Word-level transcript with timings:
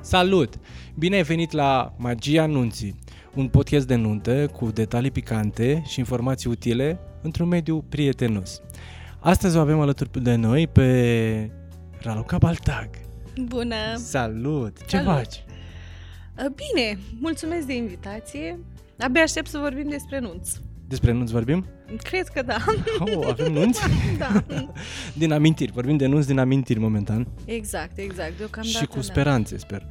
Salut! 0.00 0.54
Bine 0.98 1.16
ai 1.16 1.22
venit 1.22 1.52
la 1.52 1.94
Magia 1.98 2.46
Nunții, 2.46 2.98
un 3.34 3.48
podcast 3.48 3.86
de 3.86 3.94
nuntă 3.94 4.46
cu 4.46 4.70
detalii 4.70 5.10
picante 5.10 5.82
și 5.86 5.98
informații 5.98 6.50
utile 6.50 6.98
într-un 7.22 7.48
mediu 7.48 7.84
prietenos. 7.88 8.60
Astăzi 9.20 9.56
o 9.56 9.60
avem 9.60 9.80
alături 9.80 10.22
de 10.22 10.34
noi 10.34 10.66
pe 10.66 11.50
Raluca 12.00 12.38
Baltag. 12.38 12.88
Bună! 13.44 13.96
Salut! 13.96 14.86
Ce 14.86 14.96
Salut. 14.96 15.14
faci? 15.14 15.44
Bine, 16.36 16.98
mulțumesc 17.20 17.66
de 17.66 17.74
invitație. 17.74 18.58
Abia 19.02 19.22
aștept 19.22 19.48
să 19.48 19.58
vorbim 19.58 19.88
despre 19.88 20.18
nunți. 20.18 20.60
Despre 20.88 21.12
nunți 21.12 21.32
vorbim? 21.32 21.66
Cred 22.02 22.28
că 22.28 22.42
da. 22.42 22.56
Oh, 23.16 23.26
avem 23.28 23.52
nunți? 23.52 23.80
da. 24.18 24.44
Din 25.22 25.32
amintiri, 25.32 25.72
vorbim 25.72 25.96
de 25.96 26.06
nunți 26.06 26.26
din 26.26 26.38
amintiri 26.38 26.78
momentan 26.78 27.28
Exact, 27.44 27.98
exact. 27.98 28.36
Deocamdată 28.36 28.78
și 28.78 28.86
cu 28.86 28.94
da. 28.94 29.02
speranțe, 29.02 29.58
sper. 29.58 29.86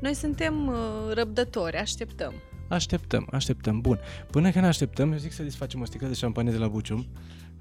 Noi 0.00 0.14
suntem 0.14 0.66
uh, 0.66 0.74
răbdători, 1.14 1.76
așteptăm. 1.76 2.34
Așteptăm, 2.68 3.28
așteptăm. 3.32 3.80
Bun. 3.80 3.98
Până 4.30 4.50
când 4.50 4.64
așteptăm, 4.64 5.12
eu 5.12 5.18
zic 5.18 5.32
să 5.32 5.42
desfacem 5.42 5.80
o 5.80 5.84
sticlă 5.84 6.06
de 6.06 6.14
șampanie 6.14 6.52
de 6.52 6.58
la 6.58 6.68
Bucium. 6.68 7.06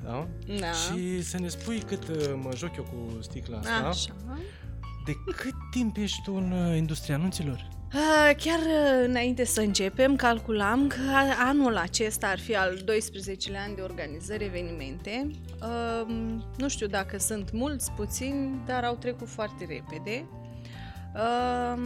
Da? 0.04 0.28
Da. 0.60 0.72
Și 0.72 1.24
să 1.24 1.40
ne 1.40 1.48
spui 1.48 1.82
cât 1.88 2.08
uh, 2.08 2.18
mă 2.42 2.52
joc 2.56 2.76
eu 2.78 2.84
cu 2.84 3.22
sticla 3.22 3.58
asta. 3.58 3.88
Așa. 3.88 4.16
De 5.06 5.12
cât 5.36 5.54
timp 5.72 5.98
ești 5.98 6.22
tu 6.24 6.34
în 6.34 6.52
uh, 6.52 6.78
industria 6.78 7.16
anunților? 7.16 7.68
Uh, 7.94 8.32
Chiar 8.38 8.60
uh, 8.60 9.06
înainte 9.08 9.44
să 9.46 9.62
începem, 9.62 10.16
calculam 10.16 10.88
că 10.88 10.96
a- 11.14 11.48
anul 11.48 11.76
acesta 11.78 12.28
ar 12.28 12.40
fi 12.40 12.56
al 12.56 12.78
12-lea 12.78 13.62
an 13.68 13.76
de 13.76 13.82
organizări 13.82 14.44
evenimente. 14.44 15.30
Uh, 15.62 16.14
Nu 16.58 16.68
știu 16.70 16.88
dacă 16.88 17.18
sunt 17.18 17.52
mulți, 17.52 17.92
puțini, 17.92 18.62
dar 18.66 18.84
au 18.84 18.96
trecut 18.96 19.28
foarte 19.28 19.66
repede. 19.70 20.26
Uh, 21.16 21.82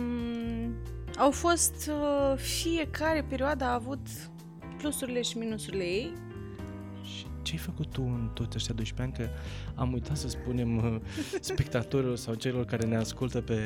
Au 1.17 1.31
fost, 1.31 1.89
uh, 1.89 2.37
fiecare 2.37 3.25
perioadă 3.29 3.63
a 3.63 3.73
avut 3.73 4.07
plusurile 4.77 5.21
și 5.21 5.37
minusurile 5.37 5.83
ei. 5.83 6.13
Și 7.45 7.51
ce 7.51 7.57
ai 7.57 7.65
făcut 7.65 7.91
tu 7.91 8.01
în 8.01 8.29
toți 8.33 8.55
ăștia 8.55 8.73
12 8.73 9.01
ani? 9.01 9.27
Că 9.27 9.39
am 9.75 9.93
uitat 9.93 10.17
să 10.17 10.27
spunem 10.27 10.77
uh, 10.77 11.01
spectatorilor 11.51 12.17
sau 12.17 12.33
celor 12.33 12.65
care 12.65 12.85
ne 12.85 12.95
ascultă 12.95 13.41
pe 13.41 13.59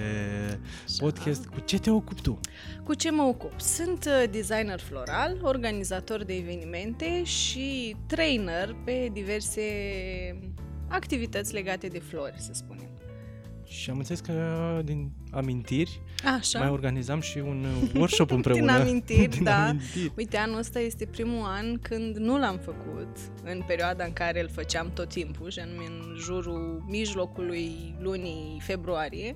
podcast, 0.98 1.46
cu 1.46 1.60
ce 1.60 1.80
te 1.80 1.90
ocupi 1.90 2.22
tu? 2.22 2.40
Cu 2.84 2.94
ce 2.94 3.12
mă 3.12 3.22
ocup? 3.22 3.60
Sunt 3.60 4.06
uh, 4.06 4.30
designer 4.32 4.80
floral, 4.80 5.40
organizator 5.42 6.24
de 6.24 6.36
evenimente 6.36 7.24
și 7.24 7.96
trainer 8.06 8.76
pe 8.86 9.10
diverse 9.14 9.62
activități 10.88 11.54
legate 11.54 11.88
de 11.88 12.00
flori, 12.00 12.36
să 12.38 12.52
spunem. 12.54 12.89
Și 13.80 13.90
am 13.90 13.98
înțeles 13.98 14.20
că 14.20 14.34
din 14.84 15.12
amintiri 15.32 16.02
Așa. 16.38 16.60
mai 16.60 16.70
organizam 16.70 17.20
și 17.20 17.38
un 17.38 17.66
uh, 17.84 17.90
workshop 17.96 18.32
împreună. 18.40 18.72
amintiri, 18.72 19.28
din 19.28 19.44
da. 19.44 19.68
amintiri. 19.68 20.12
Uite, 20.18 20.38
anul 20.38 20.58
ăsta 20.58 20.80
este 20.80 21.06
primul 21.06 21.46
an 21.46 21.80
când 21.82 22.18
nu 22.18 22.40
l-am 22.40 22.58
făcut 22.58 23.18
în 23.44 23.64
perioada 23.68 24.04
în 24.04 24.14
care 24.14 24.42
îl 24.42 24.50
făceam 24.50 24.92
tot 24.94 25.10
timpul, 25.10 25.50
și 25.50 25.60
anume 25.60 25.84
în 25.88 26.16
jurul 26.18 26.84
mijlocului 26.88 27.96
lunii 28.00 28.62
februarie. 28.66 29.36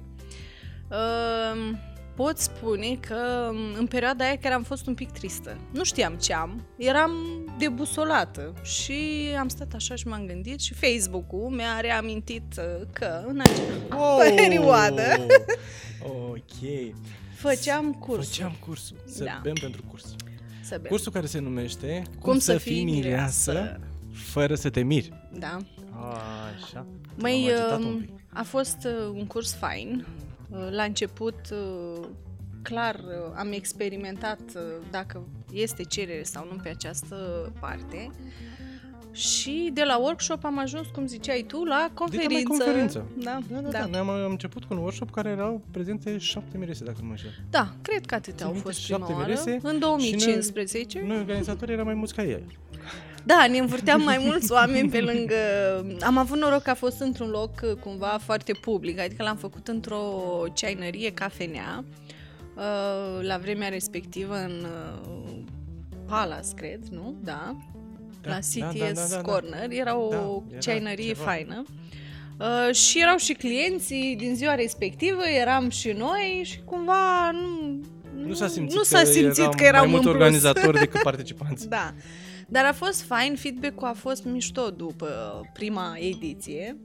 Uh, 0.89 1.71
pot 2.15 2.37
spune 2.63 2.97
că 3.07 3.49
în 3.77 3.85
perioada 3.87 4.23
aia 4.25 4.37
chiar 4.37 4.51
am 4.53 4.63
fost 4.63 4.87
un 4.87 4.93
pic 4.93 5.11
tristă. 5.11 5.57
Nu 5.71 5.83
știam 5.83 6.13
ce 6.15 6.33
am, 6.33 6.61
eram 6.77 7.11
debusolată 7.57 8.53
și 8.63 8.93
am 9.39 9.47
stat 9.47 9.73
așa 9.73 9.95
și 9.95 10.07
m-am 10.07 10.25
gândit 10.25 10.59
și 10.59 10.73
Facebook-ul 10.73 11.49
mi-a 11.49 11.79
reamintit 11.81 12.43
uh, 12.57 12.87
că 12.93 13.23
în 13.27 13.39
acea 13.39 13.61
Oh! 14.03 14.33
perioadă 14.35 15.03
ok. 16.31 16.93
făceam 17.35 17.93
cursul. 17.93 18.23
Făceam 18.33 18.55
cursul. 18.65 18.95
Să 19.05 19.23
Da. 19.23 19.39
bem 19.43 19.53
pentru 19.61 19.81
curs. 19.89 20.15
Să 20.63 20.77
bem. 20.81 20.89
Cursul 20.91 21.11
care 21.11 21.25
se 21.25 21.39
numește 21.39 22.03
Cum 22.21 22.39
să 22.39 22.57
fii 22.57 22.83
mireasă. 22.83 23.79
fără 24.13 24.55
să 24.55 24.69
te 24.69 24.81
miri. 24.81 25.13
Da. 25.39 25.57
Așa. 26.63 26.85
Mai 27.15 27.41
M-am 27.41 27.51
agitat 27.61 27.79
un 27.79 27.85
uh, 27.93 27.97
pic. 27.99 28.09
a 28.33 28.43
fost 28.43 28.77
uh, 28.85 29.07
un 29.13 29.25
curs 29.27 29.53
fain. 29.53 30.05
Uh, 30.49 30.67
La 30.71 30.83
început, 30.83 31.35
uh, 31.51 32.05
clar, 32.63 32.95
uh, 32.95 33.33
am 33.35 33.51
experimentat 33.51 34.39
uh, 34.55 34.61
dacă 34.91 35.27
este 35.51 35.83
cerere 35.83 36.23
sau 36.23 36.47
nu 36.51 36.59
pe 36.63 36.69
această 36.69 37.15
parte. 37.59 38.11
Și 39.11 39.69
de 39.73 39.83
la 39.83 39.97
workshop 39.97 40.43
am 40.45 40.59
ajuns, 40.59 40.87
cum 40.87 41.07
ziceai 41.07 41.45
tu, 41.47 41.63
la 41.63 41.89
conferință. 41.93 42.27
Dita 42.27 42.49
mai 42.49 42.57
conferință. 42.57 43.05
Da, 43.23 43.39
Da, 43.49 43.55
da, 43.55 43.69
da. 43.69 43.79
da. 43.79 43.85
Noi 43.85 43.99
am, 43.99 44.09
am 44.09 44.31
început 44.31 44.63
cu 44.63 44.73
un 44.73 44.79
workshop 44.79 45.11
care 45.11 45.29
erau 45.29 45.61
prezente 45.71 46.17
șapte 46.17 46.57
mirese, 46.57 46.83
dacă 46.83 46.97
nu 46.99 47.05
mă 47.05 47.11
înșel. 47.11 47.29
Da, 47.49 47.73
cred 47.81 48.05
că 48.05 48.15
atâtea 48.15 48.35
Țin 48.35 48.45
au 48.45 48.51
minte, 48.51 48.67
fost 48.67 48.79
șapte 48.79 49.05
prima 49.05 49.19
oară. 49.19 49.29
mirese 49.29 49.59
În 49.61 49.79
2015. 49.79 51.03
Noi, 51.07 51.17
organizatorii, 51.17 51.73
eram 51.73 51.85
mai 51.85 51.93
mulți 51.93 52.13
ca 52.13 52.23
ei. 52.23 52.43
Da, 53.23 53.45
ne 53.49 53.57
învârteam 53.57 54.01
mai 54.01 54.17
mulți 54.25 54.51
oameni 54.51 54.89
pe 54.89 55.01
lângă... 55.01 55.35
Am 56.01 56.17
avut 56.17 56.37
noroc 56.37 56.61
că 56.61 56.69
a 56.69 56.73
fost 56.73 56.99
într-un 56.99 57.29
loc 57.29 57.51
uh, 57.63 57.71
cumva 57.79 58.19
foarte 58.23 58.53
public, 58.53 58.99
adică 58.99 59.23
l-am 59.23 59.37
făcut 59.37 59.67
într-o 59.67 60.03
ceainărie 60.53 61.13
cafenea, 61.13 61.83
uh, 61.87 62.12
la 63.21 63.37
vremea 63.37 63.69
respectivă 63.69 64.35
în 64.35 64.65
uh, 64.65 65.33
Palace, 66.07 66.47
cred, 66.55 66.79
nu? 66.91 67.15
Da. 67.23 67.55
Da, 68.21 68.29
la 68.29 68.33
da, 68.33 68.67
CTS 68.67 68.79
da, 68.79 68.85
da, 68.93 69.07
da, 69.09 69.15
da. 69.15 69.21
Corner, 69.21 69.71
era 69.71 69.97
o 69.97 70.09
Da, 70.09 70.17
era 70.49 70.59
ceainărie 70.59 71.13
ceva. 71.13 71.23
faină. 71.23 71.63
Uh, 72.39 72.75
și 72.75 73.01
erau 73.01 73.17
și 73.17 73.33
clienții 73.33 74.15
din 74.15 74.35
ziua 74.35 74.55
respectivă, 74.55 75.21
eram 75.39 75.69
și 75.69 75.91
noi 75.91 76.41
și 76.43 76.59
cumva 76.65 77.31
nu, 77.31 77.79
Nu 78.27 78.33
s-a 78.33 78.47
simțit, 78.47 78.77
nu 78.77 78.83
s-a 78.83 79.03
simțit 79.03 79.53
că, 79.53 79.63
eram 79.63 79.79
mai 79.79 79.89
mult 79.89 80.05
în 80.05 80.11
plus. 80.11 80.21
organizatori 80.21 80.79
decât 80.79 81.01
participanți. 81.11 81.69
Da. 81.69 81.93
Dar 82.47 82.65
a 82.65 82.73
fost 82.73 83.01
fain, 83.01 83.35
feedback-ul 83.35 83.87
a 83.87 83.93
fost 83.93 84.23
mișto 84.23 84.69
după 84.69 85.41
prima 85.53 85.95
ediție. 85.99 86.77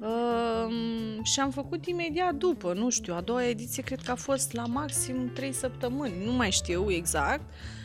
Um, 0.00 1.22
și 1.22 1.40
am 1.40 1.50
făcut 1.50 1.86
imediat 1.86 2.34
după, 2.34 2.72
nu 2.72 2.90
știu, 2.90 3.14
a 3.14 3.20
doua 3.20 3.44
ediție 3.44 3.82
cred 3.82 4.00
că 4.04 4.10
a 4.10 4.14
fost 4.14 4.52
la 4.52 4.66
maxim 4.66 5.30
3 5.34 5.52
săptămâni, 5.52 6.12
nu 6.24 6.32
mai 6.32 6.50
știu 6.50 6.90
exact. 6.90 7.40
Uh, 7.40 7.77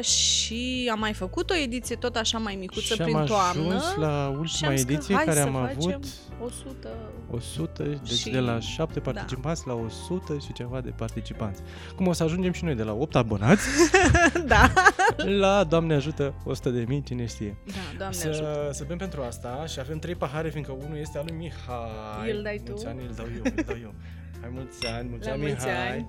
și 0.00 0.88
am 0.92 0.98
mai 0.98 1.12
făcut 1.12 1.50
o 1.50 1.54
ediție 1.54 1.96
tot 1.96 2.16
așa 2.16 2.38
mai 2.38 2.54
micuță 2.60 2.94
și 2.94 3.02
prin 3.02 3.16
am 3.16 3.24
toamnă. 3.26 3.66
ajuns 3.74 3.94
la 3.96 4.30
și 4.32 4.38
ultima 4.38 4.70
am 4.70 4.76
zis 4.76 4.84
că 4.84 4.92
ediție 4.92 5.14
hai 5.14 5.24
care 5.24 5.36
să 5.40 5.46
am 5.46 5.52
facem 5.52 5.90
avut 5.90 6.06
100. 6.44 6.88
100, 7.30 7.82
deci 7.82 8.10
Și- 8.18 8.30
de 8.30 8.38
la 8.38 8.60
7 8.60 9.00
da. 9.00 9.10
participanți 9.12 9.66
la 9.66 9.74
100 9.74 10.38
și 10.38 10.52
ceva 10.52 10.80
de 10.80 10.90
participanți. 10.96 11.60
Cum 11.96 12.06
o 12.06 12.12
să 12.12 12.22
ajungem 12.22 12.52
și 12.52 12.64
noi 12.64 12.74
de 12.74 12.82
la 12.82 12.92
8 12.92 13.14
abonați 13.16 13.62
da. 14.46 14.72
la, 15.16 15.64
Doamne 15.64 15.94
ajută, 15.94 16.34
100 16.44 16.70
de 16.70 16.84
mii, 16.88 17.02
cine 17.02 17.26
știe. 17.26 17.56
Da, 17.66 17.72
Doamne 17.98 18.16
ajută. 18.18 18.32
Să, 18.34 18.70
să 18.72 18.84
bem 18.86 18.96
pentru 18.96 19.22
asta 19.22 19.64
și 19.66 19.80
avem 19.80 19.98
trei 19.98 20.14
pahare, 20.14 20.48
fiindcă 20.50 20.72
unul 20.72 20.96
este 20.98 21.18
al 21.18 21.24
lui 21.28 21.36
Mihai. 21.36 22.30
Îl 22.36 22.42
dai 22.42 22.60
tu? 22.64 22.70
Mulți 22.70 22.86
ani 22.86 23.00
îl 23.08 23.14
dau 23.16 23.26
eu, 23.36 23.42
îl 23.56 23.64
dau 23.66 23.76
eu. 23.82 23.94
Hai 24.40 24.50
mulți 24.52 24.86
ani, 24.86 25.08
mulți 25.08 25.26
La 25.26 25.32
ani 25.32 25.40
mulți 25.42 25.64
Mihai. 25.66 25.88
ani. 25.92 26.06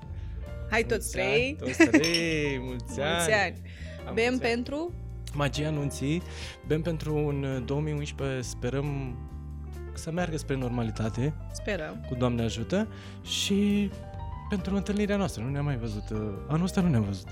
Hai 0.70 0.82
toți 0.82 0.90
Mulți 0.90 1.10
trei. 1.10 1.56
ani, 1.60 1.72
Toți 1.74 1.90
trei, 1.90 2.58
mulți 2.60 3.00
ani. 3.00 3.10
Mulți 3.16 3.32
ani. 3.32 3.60
La 4.04 4.10
Bem 4.12 4.24
mulți 4.28 4.44
ani. 4.44 4.54
pentru 4.54 4.92
Magia 5.34 5.66
anunții, 5.66 6.22
bem 6.66 6.82
pentru 6.82 7.14
un 7.16 7.62
2011, 7.66 8.40
sperăm 8.40 9.18
să 9.94 10.10
meargă 10.10 10.36
spre 10.36 10.56
normalitate, 10.56 11.34
Sperăm. 11.52 12.04
cu 12.08 12.14
Doamne 12.14 12.42
ajută, 12.42 12.88
și 13.22 13.90
pentru 14.48 14.74
întâlnirea 14.76 15.16
noastră. 15.16 15.42
Nu 15.42 15.50
ne-am 15.50 15.64
mai 15.64 15.76
văzut. 15.76 16.10
uh, 16.12 16.18
Anul 16.48 16.64
ăsta 16.64 16.80
nu 16.80 16.88
ne-am 16.88 17.02
văzut. 17.02 17.28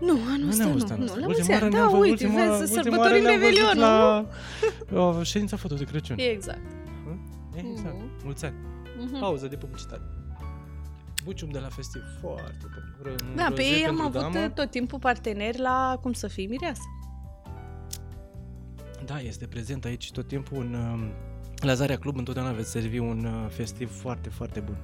Nu, 0.00 0.10
anul 0.10 0.38
Nu 0.38 0.48
ăsta 0.48 0.64
ne-am 0.64 0.68
nu. 0.68 0.72
văzut 0.72 0.90
anul 0.90 1.04
Nu, 1.04 1.12
ăsta. 1.12 1.20
la 1.20 1.26
Ultima 1.26 1.46
mulți 1.46 1.50
oară 1.50 1.64
ani. 1.64 1.74
ne-am 1.74 1.90
Da, 1.90 1.96
văzut- 1.96 2.10
uite, 2.10 2.24
ultima- 2.26 2.58
vezi, 2.58 2.60
ultima 2.62 2.82
sărbătorim 2.82 2.98
oară 2.98 3.36
ne-am 3.36 3.40
văzut 3.40 3.56
Revelionul. 3.56 4.28
la 4.90 5.00
o 5.18 5.22
ședință 5.22 5.56
foto 5.56 5.74
de 5.74 5.84
Crăciun. 5.84 6.16
Exact. 6.18 6.60
Exact. 7.54 7.94
Mhm. 7.94 8.10
Mulți 8.24 8.44
ani. 8.44 8.54
Mhm. 8.98 9.18
Pauză 9.20 9.46
de 9.46 9.56
publicitate. 9.56 10.02
Bucium 11.24 11.50
de 11.50 11.58
la 11.58 11.68
festiv, 11.68 12.02
foarte 12.20 12.66
bun. 12.74 13.12
Ră- 13.12 13.34
Da, 13.36 13.42
pe 13.44 13.50
roze 13.50 13.62
ei 13.62 13.86
am 13.86 13.96
pentru 13.96 14.18
avut 14.18 14.32
damă. 14.32 14.48
tot 14.48 14.70
timpul 14.70 14.98
parteneri 14.98 15.58
la 15.58 15.98
cum 16.02 16.12
să 16.12 16.26
fii 16.28 16.46
mireasă. 16.46 16.82
Da, 19.04 19.20
este 19.20 19.46
prezent 19.46 19.84
aici 19.84 20.10
tot 20.12 20.28
timpul 20.28 20.56
un... 20.56 20.74
um, 20.74 21.12
La 21.56 21.74
Zarea 21.74 21.98
Club 21.98 22.16
întotdeauna 22.16 22.52
veți 22.52 22.70
servi 22.70 22.98
un 22.98 23.24
uh, 23.24 23.50
festiv 23.50 24.00
foarte, 24.00 24.28
foarte 24.28 24.60
bun. 24.60 24.76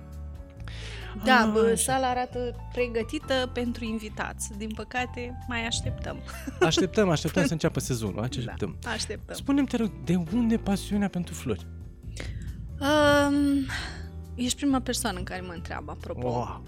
Da, 1.24 1.34
Ah, 1.46 1.50
bă, 1.52 1.60
așa. 1.72 1.74
sala 1.92 2.06
arată 2.08 2.68
pregătită 2.72 3.50
pentru 3.52 3.84
invitați. 3.84 4.50
Din 4.58 4.70
păcate, 4.74 5.38
mai 5.48 5.66
așteptăm. 5.66 6.16
Așteptăm, 6.60 7.08
așteptăm 7.08 7.46
să 7.46 7.52
înceapă 7.52 7.80
sezonul. 7.80 8.22
Așteptăm. 8.22 8.76
Da, 8.80 8.90
așteptăm. 8.90 9.34
Spune-mi, 9.36 9.66
te 9.66 9.76
rog, 9.76 9.90
de 10.04 10.16
unde 10.34 10.56
pasiunea 10.56 11.08
pentru 11.08 11.34
flori? 11.34 11.66
Um, 12.80 13.66
ești 14.36 14.56
prima 14.56 14.80
persoană 14.80 15.18
în 15.18 15.24
care 15.24 15.40
mă 15.40 15.52
întreabă, 15.52 15.90
apropo. 15.90 16.28
Wow. 16.28 16.62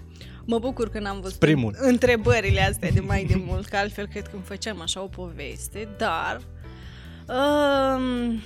Mă 0.45 0.59
bucur 0.59 0.89
că 0.89 0.99
n-am 0.99 1.21
văzut 1.21 1.39
Primul. 1.39 1.75
întrebările 1.77 2.61
astea 2.61 2.91
de 2.91 2.99
mai 2.99 3.25
de 3.25 3.35
mult, 3.45 3.65
că 3.65 3.77
altfel 3.77 4.07
cred 4.07 4.27
că 4.27 4.31
îmi 4.33 4.43
făceam 4.43 4.81
așa 4.81 5.01
o 5.01 5.07
poveste, 5.07 5.89
dar 5.97 6.41
um, 7.27 8.39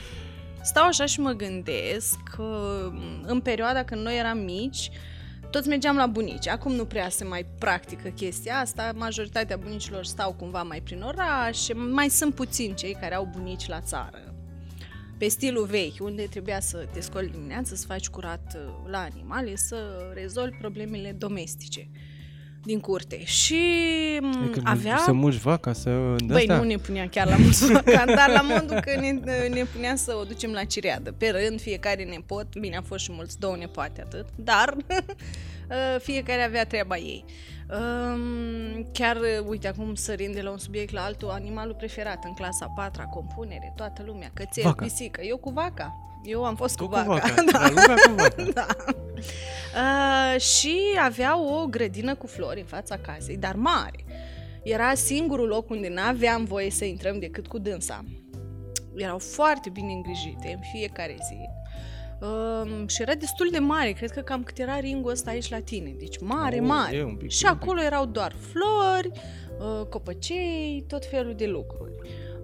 stau 0.61 0.85
așa 0.85 1.05
și 1.05 1.19
mă 1.19 1.31
gândesc 1.31 2.17
că 2.35 2.77
în 3.25 3.39
perioada 3.39 3.83
când 3.83 4.01
noi 4.01 4.17
eram 4.17 4.37
mici, 4.37 4.89
toți 5.49 5.67
mergeam 5.67 5.95
la 5.95 6.05
bunici. 6.05 6.47
Acum 6.47 6.71
nu 6.71 6.85
prea 6.85 7.09
se 7.09 7.23
mai 7.23 7.45
practică 7.59 8.09
chestia 8.09 8.57
asta, 8.57 8.91
majoritatea 8.95 9.57
bunicilor 9.57 10.05
stau 10.05 10.33
cumva 10.33 10.63
mai 10.63 10.81
prin 10.81 11.01
oraș, 11.01 11.67
mai 11.91 12.09
sunt 12.09 12.35
puțini 12.35 12.73
cei 12.73 12.97
care 12.99 13.15
au 13.15 13.29
bunici 13.31 13.67
la 13.67 13.81
țară. 13.81 14.32
Pe 15.23 15.29
stilul 15.29 15.65
vechi, 15.65 15.99
unde 15.99 16.21
trebuia 16.21 16.59
să 16.59 16.87
te 16.91 16.99
scoli 16.99 17.29
dimineața, 17.29 17.75
să 17.75 17.85
faci 17.85 18.07
curat 18.07 18.57
uh, 18.57 18.91
la 18.91 18.97
animale, 18.97 19.55
să 19.55 19.75
rezolvi 20.13 20.55
problemele 20.57 21.11
domestice 21.11 21.89
din 22.63 22.79
curte. 22.79 23.23
Și 23.23 23.55
m, 24.21 24.43
Adică 24.43 24.61
avea... 24.63 24.97
Să 24.97 25.11
mulci 25.11 25.35
vaca, 25.35 25.73
să... 25.73 26.15
de 26.17 26.25
Băi, 26.25 26.41
astea. 26.41 26.57
nu 26.57 26.63
ne 26.63 26.75
punea 26.75 27.09
chiar 27.09 27.27
la 27.27 27.35
mulțumacan, 27.35 28.05
dar 28.19 28.29
la 28.29 28.41
modul 28.41 28.79
că 28.79 28.99
ne, 28.99 29.11
ne 29.47 29.63
punea 29.73 29.95
să 29.95 30.15
o 30.21 30.23
ducem 30.23 30.51
la 30.51 30.63
cireadă. 30.63 31.11
Pe 31.11 31.29
rând, 31.29 31.61
fiecare 31.61 32.03
nepot, 32.03 32.57
bine, 32.59 32.77
a 32.77 32.81
fost 32.81 33.03
și 33.03 33.11
mulți, 33.11 33.39
două 33.39 33.55
nepoate 33.55 34.01
atât, 34.01 34.25
dar 34.35 34.75
uh, 34.77 35.99
fiecare 35.99 36.43
avea 36.43 36.65
treaba 36.65 36.97
ei. 36.97 37.25
Um, 37.69 38.88
chiar, 38.92 39.15
uh, 39.15 39.48
uite, 39.48 39.68
acum 39.68 39.95
sărind 39.95 40.33
de 40.33 40.42
la 40.42 40.50
un 40.51 40.57
subiect 40.57 40.94
la 40.94 41.04
altul, 41.04 41.30
animalul 41.30 41.74
preferat 41.74 42.24
în 42.24 42.33
clasa 42.33 42.65
4 42.75 43.07
compunere, 43.12 43.74
toată 43.75 44.04
lumea, 44.06 44.31
cățel, 44.33 44.63
Vaca. 44.63 44.83
pisică, 44.83 45.21
eu 45.21 45.38
cu 45.38 45.50
vaca. 45.50 45.95
Eu 46.24 46.45
am 46.45 46.56
fost 46.56 46.75
Tu 46.75 46.83
cu 46.83 46.89
cu 46.89 46.95
vaca. 46.95 47.10
vaca. 47.10 47.33
da. 47.51 47.60
Dar 47.60 47.69
lumea 47.69 47.95
cu 48.07 48.13
vaca. 48.15 48.44
da. 48.54 48.65
Uh, 49.75 50.39
și 50.42 50.80
avea 51.04 51.39
o 51.39 51.65
grădină 51.65 52.15
cu 52.15 52.27
flori 52.27 52.60
în 52.60 52.65
fața 52.65 52.98
casei, 52.98 53.38
dar 53.38 53.56
mare. 53.56 54.06
Era 54.63 54.94
singurul 54.94 55.48
loc 55.48 55.69
unde 55.69 55.89
n-aveam 55.89 56.44
voie 56.45 56.69
să 56.71 56.86
intrăm 56.86 57.19
decât 57.19 57.48
cu 57.48 57.57
dânsa. 57.57 58.04
Erau 58.95 59.18
foarte 59.18 59.69
bine 59.69 59.92
îngrijite 59.92 60.51
în 60.54 60.59
fiecare 60.71 61.16
zi. 61.30 61.38
Um, 62.27 62.87
și 62.87 63.01
era 63.01 63.13
destul 63.13 63.47
de 63.51 63.59
mare, 63.59 63.91
cred 63.91 64.11
că 64.11 64.21
cam 64.21 64.43
cât 64.43 64.57
era 64.57 64.79
ringul 64.79 65.11
ăsta 65.11 65.29
aici 65.29 65.49
la 65.49 65.59
tine. 65.59 65.95
Deci 65.99 66.19
mare, 66.19 66.57
Oh, 66.59 66.65
mare. 66.67 66.95
e 66.95 67.03
un 67.03 67.15
pic, 67.15 67.29
și 67.31 67.45
e 67.45 67.49
un 67.49 67.53
pic. 67.55 67.63
acolo 67.63 67.81
erau 67.81 68.05
doar 68.05 68.35
flori, 68.51 69.11
uh, 69.59 69.85
copăcei, 69.87 70.85
tot 70.87 71.05
felul 71.05 71.33
de 71.35 71.45
lucruri. 71.45 71.91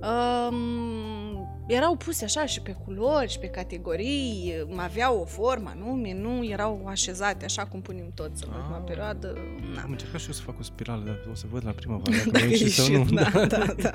Um, 0.02 1.49
erau 1.74 1.96
puse 1.96 2.24
așa 2.24 2.46
și 2.46 2.62
pe 2.62 2.76
culori 2.86 3.30
și 3.32 3.40
pe 3.40 3.48
categorii, 3.48 4.54
aveau 4.76 5.20
o 5.20 5.26
formă 5.26 5.72
anume, 5.76 6.14
nu 6.14 6.46
erau 6.46 6.86
așezate 6.88 7.46
așa 7.46 7.66
cum 7.66 7.82
punem 7.82 8.12
toți 8.16 8.44
în 8.46 8.54
ultima 8.54 8.78
Ah. 8.78 8.84
perioadă. 8.88 9.38
Na. 9.76 9.82
Am 9.82 9.92
încercat 9.92 10.20
și 10.20 10.28
eu 10.28 10.34
să 10.34 10.42
fac 10.42 10.60
o 10.60 10.64
spirală, 10.64 11.04
dar 11.06 11.20
o 11.32 11.36
să 11.36 11.46
văd 11.52 11.66
la 11.66 11.72
primăvară 11.72 12.12
dacă 12.16 12.30
Dacă 12.32 12.46
reușesc 12.46 12.76
sau 12.76 12.86
ieșit, 12.92 13.10
nu. 13.10 13.16
da, 13.22 13.46
da, 13.46 13.66
da. 13.82 13.92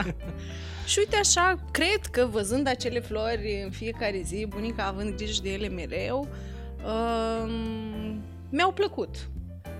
Și 0.87 0.99
uite 0.99 1.17
așa, 1.17 1.65
cred 1.71 2.01
că 2.11 2.29
văzând 2.31 2.69
acele 2.69 3.01
flori 3.01 3.61
în 3.65 3.71
fiecare 3.71 4.21
zi, 4.25 4.47
bunica 4.49 4.85
având 4.85 5.17
grijă 5.17 5.41
de 5.43 5.53
ele 5.53 5.69
mereu, 5.69 6.29
um, 6.85 8.21
mi-au 8.51 8.73
plăcut. 8.73 9.29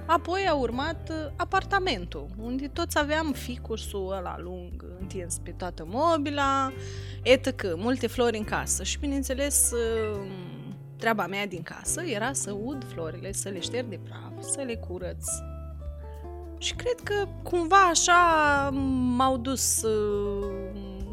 Apoi 0.07 0.47
a 0.49 0.55
urmat 0.55 1.09
uh, 1.11 1.33
apartamentul, 1.37 2.27
unde 2.43 2.69
toți 2.69 2.99
aveam 2.99 3.33
ficursul 3.33 4.13
ăla 4.13 4.37
lung 4.39 4.85
întins 5.01 5.39
pe 5.43 5.51
toată 5.51 5.85
mobila, 5.87 6.73
etc. 7.23 7.63
Multe 7.77 8.07
flori 8.07 8.39
în 8.39 8.45
casă 8.45 8.83
și, 8.83 8.99
bineînțeles, 8.99 9.71
uh, 9.71 10.21
treaba 10.97 11.27
mea 11.27 11.47
din 11.47 11.63
casă 11.63 12.03
era 12.03 12.33
să 12.33 12.53
ud 12.53 12.85
florile, 12.93 13.33
să 13.33 13.49
le 13.49 13.61
șterg 13.61 13.89
de 13.89 14.01
praf, 14.05 14.43
să 14.43 14.61
le 14.61 14.75
curăț, 14.75 15.27
și 16.65 16.75
cred 16.75 17.01
că 17.03 17.29
cumva 17.43 17.89
așa 17.91 18.71
m-au 19.17 19.37
dus, 19.37 19.83
uh, 19.83 20.55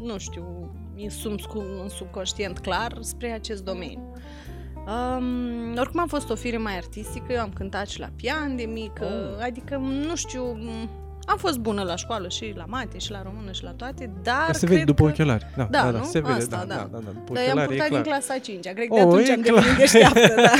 nu 0.02 0.18
știu, 0.18 0.74
în 0.96 1.10
sub, 1.10 1.38
în 1.82 1.88
subconștient 1.88 2.58
clar 2.58 2.98
spre 3.00 3.32
acest 3.32 3.64
domeniu. 3.64 4.12
Um, 4.86 5.76
oricum 5.78 6.00
am 6.00 6.06
fost 6.08 6.30
o 6.30 6.34
fire 6.34 6.56
mai 6.56 6.76
artistică, 6.76 7.32
eu 7.32 7.40
am 7.40 7.50
cântat 7.54 7.88
și 7.88 8.00
la 8.00 8.08
pian 8.16 8.56
de 8.56 8.62
mică, 8.64 9.04
Oh. 9.04 9.44
adică, 9.44 9.76
nu 9.76 10.16
știu, 10.16 10.56
m- 10.58 10.88
am 11.26 11.36
fost 11.38 11.58
bună 11.58 11.82
la 11.82 11.96
școală 11.96 12.28
și 12.28 12.52
la 12.56 12.64
mate 12.68 12.98
și 12.98 13.10
la 13.10 13.22
română 13.22 13.52
și 13.52 13.62
la 13.62 13.70
toate, 13.70 14.10
dar 14.22 14.46
Că 14.46 14.52
se 14.52 14.58
cred 14.58 14.70
vede 14.78 14.84
după 14.84 15.04
că... 15.04 15.10
ochelari. 15.10 15.46
Da, 15.56 15.64
Da, 15.70 15.82
da, 15.82 15.90
da, 15.90 15.98
nu? 15.98 16.04
se 16.04 16.20
vede, 16.20 16.32
Asta, 16.34 16.56
da, 16.56 16.64
da. 16.64 16.74
da, 16.74 16.88
da, 16.92 16.98
da, 16.98 17.10
după 17.10 17.32
Dar 17.34 17.42
i-am 17.44 17.58
ochelari 17.58 17.62
e 17.62 17.66
purtat 17.66 17.88
din 17.88 18.02
clar. 18.02 18.16
clasa 18.18 18.34
a 18.34 18.38
5 18.38 18.64
cred 18.68 18.88
că 18.88 18.94
de 18.94 19.00
Oh, 19.00 19.06
atunci 19.12 19.28
e 19.28 19.32
am 19.32 19.40
clar. 19.40 19.62
devenit 19.62 19.78
deșteaptă, 19.78 20.34
da. 20.34 20.50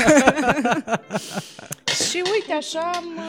și 2.09 2.21
uite, 2.33 2.53
așa, 2.57 2.91
mă, 3.15 3.23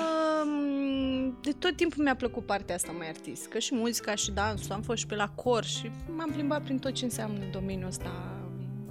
de 1.43 1.51
tot 1.59 1.77
timpul 1.77 2.03
mi-a 2.05 2.15
plăcut 2.17 2.47
partea 2.47 2.75
asta 2.75 2.93
mai 2.99 3.09
artistică, 3.09 3.59
și 3.59 3.75
muzica, 3.75 4.15
și 4.15 4.31
dansul, 4.31 4.73
am 4.73 4.81
fost 4.83 4.99
și 4.99 5.07
pe 5.07 5.15
la 5.15 5.29
cor 5.29 5.65
și 5.65 5.91
m-am 6.17 6.31
plimbat 6.33 6.61
prin 6.63 6.79
tot 6.79 6.93
ce 6.93 7.05
înseamnă 7.05 7.39
domeniul 7.53 7.89
ăsta 7.89 8.11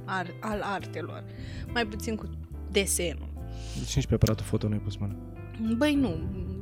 ar, 0.06 0.28
al 0.40 0.62
artelor, 0.62 1.24
mai 1.74 1.86
puțin 1.86 2.16
cu 2.16 2.30
desenul. 2.72 3.32
Deci 3.80 3.96
nici 3.96 4.08
pe 4.08 4.14
aparatul 4.14 4.46
foto 4.46 4.68
nu 4.68 4.74
ai 4.74 4.80
pus 4.80 4.96
mână. 4.98 5.16
Băi, 5.78 5.96
nu, 5.96 6.20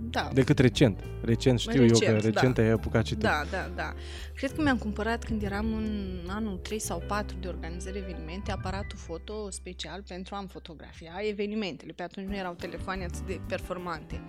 da. 0.10 0.30
Decât 0.34 0.60
recent. 0.60 1.04
Recent 1.22 1.60
știu 1.60 1.82
eu 1.82 1.88
Recent, 1.88 2.20
că 2.20 2.26
recent 2.28 2.56
da. 2.56 2.62
ai 2.62 2.70
apucat 2.70 3.06
și 3.06 3.14
tu. 3.14 3.20
Da, 3.20 3.44
da, 3.52 3.70
da. 3.76 3.94
Cred 4.36 4.52
că 4.52 4.62
mi-am 4.62 4.78
cumpărat 4.78 5.24
când 5.24 5.44
eram 5.44 5.74
în 5.74 6.20
anul 6.28 6.58
3 6.58 6.80
sau 6.80 7.04
4 7.08 7.38
de 7.40 7.48
organizări 7.48 7.98
evenimente 7.98 8.52
aparatul 8.52 8.98
foto 8.98 9.50
special 9.50 10.04
pentru 10.08 10.36
a-mi 10.36 10.48
fotografia 10.48 11.12
evenimentele. 11.30 11.92
Pe 11.92 12.04
atunci 12.04 12.28
nu 12.28 12.36
erau 12.36 12.54
telefoane 12.54 13.04
atât 13.04 13.26
de 13.28 13.40
performante. 13.48 14.22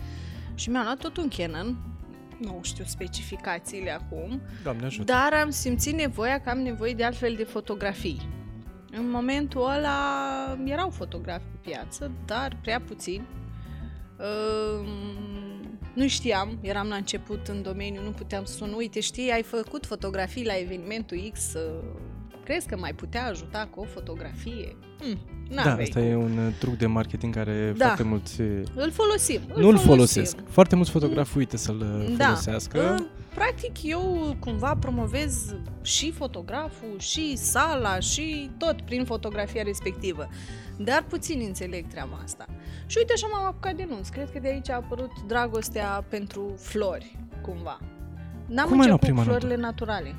Și 0.55 0.70
mi-am 0.70 0.85
luat 0.85 0.99
tot 0.99 1.17
un 1.17 1.29
Canon, 1.29 1.79
nu 2.41 2.58
știu 2.62 2.85
specificațiile 2.87 3.91
acum, 3.91 4.41
Doamne 4.62 4.85
ajută. 4.85 5.05
dar 5.05 5.41
am 5.43 5.50
simțit 5.50 5.94
nevoia 5.94 6.41
că 6.41 6.50
am 6.50 6.58
nevoie 6.58 6.93
de 6.94 7.05
altfel 7.05 7.35
de 7.37 7.44
fotografii. 7.44 8.29
În 8.97 9.11
momentul 9.11 9.71
ăla 9.77 10.59
erau 10.65 10.91
fotografi 10.91 11.44
pe 11.44 11.71
piață, 11.71 12.11
dar 12.25 12.59
prea 12.62 12.81
puțini. 12.81 13.27
Ehm, 14.19 14.87
nu 15.94 16.09
știam, 16.09 16.59
eram 16.61 16.89
la 16.89 16.94
început 16.94 17.49
în 17.49 17.62
domeniu, 17.62 18.03
nu 18.03 18.11
puteam 18.11 18.44
să 18.44 18.55
sun. 18.55 18.73
Uite, 18.73 19.00
știi, 19.00 19.31
ai 19.31 19.43
făcut 19.43 19.87
fotografii 19.87 20.47
la 20.47 20.59
evenimentul 20.59 21.31
X, 21.33 21.55
uh, 21.55 21.61
crezi 22.44 22.69
că 22.69 22.77
mai 22.77 22.94
putea 22.94 23.27
ajuta 23.27 23.69
cu 23.71 23.81
o 23.81 23.85
fotografie? 23.85 24.77
Hm, 25.54 25.58
Da, 25.62 25.64
n-aveai 25.69 25.84
asta 25.87 26.00
cum. 26.00 26.08
e 26.08 26.14
un 26.16 26.38
uh, 26.46 26.52
truc 26.58 26.76
de 26.76 26.87
marketing 26.87 27.34
care 27.34 27.72
Da. 27.76 27.84
foarte 27.84 28.02
mulți 28.02 28.40
uh, 28.40 28.62
Îl 28.75 28.90
folosim. 28.90 29.40
îl 29.54 29.62
nu-l 29.62 29.76
folosim. 29.78 29.87
folosesc. 29.87 30.37
Foarte 30.49 30.75
mulți 30.76 30.90
fotografi 30.90 31.38
uită 31.38 31.56
să-l 31.56 31.81
uh, 31.81 32.14
Da. 32.16 32.25
folosească. 32.25 32.96
Uh, 33.00 33.06
Practic, 33.34 33.82
eu 33.82 34.37
cumva 34.38 34.76
promovez 34.81 35.54
și 35.82 36.10
fotograful, 36.10 36.94
și 36.99 37.36
sala, 37.36 37.98
și 37.98 38.50
tot 38.58 38.81
prin 38.81 39.05
fotografia 39.05 39.62
respectivă. 39.62 40.29
Dar 40.77 41.05
puțin 41.08 41.43
înțeleg 41.46 41.86
treaba 41.86 42.20
asta. 42.24 42.46
Și 42.86 42.96
uite 42.98 43.12
așa 43.12 43.27
m-am 43.32 43.44
apucat 43.44 43.74
de 43.74 43.86
nunți. 43.88 44.10
Cred 44.12 44.31
că 44.32 44.38
de 44.38 44.48
aici 44.48 44.70
a 44.70 44.74
apărut 44.74 45.10
dragostea 45.27 46.05
pentru 46.08 46.55
flori, 46.58 47.19
cumva. 47.41 47.79
N-am 48.46 48.69
Cum 48.69 48.81
ai 48.81 48.86
luat 48.86 48.91
început 48.91 48.98
cu 48.98 49.05
prima 49.05 49.22
florile 49.22 49.56
naturale. 49.56 50.15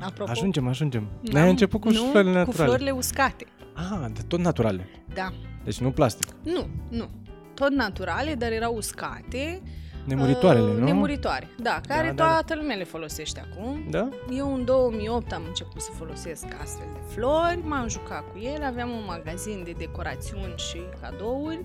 Apropo. 0.00 0.30
Ajungem, 0.30 0.68
ajungem. 0.68 1.02
N-am- 1.02 1.32
Ne-ai 1.32 1.50
început 1.50 1.80
cu 1.80 1.90
nu, 1.90 2.08
florile 2.10 2.30
cu 2.32 2.38
naturale. 2.38 2.68
florile 2.68 2.90
uscate. 2.90 3.46
Ah, 3.90 4.06
de 4.12 4.20
tot 4.28 4.38
naturale. 4.40 4.88
Da. 5.14 5.32
Deci 5.64 5.78
nu 5.80 5.90
plastic. 5.90 6.26
Nu, 6.42 6.66
nu. 6.88 7.08
Tot 7.54 7.70
naturale, 7.70 8.34
dar 8.34 8.52
erau 8.52 8.74
uscate. 8.74 9.62
Nemuritoarele, 10.04 10.70
uh, 10.70 10.76
nu? 10.78 10.84
Nemuritoare, 10.84 11.48
da, 11.62 11.80
care 11.88 12.06
Da, 12.06 12.12
da, 12.14 12.24
da. 12.24 12.30
toată 12.30 12.54
lumea 12.54 12.76
le 12.76 12.84
folosește 12.84 13.46
acum. 13.50 13.86
Da? 13.90 14.08
Eu 14.36 14.54
în 14.54 14.64
2008 14.64 15.32
am 15.32 15.42
început 15.46 15.80
să 15.80 15.90
folosesc 15.96 16.44
astfel 16.62 16.86
de 16.92 16.98
flori, 17.14 17.60
m-am 17.64 17.88
jucat 17.88 18.24
cu 18.32 18.38
ele, 18.38 18.64
aveam 18.64 18.90
un 18.90 19.02
magazin 19.06 19.62
de 19.64 19.74
decorațiuni 19.78 20.54
și 20.56 20.80
cadouri 21.00 21.64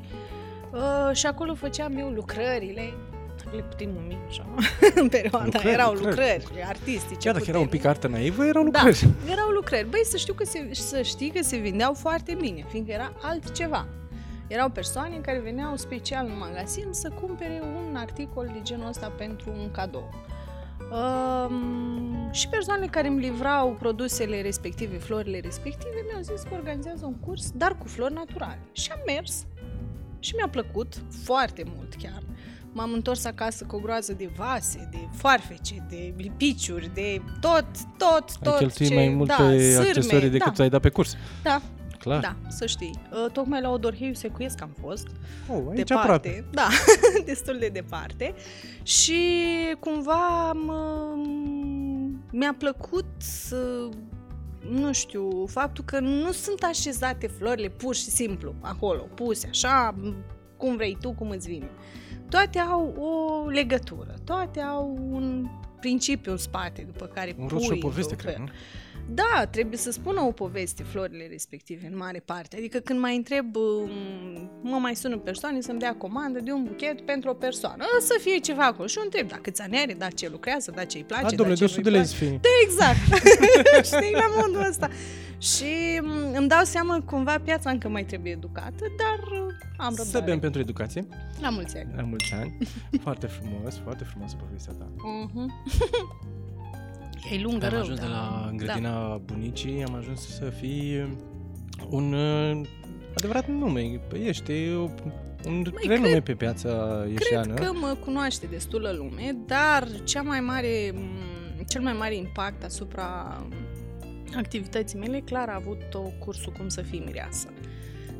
uh, 0.72 1.16
și 1.16 1.26
acolo 1.26 1.54
făceam 1.56 1.98
eu 1.98 2.10
lucrările, 2.10 2.94
le 3.56 3.62
putem 3.62 3.90
numi 3.90 4.18
așa, 4.28 4.46
în 5.02 5.08
perioada, 5.10 5.44
Lucrări, 5.46 5.70
erau 5.74 5.94
lucrări. 5.94 6.44
lucrări, 6.48 6.64
artistice. 6.68 7.18
Chiar 7.20 7.34
dacă 7.34 7.46
era 7.50 7.58
un 7.60 7.64
putem. 7.66 7.80
pic 7.80 7.90
artă 7.90 8.08
naivă, 8.08 8.46
erau 8.46 8.64
Da, 8.64 8.70
lucrări. 8.84 9.08
erau 9.30 9.50
lucrări. 9.50 9.90
Băi, 9.90 10.02
să, 10.06 10.18
știu 10.18 10.34
că 10.34 10.46
se, 10.46 10.70
să 10.72 11.02
știi 11.02 11.30
că 11.30 11.44
se 11.44 11.58
vindeau 11.58 11.94
foarte 11.94 12.34
bine, 12.40 12.66
fiindcă 12.70 12.92
era 12.92 13.12
altceva. 13.22 13.88
Erau 14.48 14.70
persoane 14.70 15.16
care 15.18 15.40
veneau 15.40 15.76
special 15.76 16.26
în 16.26 16.38
magazin 16.38 16.88
să 16.92 17.10
cumpere 17.22 17.62
un 17.90 17.96
articol 17.96 18.50
de 18.54 18.60
genul 18.64 18.88
ăsta 18.88 19.12
pentru 19.18 19.50
un 19.52 19.72
cadou. 19.72 20.10
Um, 20.92 22.30
și 22.32 22.48
persoanele 22.50 22.88
care 22.88 23.08
îmi 23.08 23.20
livrau 23.20 23.76
produsele 23.80 24.42
respective, 24.42 24.98
florile 24.98 25.40
respective, 25.40 25.96
mi-au 26.10 26.22
zis 26.22 26.42
că 26.42 26.50
organizează 26.54 27.06
un 27.06 27.16
curs, 27.16 27.52
dar 27.52 27.78
cu 27.78 27.88
flori 27.88 28.14
naturale. 28.14 28.60
Și 28.72 28.92
am 28.92 29.00
mers 29.06 29.46
și 30.20 30.36
mi-a 30.36 30.48
plăcut 30.48 30.94
foarte 31.24 31.64
mult 31.76 31.94
chiar. 31.94 32.22
M-am 32.77 32.94
întors 32.94 33.25
acasă 33.25 33.65
cu 33.65 33.75
o 33.75 33.79
groază 33.79 34.13
de 34.13 34.29
vase, 34.38 34.88
de 34.91 34.98
foarfece, 35.12 35.86
de 35.89 36.13
lipiciuri, 36.17 36.91
de 36.94 37.22
tot, 37.39 37.65
tot, 37.98 38.38
tot 38.41 38.53
Ai 38.53 38.58
cheltuit 38.58 38.89
ce... 38.89 38.96
mai 38.96 39.08
multe 39.08 39.34
da, 39.38 39.50
sârme, 39.50 39.88
accesorii 39.88 40.29
decât 40.29 40.55
da, 40.55 40.63
ai 40.63 40.70
dat 40.70 40.82
pe 40.82 40.89
curs. 40.89 41.15
da. 41.44 41.62
clar. 42.00 42.20
Da, 42.20 42.36
să 42.48 42.65
știi. 42.65 42.91
Uh, 43.12 43.32
tocmai 43.32 43.62
la 43.62 43.70
Odorheiu 43.70 44.13
Secuiesc 44.13 44.62
am 44.62 44.75
fost. 44.82 45.08
Oh, 45.48 45.63
aici 45.70 45.88
departe. 45.88 45.94
aproape. 45.94 46.46
Da, 46.51 46.67
destul 47.25 47.58
de 47.60 47.67
departe. 47.67 48.34
Și 48.84 49.22
cumva 49.79 50.51
mă, 50.53 51.13
mi-a 52.32 52.55
plăcut 52.58 53.05
să 53.17 53.89
nu 54.70 54.94
știu, 54.94 55.46
faptul 55.46 55.84
că 55.84 56.00
nu 56.00 56.32
sunt 56.32 56.63
așezate 56.63 57.27
florile 57.27 57.70
pur 57.70 57.96
și 57.96 58.10
simplu 58.10 58.55
acolo, 58.62 59.08
puse 59.13 59.48
așa, 59.50 59.96
cum 60.58 60.75
vrei 60.75 60.98
tu, 61.01 61.12
cum 61.12 61.29
îți 61.29 61.48
vine. 61.48 61.70
Toate 62.29 62.60
au 62.60 62.94
o 62.98 63.50
legătură, 63.50 64.13
toate 64.24 64.62
au 64.62 64.98
un 65.10 65.48
principiu 65.79 66.32
în 66.32 66.38
spate 66.38 66.82
după 66.82 67.05
care 67.05 67.36
Un 67.38 67.48
pui 67.48 67.58
rost 67.58 67.63
și 67.63 67.70
o 67.70 67.74
într-un 67.74 67.91
poveste, 67.91 68.15
fel. 68.15 68.25
cred, 68.25 68.38
nu? 68.38 68.53
Da, 69.14 69.46
trebuie 69.50 69.78
să 69.78 69.92
spună 69.92 70.22
o 70.22 70.32
poveste 70.32 70.84
florile 70.84 71.28
respective, 71.32 71.88
în 71.92 71.98
mare 71.98 72.22
parte. 72.26 72.56
Adică 72.58 72.78
când 72.80 73.00
mai 73.00 73.16
întreb, 73.16 73.56
um, 73.56 73.90
mă 74.62 74.78
mai 74.78 74.96
sună 74.96 75.18
persoane 75.18 75.62
să-mi 75.62 75.80
dea 75.80 75.96
comandă 75.96 76.40
de 76.40 76.52
un 76.52 76.64
buchet 76.64 77.02
pentru 77.02 77.30
o 77.30 77.34
persoană, 77.34 77.84
să 78.00 78.18
fie 78.22 78.38
ceva 78.40 78.66
acolo. 78.66 78.88
Și 78.88 78.98
eu 78.98 79.04
întreb, 79.04 79.28
da, 79.28 79.36
câți 79.42 79.62
ani 79.62 79.78
are, 79.78 79.94
da, 79.94 80.08
ce 80.08 80.30
lucrează, 80.30 80.72
da, 80.76 80.84
ce 80.84 80.98
îi 80.98 81.04
place, 81.04 81.22
Da, 81.24 81.30
da, 81.30 81.36
domnule, 81.36 81.58
ce 81.58 81.66
de 81.66 81.72
100 81.72 81.82
de 81.82 81.90
nu-i 81.90 82.00
lei 82.00 82.08
place. 82.08 82.18
să 82.18 82.24
fie. 82.24 82.40
Da, 82.42 82.50
exact. 82.64 83.24
Știi, 83.92 84.14
la 84.14 84.28
modul 84.42 84.66
ăsta. 84.70 84.90
Și 85.38 86.00
m, 86.02 86.36
îmi 86.38 86.48
dau 86.48 86.64
seama 86.64 87.02
cumva 87.02 87.40
piața 87.44 87.70
încă 87.70 87.90
mai 87.90 88.04
trebuie 88.06 88.32
educată, 88.32 88.84
dar 88.98 89.20
uh, 89.42 89.54
am 89.78 89.94
Să 89.96 90.02
răbdare. 90.04 90.26
bem 90.26 90.40
pentru 90.40 90.62
educație. 90.62 91.08
La 91.42 91.50
mulți 91.50 91.78
ani. 91.78 91.92
La 91.96 92.02
mulți 92.04 92.34
ani. 92.34 92.58
foarte 93.02 93.28
frumos, 93.28 93.76
foarte 93.84 94.04
frumos 94.04 94.34
povestea 94.34 94.74
ta. 94.74 94.88
Uh-huh. 94.96 95.46
E 97.32 97.41
lungă 97.41 97.65
Am 97.65 97.72
rău, 97.72 97.82
ajuns 97.82 98.00
de 98.00 98.05
da. 98.05 98.12
la 98.12 98.50
Da. 98.51 98.55
grădina 98.65 99.17
bunicii, 99.25 99.84
am 99.88 99.96
ajuns 99.96 100.27
să 100.36 100.44
fii 100.46 101.17
un 101.89 102.13
uh, 102.13 102.62
adevărat 103.17 103.48
nume. 103.48 104.00
Păi 104.10 104.27
Ești 104.27 104.51
o- 104.77 104.89
un 105.48 105.65
renume 105.88 106.10
cred- 106.10 106.24
pe 106.24 106.34
piața 106.34 107.03
ieșeană. 107.10 107.53
Cred 107.53 107.67
că 107.67 107.74
mă 107.74 107.98
cunoaște 108.05 108.46
destulă 108.46 108.91
lume, 108.98 109.36
dar 109.48 109.88
cea 110.03 110.22
mai 110.22 110.39
mare, 110.39 110.91
m, 110.94 111.65
cel 111.67 111.82
mai 111.82 111.94
mare 111.94 112.15
impact 112.15 112.63
asupra 112.63 113.41
activității 114.36 115.00
mele, 115.00 115.20
clar, 115.20 115.50
a 115.50 115.55
avut 115.55 115.82
o 115.94 116.00
cursul 116.20 116.53
Cum 116.58 116.67
să 116.67 116.82
fii 116.82 117.03
mireasă. 117.05 117.48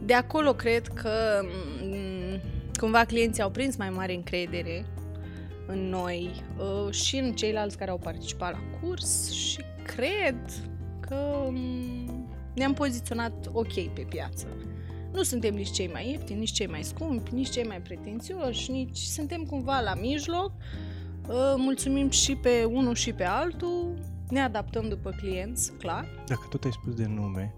De 0.04 0.14
acolo 0.14 0.54
cred 0.54 0.88
că 0.88 1.10
m, 1.84 2.40
cumva 2.80 3.04
clienții 3.04 3.44
au 3.44 3.50
prins 3.50 3.76
mai 3.76 3.90
mare 3.90 4.14
încredere 4.14 4.86
în 5.68 5.90
noi 5.90 6.32
uh, 6.58 6.94
și 6.94 7.18
în 7.18 7.34
ceilalți 7.34 7.78
care 7.78 7.92
au 7.92 7.98
participat 7.98 8.52
la 8.52 8.60
curs 8.80 9.32
și 9.32 9.60
cred 9.84 10.40
că 11.00 11.48
m, 11.52 12.36
ne-am 12.56 12.74
poziționat 12.74 13.50
ok 13.52 13.74
pe 13.94 14.02
piață. 14.10 14.48
Nu 15.14 15.24
suntem 15.24 15.54
nici 15.54 15.72
cei 15.72 15.90
mai 15.94 16.10
ieftini, 16.10 16.40
nici 16.40 16.52
cei 16.52 16.68
mai 16.68 16.84
scumpi, 16.84 17.34
nici 17.34 17.50
cei 17.50 17.64
mai 17.64 17.82
pretențioși, 17.82 18.72
nici 18.72 18.98
suntem 18.98 19.44
cumva 19.44 19.80
la 19.80 19.94
mijloc. 19.94 20.52
Uh, 21.28 21.54
Mulțumim 21.58 22.10
și 22.10 22.36
pe 22.36 22.64
unul 22.64 22.96
și 22.96 23.14
pe 23.14 23.24
altul, 23.24 23.94
ne 24.30 24.40
adaptăm 24.40 24.88
după 24.90 25.10
clienți, 25.18 25.72
clar. 25.74 26.08
Dacă 26.28 26.42
tot 26.50 26.64
ai 26.64 26.72
spus 26.72 26.94
de 26.94 27.06
nume, 27.06 27.54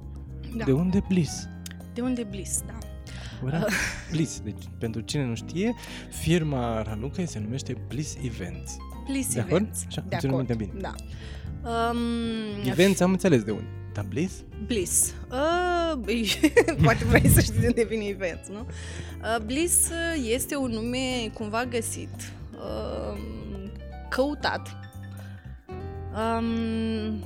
Da. 0.57 0.63
de 0.63 0.71
unde 0.71 1.03
Bliss? 1.07 1.47
De 1.93 2.01
unde 2.01 2.23
Bliss, 2.23 2.61
da. 2.65 2.77
Ura, 3.43 3.65
Bliss. 4.11 4.39
Deci, 4.43 4.63
pentru 4.77 5.01
cine 5.01 5.25
nu 5.25 5.35
știe, 5.35 5.75
firma 6.09 6.81
Raluca 6.81 7.25
se 7.25 7.39
numește 7.39 7.77
Bliss 7.87 8.17
Events. 8.23 8.77
Bliss 9.07 9.33
De 9.33 9.39
acord? 9.39 9.61
Events. 9.61 9.83
Așa, 9.87 10.03
de 10.07 10.15
țin 10.19 10.29
acord, 10.29 10.47
minte 10.47 10.65
bine. 10.65 10.81
Da. 10.81 10.93
Um, 11.69 12.69
Events 12.69 12.99
am 12.99 13.11
înțeles 13.11 13.43
de 13.43 13.51
unde. 13.51 13.67
Dar 13.93 14.05
Bliss? 14.09 14.43
Bliss. 14.65 15.13
Uh, 15.31 16.27
poate 16.83 17.05
vrei 17.05 17.29
să 17.29 17.41
știi 17.41 17.59
de 17.59 17.67
unde 17.67 17.83
vine 17.83 18.05
Events, 18.05 18.47
nu? 18.49 18.59
Uh, 18.59 19.43
Bliss 19.45 19.89
uh, 19.89 20.23
este 20.33 20.55
un 20.55 20.69
nume 20.69 21.29
cumva 21.33 21.65
găsit, 21.65 22.33
uh, 22.51 23.19
căutat, 24.09 24.77
um, 26.15 27.23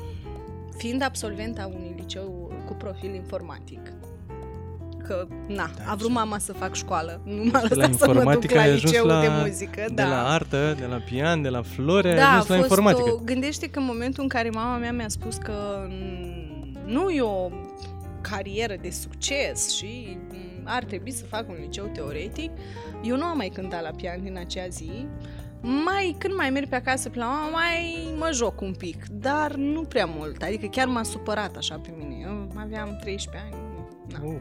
fiind 0.77 1.01
absolvent 1.01 1.59
a 1.59 1.67
unui 1.67 1.95
liceu 1.97 2.53
cu 2.65 2.73
profil 2.73 3.13
informatic. 3.13 3.93
Că, 5.11 5.27
na, 5.47 5.69
Da, 5.77 5.91
a 5.91 5.95
vrut 5.95 6.09
și- 6.09 6.15
mama 6.15 6.37
să 6.37 6.53
fac 6.53 6.75
școală, 6.75 7.21
nu 7.25 7.43
m-a 7.43 7.61
La 7.61 7.67
lăsat 7.69 7.93
să 7.93 8.07
mă 8.07 8.13
duc 8.13 8.15
informatică 8.15 8.53
la 8.55 8.61
ai 8.61 8.67
ajuns 8.69 8.83
liceu 8.91 9.05
la- 9.05 9.21
de 9.21 9.27
muzică. 9.41 9.83
De 9.87 9.93
da. 9.93 10.07
la 10.07 10.29
artă, 10.33 10.75
de 10.79 10.85
la 10.85 10.95
pian, 10.95 11.41
de 11.41 11.49
la 11.49 11.61
flori, 11.61 12.07
ai 12.07 12.15
Da, 12.15 12.23
a 12.23 12.27
ajuns 12.29 12.47
la 12.47 12.55
fost 12.55 12.69
informatică. 12.69 13.09
o... 13.13 13.17
Gândește 13.23 13.67
că 13.69 13.79
în 13.79 13.85
momentul 13.85 14.23
în 14.23 14.29
care 14.29 14.49
mama 14.49 14.77
mea 14.77 14.91
mi-a 14.91 15.09
spus 15.09 15.35
că 15.35 15.53
mm, 15.89 16.77
nu 16.85 17.09
e 17.09 17.21
o 17.21 17.49
carieră 18.21 18.75
de 18.81 18.89
succes 18.89 19.75
și 19.77 20.17
mm, 20.31 20.61
ar 20.63 20.83
trebui 20.83 21.11
să 21.11 21.25
fac 21.25 21.49
un 21.49 21.55
liceu 21.61 21.89
teoretic, 21.93 22.51
eu 23.03 23.15
nu 23.17 23.23
am 23.23 23.37
mai 23.37 23.51
cântat 23.53 23.81
la 23.81 23.89
pian 23.95 24.23
din 24.23 24.37
acea 24.37 24.67
zi. 24.67 25.05
Mai, 25.85 26.15
când 26.17 26.33
mai 26.35 26.49
merg 26.49 26.67
pe 26.69 26.75
acasă 26.75 27.09
pe 27.09 27.17
la 27.19 27.25
mama, 27.25 27.49
mai 27.49 28.07
mă 28.17 28.29
joc 28.33 28.61
un 28.61 28.73
pic, 28.77 29.05
dar 29.11 29.53
nu 29.55 29.81
prea 29.81 30.05
mult. 30.17 30.41
Adică 30.41 30.65
chiar 30.71 30.87
m-a 30.87 31.03
supărat 31.03 31.55
așa 31.57 31.75
pe 31.75 31.89
mine. 31.97 32.15
Eu 32.23 32.51
aveam 32.55 32.97
13 33.01 33.43
ani. 33.51 33.55
Na. 34.11 34.19
Oh, 34.27 34.35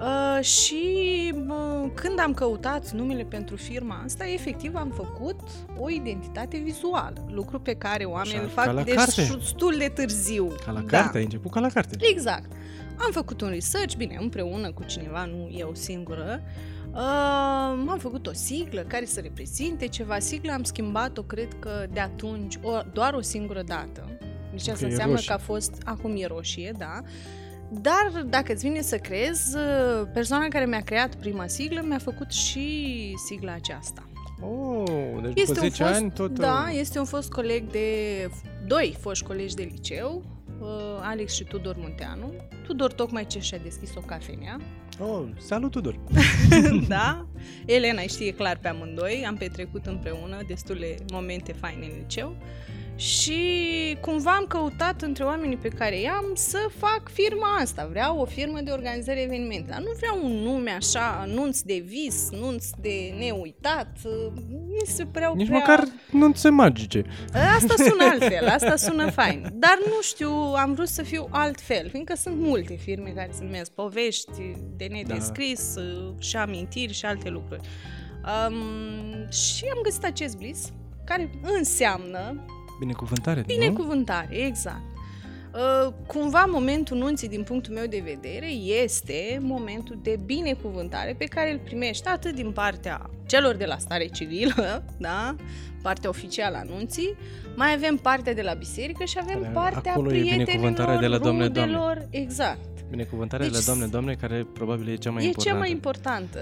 Uh, 0.00 0.44
și 0.44 0.84
uh, 1.48 1.90
când 1.94 2.20
am 2.20 2.34
căutat 2.34 2.90
numele 2.90 3.22
pentru 3.22 3.56
firma 3.56 4.02
asta, 4.04 4.24
efectiv 4.28 4.74
am 4.74 4.90
făcut 4.94 5.40
o 5.78 5.90
identitate 5.90 6.56
vizuală, 6.58 7.24
lucru 7.30 7.60
pe 7.60 7.74
care 7.74 8.04
oamenii 8.04 8.38
îl 8.42 8.50
ca 8.54 8.72
la 8.72 8.82
fac 8.84 8.94
carte. 8.94 9.22
destul 9.38 9.74
de 9.78 9.88
târziu. 9.94 10.54
ca 10.64 10.70
la 10.72 10.80
Da. 10.80 10.86
carte, 10.86 11.16
ai 11.16 11.24
început 11.24 11.50
ca 11.50 11.60
la 11.60 11.68
carte. 11.68 11.96
Exact. 12.10 12.52
Am 12.98 13.10
făcut 13.12 13.40
un 13.40 13.48
research, 13.48 13.96
bine, 13.96 14.16
împreună 14.20 14.72
cu 14.72 14.82
cineva, 14.84 15.24
nu 15.24 15.50
eu 15.56 15.70
singură. 15.74 16.40
Uh, 16.92 17.00
am 17.88 17.96
făcut 18.00 18.26
o 18.26 18.32
siglă 18.32 18.80
care 18.80 19.04
să 19.04 19.20
reprezinte 19.20 19.86
ceva. 19.88 20.18
Sigla 20.18 20.52
am 20.52 20.62
schimbat-o, 20.62 21.22
cred 21.22 21.48
că 21.58 21.86
de 21.92 22.00
atunci, 22.00 22.58
o, 22.62 22.70
doar 22.92 23.14
o 23.14 23.20
singură 23.20 23.62
dată. 23.62 24.18
Deci 24.50 24.60
asta 24.68 24.72
Ok, 24.72 24.80
e 24.80 24.84
înseamnă 24.84 25.14
roșie. 25.14 25.28
că 25.28 25.34
a 25.34 25.38
fost, 25.44 25.72
acum 25.84 26.14
e 26.16 26.26
roșie, 26.26 26.72
da. 26.78 27.00
Dar, 27.70 28.22
dacă 28.26 28.52
îți 28.52 28.66
vine 28.66 28.80
să 28.80 28.96
crezi, 28.96 29.56
uh, 29.56 30.08
persoana 30.12 30.48
care 30.48 30.66
mi-a 30.66 30.80
creat 30.80 31.14
prima 31.14 31.46
siglă 31.46 31.82
mi-a 31.84 31.98
făcut 31.98 32.30
și 32.30 33.14
sigla 33.26 33.52
aceasta. 33.52 34.08
Oh, 34.40 35.22
deci 35.22 35.40
Este 35.40 35.52
după 35.52 35.64
un 35.64 35.70
10 35.70 35.82
fost, 35.82 35.94
ani 35.94 36.10
tot... 36.10 36.38
Da, 36.38 36.66
uh, 36.68 36.78
este 36.78 36.98
un 36.98 37.04
fost 37.04 37.32
coleg 37.32 37.70
de... 37.70 37.88
Doi 38.66 38.96
foști 39.00 39.24
colegi 39.24 39.54
de 39.54 39.68
liceu, 39.72 40.24
uh, 40.60 40.66
Alex 41.00 41.34
și 41.34 41.44
Tudor 41.44 41.76
Munteanu. 41.78 42.32
Tudor 42.66 42.92
tocmai 42.92 43.26
ce 43.26 43.40
și-a 43.40 43.58
deschis 43.58 43.90
o 43.96 44.00
cafenea. 44.00 44.60
Oh, 44.98 45.24
salut 45.38 45.70
Tudor! 45.70 45.98
da? 46.88 47.26
Elena 47.66 48.00
îi 48.00 48.08
știe 48.08 48.32
clar 48.32 48.58
pe 48.58 48.68
amândoi. 48.68 49.24
Am 49.26 49.36
petrecut 49.36 49.86
împreună 49.86 50.36
destule 50.46 50.96
momente 51.12 51.52
faine 51.52 51.86
în 51.86 51.92
liceu. 51.98 52.36
Și 52.96 53.96
cumva 54.00 54.30
am 54.30 54.44
căutat 54.48 55.02
între 55.02 55.24
oamenii 55.24 55.56
pe 55.56 55.68
care 55.68 56.00
i-am 56.00 56.30
să 56.34 56.58
fac 56.78 57.10
firma 57.12 57.56
asta. 57.60 57.88
Vreau 57.90 58.18
o 58.18 58.24
firmă 58.24 58.60
de 58.60 58.70
organizare 58.70 59.22
evenimente. 59.22 59.70
Dar 59.70 59.80
nu 59.80 59.90
vreau 59.96 60.20
un 60.24 60.32
nume 60.32 60.70
așa, 60.70 61.18
anunț 61.20 61.60
de 61.60 61.84
vis, 61.86 62.28
anunț 62.32 62.66
de 62.80 63.14
neuitat. 63.18 63.96
Mi 64.50 64.86
se 64.86 65.04
păreau 65.04 65.34
Nici 65.34 65.46
prea... 65.46 65.58
măcar 65.58 65.84
nu 66.10 66.32
se 66.34 66.48
magice. 66.48 67.04
Asta 67.56 67.74
sună 67.76 68.04
altfel, 68.12 68.48
asta 68.48 68.76
sună 68.76 69.10
fain. 69.10 69.48
Dar 69.52 69.78
nu 69.86 70.02
știu, 70.02 70.30
am 70.56 70.72
vrut 70.74 70.88
să 70.88 71.02
fiu 71.02 71.28
altfel, 71.30 71.88
fiindcă 71.90 72.14
sunt 72.16 72.36
multe 72.38 72.74
firme 72.74 73.10
care 73.10 73.30
se 73.32 73.44
numesc 73.44 73.70
povești 73.70 74.56
de 74.76 74.86
nedescris 74.90 75.74
da. 75.74 76.14
și 76.18 76.36
amintiri 76.36 76.92
și 76.92 77.04
alte 77.04 77.28
lucruri. 77.28 77.60
Um, 78.48 79.30
și 79.30 79.64
am 79.74 79.80
găsit 79.82 80.04
acest 80.04 80.36
bliss, 80.36 80.72
care 81.04 81.30
înseamnă 81.42 82.44
Binecuvântare, 82.78 83.40
nu? 83.40 83.54
binecuvântare, 83.54 84.36
exact. 84.36 84.82
Uh, 85.56 85.92
cumva 86.06 86.44
momentul 86.48 86.96
nunții 86.96 87.28
din 87.28 87.42
punctul 87.42 87.74
meu 87.74 87.86
de 87.86 88.02
vedere 88.04 88.46
este 88.82 89.38
momentul 89.42 89.98
de 90.02 90.18
binecuvântare 90.24 91.14
pe 91.18 91.24
care 91.24 91.52
îl 91.52 91.58
primești 91.58 92.08
atât 92.08 92.34
din 92.34 92.50
partea 92.50 93.10
celor 93.26 93.54
de 93.54 93.64
la 93.64 93.78
stare 93.78 94.06
civilă, 94.06 94.84
da? 94.98 95.34
partea 95.82 96.08
oficială 96.08 96.56
a 96.56 96.62
nunții, 96.62 97.16
mai 97.54 97.72
avem 97.72 97.96
partea 97.96 98.34
de 98.34 98.42
la 98.42 98.52
biserică 98.54 99.04
și 99.04 99.18
avem 99.20 99.40
Care 99.40 99.52
partea 99.52 99.92
acolo 99.92 100.06
e 100.06 100.10
prietenilor, 100.10 100.46
binecuvântarea 100.46 100.98
de 100.98 101.06
la 101.06 101.18
Doamne, 101.18 101.48
Doamne. 101.48 101.72
rudelor, 101.72 102.06
exact. 102.10 102.75
Binecuvântarea 102.90 103.46
Deci 103.46 103.54
de 103.54 103.60
la 103.60 103.66
Doamne, 103.72 103.86
Doamne, 103.90 104.14
care 104.14 104.46
probabil 104.54 104.88
e 104.88 104.94
cea 104.94 105.10
mai 105.10 105.22
e 105.22 105.26
importantă. 105.26 105.50
cea 105.54 105.58
mai 105.58 105.70
importantă. 105.70 106.38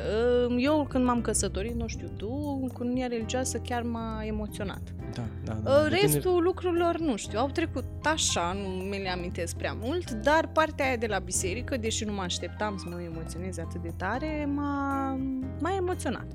Uh, 0.49 0.57
Eu 0.65 0.87
când 0.89 1.05
m-am 1.05 1.21
căsătorit, 1.21 1.75
nu 1.75 1.87
știu 1.87 2.11
tu, 2.17 2.29
cununia 2.73 3.07
religioasă 3.07 3.59
chiar 3.59 3.83
m-a 3.83 4.23
emoționat. 4.25 4.81
Da, 5.15 5.23
da, 5.45 5.53
Uh, 5.57 5.63
da. 5.65 5.89
De 5.89 5.97
tine- 5.97 6.13
Restul 6.13 6.43
lucrurilor, 6.43 6.99
nu 6.99 7.17
știu, 7.17 7.39
au 7.39 7.49
trecut 7.49 7.85
așa, 8.05 8.53
nu 8.63 8.69
mi 8.69 8.99
le 9.03 9.09
amintesc 9.11 9.57
prea 9.57 9.77
mult, 9.81 10.11
dar 10.11 10.49
partea 10.53 10.87
aia 10.87 10.97
de 10.97 11.07
la 11.07 11.19
biserică, 11.19 11.77
deși 11.77 12.05
nu 12.05 12.13
mă 12.13 12.23
așteptam 12.23 12.77
să 12.77 12.85
mă 12.91 13.01
emoționez 13.03 13.59
atât 13.59 13.83
de 13.83 13.93
tare, 13.97 14.49
m-a, 14.55 15.19
m-a 15.61 15.75
emoționat. 15.77 16.27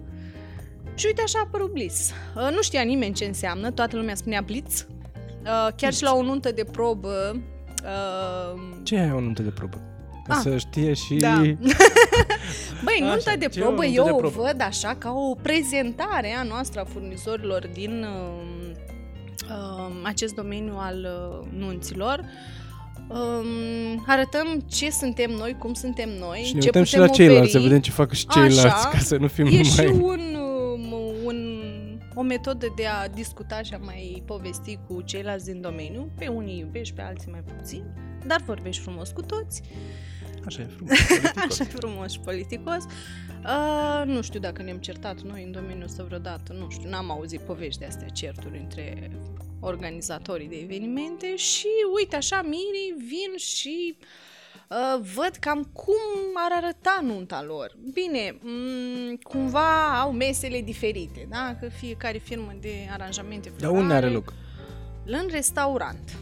Și 0.95 1.05
uite 1.05 1.21
așa 1.21 1.39
a 1.39 1.43
apărut 1.45 1.71
Bliss. 1.71 2.11
Uh, 2.35 2.49
Nu 2.55 2.61
știa 2.61 2.81
nimeni 2.81 3.13
ce 3.13 3.25
înseamnă, 3.25 3.71
toată 3.71 3.95
lumea 3.95 4.15
spunea 4.15 4.41
Blitz. 4.41 4.87
Uh, 5.43 5.67
Chiar 5.75 5.93
și 5.93 6.03
la 6.03 6.13
o 6.13 6.21
nuntă 6.23 6.51
de 6.51 6.63
probă, 6.63 7.41
uh, 7.83 8.61
Ce 8.83 8.95
e 8.95 8.99
aia 9.01 9.15
o 9.15 9.19
nuntă 9.19 9.41
de 9.41 9.49
probă? 9.49 9.81
Ca 10.29 10.35
Ah, 10.35 10.41
să 10.43 10.57
știe 10.57 10.93
și... 10.93 11.13
Da. 11.15 11.41
Băi, 12.85 12.99
Așa, 13.01 13.05
nunta 13.05 13.35
de 13.39 13.45
ce 13.47 13.59
e 13.59 13.63
o 13.63 13.65
probă 13.65 13.81
nuntă 13.83 13.97
eu 13.97 14.03
de 14.03 14.11
o 14.11 14.15
probă? 14.15 14.41
văd 14.41 14.61
așa 14.61 14.95
ca 14.97 15.11
o 15.11 15.35
prezentare 15.35 16.35
a 16.39 16.43
noastră 16.43 16.79
a 16.81 16.83
furnizorilor 16.83 17.67
din 17.73 18.03
uh, 18.03 18.69
uh, 19.49 19.91
acest 20.03 20.33
domeniu 20.33 20.73
al 20.77 21.07
uh, 21.41 21.47
nunților. 21.57 22.21
Um, 23.07 24.03
arătăm 24.07 24.63
ce 24.67 24.89
suntem 24.91 25.31
noi, 25.31 25.55
cum 25.59 25.73
suntem 25.73 26.09
noi, 26.19 26.39
Și 26.45 26.53
ne 26.53 26.59
ce 26.59 26.65
uităm 26.65 26.81
putem 26.81 26.83
și 26.83 26.97
la 26.97 27.03
oferi. 27.03 27.17
ceilalți, 27.17 27.51
să 27.51 27.59
vedem 27.59 27.79
ce 27.79 27.91
fac 27.91 28.11
și 28.13 28.27
ceilalți, 28.27 28.65
Așa. 28.65 28.89
ca 28.89 28.97
să 28.97 29.17
nu 29.17 29.27
fim 29.27 29.45
E 29.45 29.49
numai... 29.49 29.63
și 29.63 29.79
un, 30.01 30.21
um, 30.35 30.93
un, 31.25 31.59
o 32.15 32.21
metodă 32.21 32.73
de 32.75 32.85
a 32.85 33.07
discuta 33.07 33.61
și 33.61 33.73
a 33.73 33.77
mai 33.77 34.23
povesti 34.25 34.79
cu 34.87 35.01
ceilalți 35.01 35.45
din 35.45 35.61
domeniu. 35.61 36.11
Pe 36.17 36.27
unii 36.27 36.59
iubești, 36.59 36.93
pe 36.93 37.01
alții 37.01 37.31
mai 37.31 37.43
puțin, 37.57 37.83
dar 38.27 38.41
vorbești 38.45 38.81
frumos 38.81 39.09
cu 39.09 39.21
toți. 39.21 39.61
Așa 40.47 40.61
e 40.61 40.65
frumos. 40.65 40.97
politicos. 41.07 41.59
Așa 41.59 41.63
e 41.63 41.73
frumos 41.77 42.11
și 42.11 42.19
politicos. 42.19 42.83
Uh, 43.43 44.03
nu 44.05 44.21
știu 44.21 44.39
dacă 44.39 44.61
ne-am 44.61 44.77
certat 44.77 45.21
noi 45.21 45.43
în 45.43 45.51
domeniul 45.51 45.83
ăsta 45.83 46.03
vreodată, 46.03 46.53
nu 46.53 46.69
știu, 46.69 46.89
n-am 46.89 47.11
auzit 47.11 47.39
povești 47.39 47.79
de 47.79 47.85
astea, 47.85 48.07
certuri 48.07 48.57
între 48.57 49.11
organizatorii 49.59 50.47
de 50.47 50.55
evenimente 50.55 51.35
și 51.35 51.67
uite 51.97 52.15
așa, 52.15 52.41
mirii 52.41 52.93
vin 52.97 53.37
și 53.37 53.97
uh, 54.69 55.01
văd 55.15 55.35
cam 55.39 55.63
cum 55.73 55.95
ar 56.33 56.63
arăta 56.63 56.99
nunta 57.03 57.43
lor. 57.43 57.75
Bine, 57.93 58.31
m- 58.31 59.21
cumva 59.23 59.99
au 60.01 60.11
mesele 60.11 60.61
diferite, 60.61 61.27
da? 61.29 61.55
Că 61.59 61.67
fiecare 61.67 62.17
firmă 62.17 62.55
de 62.61 62.87
aranjamente 62.91 63.51
Dar 63.59 63.71
unde 63.71 63.93
are 63.93 64.09
loc? 64.09 64.33
În 65.05 65.27
restaurant. 65.31 66.17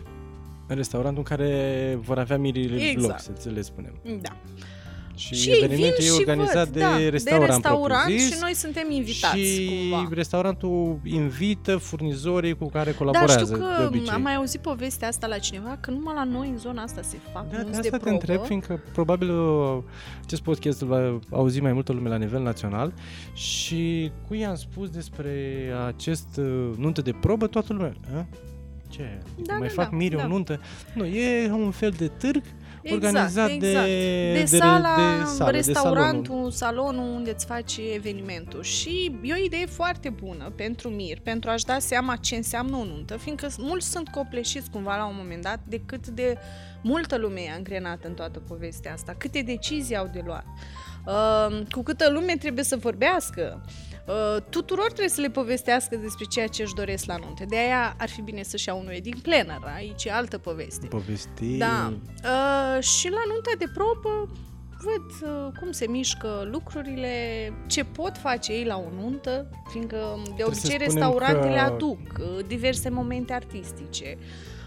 În 0.68 0.76
restaurantul 0.76 1.24
în 1.30 1.36
care 1.38 1.98
vor 2.02 2.18
avea 2.20 2.38
mirii 2.38 2.90
Exact. 2.90 3.28
loc, 3.28 3.38
să 3.40 3.50
le 3.50 3.62
spunem. 3.62 3.94
Da. 4.22 4.30
Și, 5.16 5.36
Și 5.36 5.50
ei 5.50 5.56
vin 5.56 5.64
evenimentul 5.64 6.04
e 6.04 6.08
și 6.08 6.12
organizat 6.18 6.64
văd, 6.64 6.74
de 6.74 6.80
da, 6.80 6.98
restaurant, 7.10 7.46
de 7.46 7.46
restaurant 7.46 7.64
propriu-zis, 7.64 8.34
și 8.34 8.38
noi 8.42 8.54
suntem 8.54 8.92
invitați 8.92 9.38
și 9.38 9.88
cumva. 9.90 10.08
restaurantul 10.14 11.00
invită 11.04 11.78
furnizorii 11.78 12.56
cu 12.56 12.66
care 12.70 12.92
Da, 12.92 12.98
colaborează 12.98 13.44
știu 13.44 13.58
de 13.58 13.64
că 13.78 13.84
obicei. 13.88 14.10
am 14.10 14.22
mai 14.22 14.36
auzit 14.36 14.62
povestea 14.62 15.08
asta 15.08 15.28
la 15.28 15.38
cineva, 15.38 15.78
că 15.82 15.92
numai 15.92 16.14
la 16.16 16.24
noi 16.24 16.50
în 16.50 16.58
zona 16.58 16.82
asta 16.82 17.02
se 17.02 17.18
fac 17.34 17.44
Da, 17.50 17.58
de 17.58 17.64
nunți 17.64 17.70
asta 17.78 17.82
de 17.82 17.90
te 17.90 17.98
probă. 17.98 18.10
întreb, 18.14 18.44
fiindcă 18.44 18.82
probabil 18.94 19.30
uh, 19.40 19.78
acest 20.24 20.42
podcast 20.42 20.82
îl 20.82 20.88
va 20.88 21.20
auzi 21.32 21.60
mai 21.60 21.74
multă 21.74 21.92
lume 21.94 22.10
la 22.10 22.18
nivel 22.18 22.42
național 22.42 22.94
și 23.34 24.12
cu 24.28 24.34
i 24.34 24.46
am 24.46 24.56
spus 24.56 24.90
despre 24.90 25.32
acest 25.88 26.28
uh, 26.38 26.70
nuntă 26.78 27.02
de 27.02 27.12
probă, 27.22 27.48
toată 27.48 27.74
lumea, 27.74 27.94
a? 28.16 28.26
Ce? 28.88 29.20
Adică 29.22 29.42
Da, 29.46 29.54
mai 29.54 29.68
da, 29.68 29.74
fac 29.74 29.90
da, 29.90 29.96
miri 29.96 30.16
da. 30.16 30.24
o 30.24 30.28
nuntă? 30.28 30.62
Nu, 30.94 31.06
e 31.06 31.52
un 31.52 31.72
fel 31.72 31.90
de 31.98 32.08
târg 32.08 32.44
Exact, 32.82 33.06
organizat 33.06 33.50
exact. 33.50 33.60
de, 33.60 34.34
de, 34.34 34.40
de, 34.40 34.46
sala, 34.58 34.96
de, 34.96 35.26
sală, 35.26 35.52
de 35.52 35.58
restaurantul, 35.58 36.52
salonul 36.52 37.16
unde 37.16 37.32
îți 37.32 37.46
faci 37.46 37.80
evenimentul. 37.96 38.64
Și 38.64 39.20
e 39.24 39.34
o 39.34 39.44
idee 39.46 39.66
foarte 39.66 40.10
bună 40.10 40.52
pentru 40.56 40.90
mir, 40.90 41.20
pentru 41.20 41.50
a-și 41.50 41.66
da 41.66 41.80
seama 41.80 42.16
ce 42.16 42.36
înseamnă 42.36 42.76
o 42.76 42.84
nuntă, 42.84 43.18
fiindcă 43.18 43.48
mulți 43.58 43.92
sunt 43.92 44.08
copleșiți 44.10 44.70
cumva 44.70 44.98
la 44.98 45.06
un 45.06 45.16
moment 45.18 45.42
dat 45.42 45.60
de 45.68 45.82
cât 45.86 46.08
de 46.08 46.38
multă 46.82 47.18
lume 47.18 47.42
e 47.42 47.52
angrenată 47.56 48.08
în 48.08 48.14
toată 48.14 48.40
povestea 48.40 48.94
asta, 48.94 49.16
câte 49.18 49.42
decizii 49.42 49.96
au 49.96 50.10
de 50.14 50.22
luat. 50.26 50.46
Uh, 51.06 51.62
cu 51.72 51.82
câtă 51.82 52.10
lume 52.10 52.36
trebuie 52.40 52.64
să 52.64 52.76
vorbească, 52.76 53.66
uh, 54.08 54.42
tuturor 54.50 54.86
trebuie 54.86 55.10
să 55.10 55.22
le 55.22 55.30
povestească 55.30 55.96
despre 55.96 56.26
ceea 56.30 56.48
ce 56.48 56.62
își 56.62 56.74
doresc 56.74 57.06
la 57.06 57.18
nunte. 57.18 57.46
De 57.46 57.58
aia 57.58 57.96
ar 57.98 58.10
fi 58.10 58.22
bine 58.22 58.44
să-și 58.44 58.68
ia 58.68 58.74
un 58.74 58.88
wedding 58.88 59.18
planner, 59.22 59.60
aici 59.76 60.06
e 60.06 60.12
altă 60.12 60.38
poveste. 60.38 60.88
povesti. 60.88 61.58
Da. 61.58 61.94
Uh, 62.24 62.84
și 62.84 63.10
la 63.10 63.22
nunta 63.28 63.52
de 63.58 63.66
probă 63.74 64.30
văd 64.82 65.30
uh, 65.32 65.52
cum 65.60 65.72
se 65.72 65.88
mișcă 65.88 66.48
lucrurile, 66.52 67.10
ce 67.68 67.84
pot 67.84 68.18
face 68.18 68.52
ei 68.54 68.66
la 68.66 68.78
o 68.78 69.02
nuntă, 69.02 69.50
fiindcă 69.70 69.98
de 70.24 70.34
să 70.38 70.46
obicei 70.46 70.60
spunem 70.70 70.80
restaurantele 70.80 71.54
că- 71.56 71.60
aduc 71.60 72.00
uh, 72.20 72.46
diverse 72.48 72.90
momente 72.90 73.34
artistice, 73.34 74.18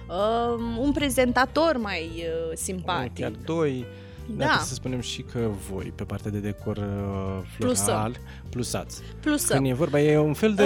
uh, 0.09 0.79
un 0.79 0.93
prezentator 0.93 1.77
mai 1.77 2.11
uh, 2.17 2.57
simpatic. 2.57 3.19
Chiar 3.25 3.31
doi. 3.45 3.87
Da. 4.37 4.37
Da, 4.37 4.45
Trebuie 4.45 4.67
să 4.69 4.75
spunem 4.75 5.01
și 5.01 5.23
că 5.33 5.39
voi, 5.71 5.93
pe 5.95 6.05
partea 6.05 6.31
de 6.31 6.39
decor 6.39 6.77
uh, 6.77 6.85
floral, 7.57 8.11
Plusăm. 8.11 8.15
plusați. 8.51 9.03
plus 9.21 9.45
Când 9.47 9.67
e 9.67 9.73
vorba, 9.73 10.01
e 10.01 10.19
un 10.19 10.35
fel 10.35 10.55
de 10.55 10.63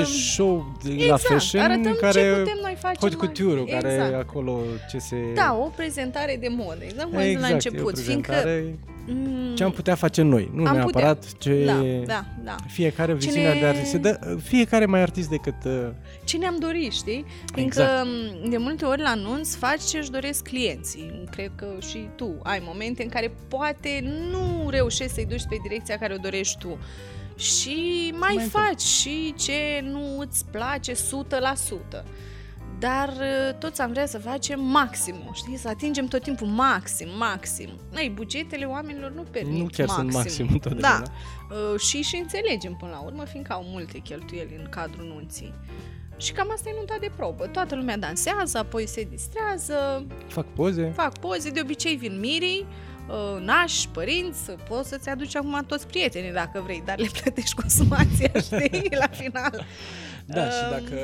Uh, 0.00 0.06
show 0.06 0.78
de 0.82 0.88
la 0.88 0.94
exact, 1.02 1.20
fashion 1.22 1.62
arătăm 1.62 1.84
în 1.86 1.92
ce 1.92 1.98
care 2.00 2.20
putem 2.38 2.58
noi 2.62 2.76
face 2.80 2.96
haute 3.00 3.16
mai- 3.16 3.26
couture 3.26 3.64
care 3.64 3.92
exact. 3.92 4.14
acolo 4.14 4.60
ce 4.90 4.98
se... 4.98 5.16
Da, 5.34 5.56
o 5.60 5.70
prezentare 5.76 6.36
de 6.40 6.48
modă, 6.50 6.84
exact 6.96 7.02
cum 7.04 7.16
am 7.16 7.22
zis 7.22 7.30
exact, 7.30 7.40
la 7.42 7.48
e 7.48 7.50
o 7.50 7.54
început, 7.54 7.98
fiindcă 7.98 8.30
prezentare, 8.32 8.78
mm, 9.12 9.54
ce 9.54 9.64
am 9.64 9.70
putea 9.70 9.94
face 9.94 10.22
noi, 10.22 10.50
nu 10.54 10.64
am 10.66 10.74
neapărat 10.74 11.24
ce... 11.38 11.64
da, 11.64 11.82
da, 12.06 12.24
da. 12.44 12.54
Fiecare 12.66 13.12
Ce 13.12 13.18
viziunea 13.26 13.52
ne- 13.54 13.60
de 13.60 13.66
artist. 13.66 13.90
Se 13.90 13.98
dă, 13.98 14.38
fiecare 14.42 14.86
mai 14.86 15.00
artist 15.00 15.28
decât... 15.28 15.54
Uh, 15.64 15.88
ce 16.24 16.36
ne-am 16.36 16.56
dorit, 16.60 16.92
știi? 16.92 17.24
Fiindcă 17.52 17.80
Exact. 17.82 18.06
m, 18.44 18.50
de 18.50 18.56
multe 18.56 18.84
ori 18.84 19.00
la 19.00 19.08
anunț 19.08 19.54
faci 19.54 19.82
ce-și 19.82 20.10
doresc 20.10 20.42
clienții. 20.42 21.24
Cred 21.30 21.50
că 21.54 21.66
și 21.90 22.08
tu 22.16 22.38
ai 22.42 22.62
momente 22.64 23.02
în 23.02 23.08
care 23.08 23.32
poate 23.48 24.04
nu 24.30 24.68
reușești 24.70 25.12
să-i 25.12 25.26
duci 25.26 25.46
pe 25.48 25.56
direcția 25.62 25.98
care 25.98 26.14
o 26.14 26.16
dorești 26.16 26.58
tu. 26.58 26.78
Și 27.36 28.12
mai, 28.18 28.34
Mai 28.34 28.44
faci 28.44 28.80
și 28.80 29.34
ce 29.38 29.80
nu 29.82 30.18
îți 30.18 30.44
place 30.50 30.92
100%. 30.92 30.96
Dar 32.80 33.08
uh, 33.08 33.54
toți 33.58 33.80
am 33.80 33.90
vrea 33.90 34.06
să 34.06 34.18
facem 34.18 34.60
maximul, 34.64 35.30
știi? 35.34 35.56
Să 35.56 35.68
atingem 35.68 36.06
tot 36.06 36.22
timpul 36.22 36.46
maxim, 36.46 37.08
maxim. 37.18 37.68
Ei, 37.96 38.08
bugetele 38.08 38.64
oamenilor 38.64 39.10
nu 39.12 39.22
permit 39.22 39.58
nu 39.60 39.66
chiar 39.72 39.86
maxim. 39.86 40.02
sunt 40.10 40.12
maxim 40.14 40.48
întotdeauna. 40.52 40.98
Da, 40.98 41.12
Uh, 41.72 41.80
și 41.80 42.02
și 42.02 42.16
înțelegem 42.16 42.74
până 42.78 42.90
la 42.90 42.98
urmă, 43.00 43.24
fiindcă 43.24 43.52
au 43.52 43.62
multe 43.66 43.98
cheltuieli 43.98 44.56
în 44.58 44.66
cadrul 44.68 45.06
nunții. 45.06 45.54
Și 46.16 46.32
cam 46.32 46.48
asta 46.54 46.68
e 46.68 46.72
nunta 46.76 46.96
de 47.00 47.10
probă. 47.16 47.46
Toată 47.46 47.74
lumea 47.74 47.96
dansează, 47.98 48.58
apoi 48.58 48.86
se 48.88 49.02
distrează, 49.10 50.06
Fac 50.26 50.46
poze. 50.46 50.92
fac 50.96 51.18
poze, 51.18 51.50
de 51.50 51.60
obicei 51.62 51.96
vin 51.96 52.18
mirii, 52.18 52.66
uh, 53.08 53.42
nași, 53.44 53.88
părinți, 53.88 54.50
poți 54.68 54.88
să-ți 54.88 55.08
aduci 55.08 55.36
acum 55.36 55.64
toți 55.66 55.86
prietenii 55.86 56.32
dacă 56.32 56.60
vrei, 56.64 56.82
dar 56.84 56.98
le 56.98 57.08
plătești 57.20 57.54
consumația, 57.54 58.30
știi, 58.46 58.88
la 58.98 59.08
final. 59.10 59.64
Da, 60.34 60.44
și 60.50 60.56
Um, 60.64 60.70
dacă 60.70 61.00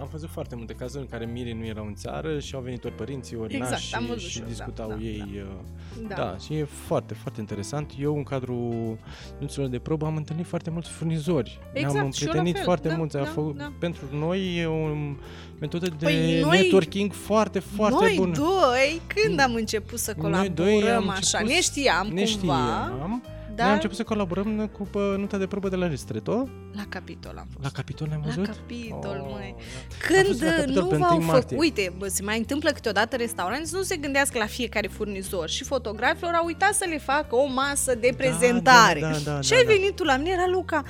am 0.00 0.08
văzut 0.10 0.28
foarte 0.28 0.54
multe 0.56 0.72
cazuri 0.72 1.02
în 1.02 1.08
care 1.08 1.24
mirii 1.32 1.52
nu 1.52 1.64
erau 1.66 1.86
în 1.86 1.94
țară 1.94 2.38
și 2.38 2.54
au 2.54 2.60
venit 2.60 2.84
ori 2.84 2.94
părinții, 2.94 3.36
ori 3.36 3.54
Exact, 3.54 3.70
nașii 3.70 3.94
am 3.94 4.04
văzut 4.06 4.20
și 4.20 4.28
și 4.30 4.38
eu, 4.38 4.44
da, 4.44 4.50
discutau 4.50 4.88
da, 4.88 4.96
ei. 5.00 5.18
da. 5.34 5.40
uh, 5.40 6.08
Da. 6.08 6.14
Da, 6.14 6.36
și 6.44 6.54
e 6.54 6.64
foarte, 6.64 7.14
foarte 7.14 7.40
interesant. 7.40 7.92
Eu, 8.00 8.16
în 8.16 8.22
cadrul 8.22 8.98
nunților 9.38 9.68
de 9.68 9.78
probă, 9.78 10.06
am 10.06 10.16
întâlnit 10.16 10.46
foarte 10.46 10.70
mulți 10.70 10.88
furnizori. 10.90 11.58
Exact, 11.72 11.94
Ne-am 11.94 12.10
și 12.10 12.24
eu 12.24 12.32
la 12.32 12.38
împrietenit 12.38 12.54
fel. 12.54 12.64
foarte 12.64 12.88
Da, 12.88 12.96
mulți. 12.96 13.16
A 13.16 13.20
da, 13.20 13.26
făcut, 13.26 13.56
da. 13.56 13.72
Pentru 13.78 14.04
noi 14.12 14.58
e 14.58 14.66
o 14.66 14.86
metodă 15.60 15.86
de 15.88 16.04
Păi 16.04 16.40
noi- 16.40 16.60
networking 16.60 17.12
foarte, 17.12 17.58
foarte 17.58 18.04
Noi 18.04 18.14
bună. 18.16 18.34
doi, 18.36 19.00
când 19.06 19.40
am 19.40 19.54
început 19.54 19.98
să 19.98 20.12
Noi 20.16 20.24
colaborăm 20.24 20.54
doi 20.54 20.90
am 20.90 21.08
așa, 21.08 21.38
început- 21.38 21.48
ne 21.48 21.60
știam 21.60 22.06
ne 22.06 22.24
cumva, 22.24 22.54
știam. 22.54 23.22
Dar 23.56 23.64
Noi 23.64 23.66
am 23.66 23.72
început 23.74 23.96
să 23.96 24.02
colaborăm 24.02 24.66
cu 24.66 24.82
pe 24.86 24.98
nunta 24.98 25.36
de 25.36 25.46
probă 25.46 25.68
de 25.68 25.76
la 25.76 25.86
Ristretto. 25.86 26.48
la 26.72 26.82
capitol 26.88 27.34
am 27.38 27.46
fost. 27.52 27.64
La 27.64 27.70
Capitol 27.70 28.06
ne-am 28.08 28.20
La 28.24 28.26
văzut? 28.26 28.46
capitol, 28.46 29.26
măi. 29.30 29.54
da. 29.58 29.64
Am 29.64 30.22
Când 30.22 30.26
fost 30.26 30.42
la 30.42 30.50
Capitol 30.50 30.82
nu 30.82 30.88
pe 30.88 30.96
v-au 30.96 31.10
1 31.16 31.20
făcut, 31.20 31.32
martie. 31.32 31.56
uite, 31.56 31.94
bă, 31.98 32.06
se 32.08 32.22
mai 32.22 32.38
întâmplă 32.38 32.70
câteodată 32.70 33.16
restauranți, 33.16 33.74
nu 33.74 33.82
se 33.82 33.96
gândească 33.96 34.38
la 34.38 34.46
fiecare 34.46 34.86
furnizor 34.88 35.48
și 35.48 35.64
fotografilor 35.64 36.32
au 36.32 36.44
uitat 36.46 36.74
să 36.74 36.84
le 36.88 36.98
facă 36.98 37.36
o 37.36 37.46
masă 37.46 37.94
de 37.94 38.14
prezentare. 38.16 39.00
Da, 39.00 39.10
da, 39.10 39.18
da, 39.32 39.40
și 39.40 39.50
da, 39.50 39.56
ai 39.56 39.64
da. 39.64 39.72
venit 39.72 39.96
tu 39.96 40.04
la 40.04 40.16
mine, 40.16 40.30
era 40.30 40.46
Luca, 40.50 40.82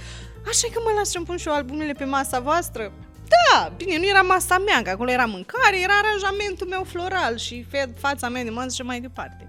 așa 0.49 0.67
că 0.73 0.81
mă 0.85 0.91
las 0.99 1.11
să-mi 1.11 1.25
pun 1.25 1.37
și 1.37 1.49
eu 1.49 1.55
albumele 1.55 1.93
pe 1.93 2.05
masa 2.05 2.41
voastră? 2.41 2.93
Da, 3.29 3.73
bine, 3.77 3.99
nu 3.99 4.07
era 4.07 4.21
masa 4.21 4.59
mea, 4.59 4.83
că 4.83 4.91
acolo 4.91 5.11
era 5.11 5.25
mâncare, 5.25 5.81
era 5.83 5.93
aranjamentul 6.05 6.67
meu 6.69 6.83
floral 6.85 7.37
și 7.37 7.67
fe- 7.71 7.93
fața 7.99 8.29
mea 8.29 8.45
de 8.45 8.51
masă 8.51 8.75
și 8.75 8.83
mai 8.83 9.01
departe. 9.01 9.46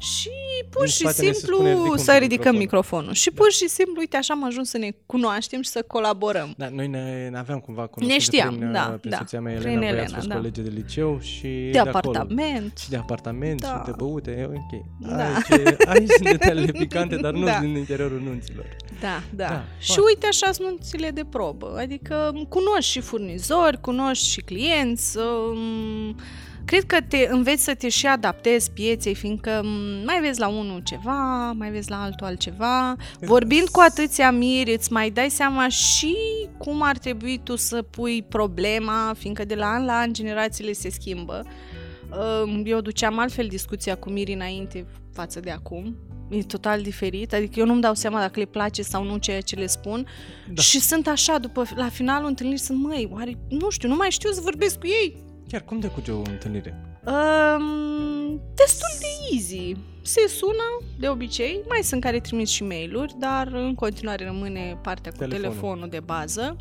Și 0.00 0.30
pur 0.70 0.82
Din 0.84 0.90
și 0.92 0.98
spatele 0.98 1.32
se 1.32 1.38
simplu 1.38 1.54
spune, 1.56 1.70
ridică 1.72 1.90
un 1.90 1.98
să 1.98 2.10
pic 2.12 2.20
ridicăm 2.20 2.56
microfonul. 2.56 2.58
microfonul. 2.60 3.12
Și 3.14 3.30
pur 3.30 3.50
și 3.50 3.68
simplu, 3.68 3.94
uite, 3.98 4.16
așa 4.16 4.34
am 4.34 4.44
ajuns 4.44 4.68
să 4.70 4.78
ne 4.78 4.90
cunoaștem 5.06 5.62
și 5.62 5.70
să 5.70 5.82
colaborăm. 5.86 6.54
Da, 6.56 6.68
noi 6.68 6.86
ne, 6.88 7.28
ne 7.28 7.38
aveam 7.38 7.58
cumva 7.58 7.86
cunoscut 7.86 8.08
Ne 8.16 8.18
știam, 8.24 8.56
prin, 8.56 8.72
da, 8.72 8.80
prin 9.00 9.10
da. 9.10 9.16
soția 9.16 9.40
mea 9.40 9.54
Prin 9.58 9.66
Elena, 9.68 9.80
voi 9.80 9.88
Elena, 9.88 10.04
ați 10.04 10.14
fost 10.14 10.26
da. 10.28 10.34
colege 10.34 10.62
de 10.62 10.68
liceu 10.74 11.18
și 11.20 11.68
De, 11.72 11.78
acolo. 11.78 11.96
apartament. 11.96 12.78
Și 12.78 12.88
de 12.90 12.96
apartament 12.96 13.60
Da. 13.60 13.66
și 13.68 13.90
de 13.90 13.92
băute, 13.96 14.30
e 14.30 14.44
ok. 14.44 14.84
Da. 15.16 15.24
Aici, 15.24 15.76
aici 15.86 16.08
sunt 16.10 16.28
detaliile 16.38 16.72
picante, 16.72 17.16
dar 17.16 17.32
nu 17.32 17.44
Da. 17.44 17.58
din 17.60 17.76
interiorul 17.76 18.20
nunților. 18.20 18.66
Da, 19.00 19.22
da. 19.34 19.46
Da, 19.48 19.64
și 19.78 19.86
foarte. 19.92 20.02
uite 20.14 20.26
așa 20.26 20.52
sunt 20.52 20.68
nunțile 20.68 21.10
de 21.10 21.24
probă. 21.30 21.76
Adică 21.78 22.32
cunoști 22.48 22.90
și 22.90 23.00
furnizori, 23.00 23.80
cunoști 23.80 24.28
și 24.28 24.40
clienți. 24.40 25.16
Um, 25.18 26.16
cred 26.64 26.84
că 26.84 26.96
te 27.08 27.28
înveți 27.30 27.64
să 27.64 27.74
te 27.74 27.88
și 27.88 28.06
adaptezi 28.06 28.70
pieței, 28.70 29.14
fiindcă 29.14 29.60
um, 29.64 30.04
mai 30.04 30.20
vezi 30.20 30.40
la 30.40 30.48
unul 30.48 30.80
ceva, 30.84 31.52
mai 31.52 31.70
vezi 31.70 31.90
la 31.90 32.02
altul 32.02 32.26
altceva. 32.26 32.96
Vorbind 33.20 33.68
cu 33.68 33.80
atâția 33.80 34.30
miri, 34.30 34.72
îți 34.72 34.92
mai 34.92 35.10
dai 35.10 35.30
seama 35.30 35.68
și 35.68 36.16
cum 36.58 36.82
ar 36.82 36.98
trebui 36.98 37.40
tu 37.44 37.56
să 37.56 37.82
pui 37.82 38.22
problema, 38.22 39.14
fiindcă 39.18 39.44
de 39.44 39.54
la 39.54 39.66
an 39.66 39.84
la 39.84 39.98
an 39.98 40.12
generațiile 40.12 40.72
se 40.72 40.90
schimbă. 40.90 41.44
Uh, 42.44 42.62
eu 42.64 42.80
duceam 42.80 43.18
altfel 43.18 43.46
discuția 43.46 43.96
cu 43.96 44.10
Miri 44.10 44.32
înainte 44.32 44.86
față 45.12 45.40
de 45.40 45.50
acum. 45.50 45.96
E 46.30 46.42
total 46.42 46.82
diferit, 46.82 47.32
adică 47.32 47.60
eu 47.60 47.66
nu-mi 47.66 47.80
dau 47.80 47.94
seama 47.94 48.20
dacă 48.20 48.38
le 48.38 48.44
place 48.44 48.82
sau 48.82 49.04
nu 49.04 49.16
ceea 49.16 49.40
ce 49.40 49.56
le 49.56 49.66
spun 49.66 50.06
Da. 50.52 50.62
și 50.62 50.80
sunt 50.80 51.06
așa, 51.06 51.38
după, 51.38 51.62
la 51.74 51.88
finalul 51.88 52.28
întâlnirii 52.28 52.62
sunt, 52.62 52.82
măi, 52.82 53.08
oare, 53.12 53.38
nu 53.48 53.70
știu, 53.70 53.88
nu 53.88 53.96
mai 53.96 54.10
știu 54.10 54.30
să 54.30 54.40
vorbesc 54.42 54.78
cu 54.78 54.86
ei. 54.86 55.28
Chiar, 55.50 55.62
cum 55.64 55.78
decurge 55.78 56.12
o 56.12 56.22
întâlnire? 56.30 56.74
Um, 57.06 58.40
destul 58.54 58.88
de 59.00 59.34
easy. 59.34 59.76
Se 60.02 60.28
sună, 60.28 60.92
de 60.98 61.08
obicei, 61.08 61.60
mai 61.68 61.82
sunt 61.82 62.00
care 62.00 62.20
trimit 62.20 62.48
și 62.48 62.62
mail-uri, 62.62 63.14
dar 63.18 63.46
în 63.52 63.74
continuare 63.74 64.24
rămâne 64.24 64.78
partea 64.82 65.10
cu 65.12 65.18
Telefonul. 65.18 65.48
telefonul, 65.48 65.88
de 65.88 66.00
bază. 66.00 66.56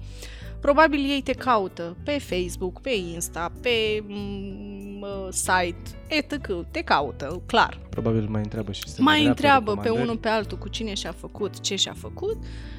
Probabil 0.62 1.10
ei 1.10 1.22
te 1.22 1.34
caută 1.34 1.98
pe 2.04 2.20
Facebook, 2.20 2.82
pe 2.82 2.90
Insta, 2.90 3.52
pe 3.62 4.04
mm, 4.08 5.02
uh, 5.02 5.28
site, 5.30 5.90
etc. 6.08 6.48
Te 6.72 6.82
caută, 6.82 7.42
clar. 7.46 7.80
Probabil 7.90 8.28
mai 8.30 8.42
întreabă 8.42 8.72
și 8.72 8.88
se 8.88 9.02
mai 9.02 9.20
vrea 9.20 9.30
întreabă 9.30 9.64
pe 9.64 9.70
recomandări. 9.70 10.04
unul 10.04 10.18
pe 10.18 10.28
altul 10.28 10.58
cu 10.58 10.68
cine 10.68 10.94
și-a 10.94 11.12
făcut, 11.12 11.60
ce 11.60 11.76
și-a 11.76 11.94
făcut 11.98 12.38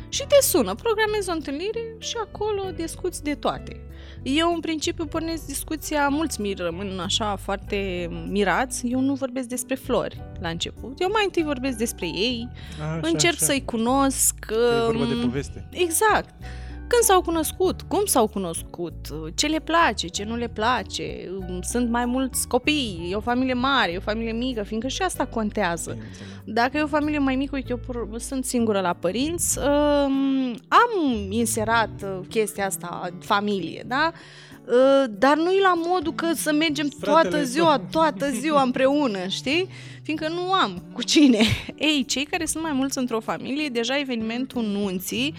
și 0.08 0.26
te 0.26 0.40
sună, 0.40 0.74
programezi 0.74 1.28
o 1.28 1.32
întâlnire 1.32 1.96
și 1.98 2.16
acolo 2.22 2.70
discuți 2.74 3.22
de 3.22 3.34
toate. 3.34 3.80
Eu, 4.22 4.52
în 4.54 4.60
principiu, 4.60 5.04
pornesc 5.06 5.46
discuția, 5.46 6.08
mulți 6.08 6.40
mi 6.40 6.54
rămân 6.56 6.98
așa 6.98 7.36
foarte 7.36 8.08
mirați, 8.28 8.86
eu 8.86 9.00
nu 9.00 9.14
vorbesc 9.14 9.48
despre 9.48 9.74
flori 9.74 10.20
la 10.40 10.48
început. 10.48 11.00
Eu 11.00 11.08
mai 11.12 11.22
întâi 11.24 11.42
vorbesc 11.42 11.76
despre 11.76 12.06
ei, 12.06 12.48
Așa, 12.80 13.00
încerc 13.02 13.34
așa. 13.34 13.44
să-i 13.44 13.64
cunosc. 13.64 14.34
Că 14.38 14.54
E 14.80 14.84
vorba 14.84 15.04
de 15.04 15.14
um, 15.14 15.20
poveste. 15.20 15.68
Exact. 15.70 16.34
Când 16.90 17.02
s-au 17.02 17.22
cunoscut, 17.22 17.82
cum 17.82 18.04
s-au 18.04 18.26
cunoscut, 18.26 18.94
ce 19.34 19.46
le 19.46 19.58
place, 19.58 20.06
ce 20.06 20.24
nu 20.24 20.36
le 20.36 20.48
place, 20.48 21.30
sunt 21.62 21.90
mai 21.90 22.04
mulți 22.04 22.48
copii, 22.48 23.08
e 23.10 23.14
o 23.14 23.20
familie 23.20 23.54
mare, 23.54 23.92
e 23.92 23.96
o 23.96 24.00
familie 24.00 24.32
mică, 24.32 24.62
fiindcă 24.62 24.88
și 24.88 25.02
asta 25.02 25.26
contează. 25.26 25.90
Bineînțeles. 25.92 26.28
Dacă 26.44 26.76
e 26.76 26.82
o 26.82 26.86
familie 26.86 27.18
mai 27.18 27.36
mică, 27.36 27.50
uite, 27.54 27.68
eu 27.70 27.76
pur- 27.76 28.18
sunt 28.18 28.44
singură 28.44 28.80
la 28.80 28.92
părinți, 28.92 29.58
um, 29.58 30.54
am 30.68 30.90
inserat 31.30 31.90
uh, 32.02 32.26
chestia 32.28 32.66
asta, 32.66 33.08
familie, 33.20 33.84
da? 33.86 34.12
Uh, 34.66 35.10
dar 35.10 35.36
nu 35.36 35.50
e 35.50 35.60
la 35.60 35.74
modul 35.86 36.14
că 36.14 36.26
să 36.34 36.52
mergem 36.52 36.88
Fratele 37.00 37.28
toată 37.28 37.44
ziua, 37.44 37.76
tău. 37.76 37.86
toată 37.90 38.30
ziua 38.30 38.62
împreună, 38.62 39.26
știi? 39.28 39.68
Fiindcă 40.02 40.28
nu 40.28 40.52
am 40.52 40.82
cu 40.92 41.02
cine. 41.02 41.38
Ei, 41.90 42.04
cei 42.04 42.24
care 42.24 42.44
sunt 42.44 42.62
mai 42.62 42.72
mulți 42.72 42.98
într-o 42.98 43.20
familie, 43.20 43.68
deja 43.68 43.98
evenimentul 43.98 44.62
nunții 44.62 45.34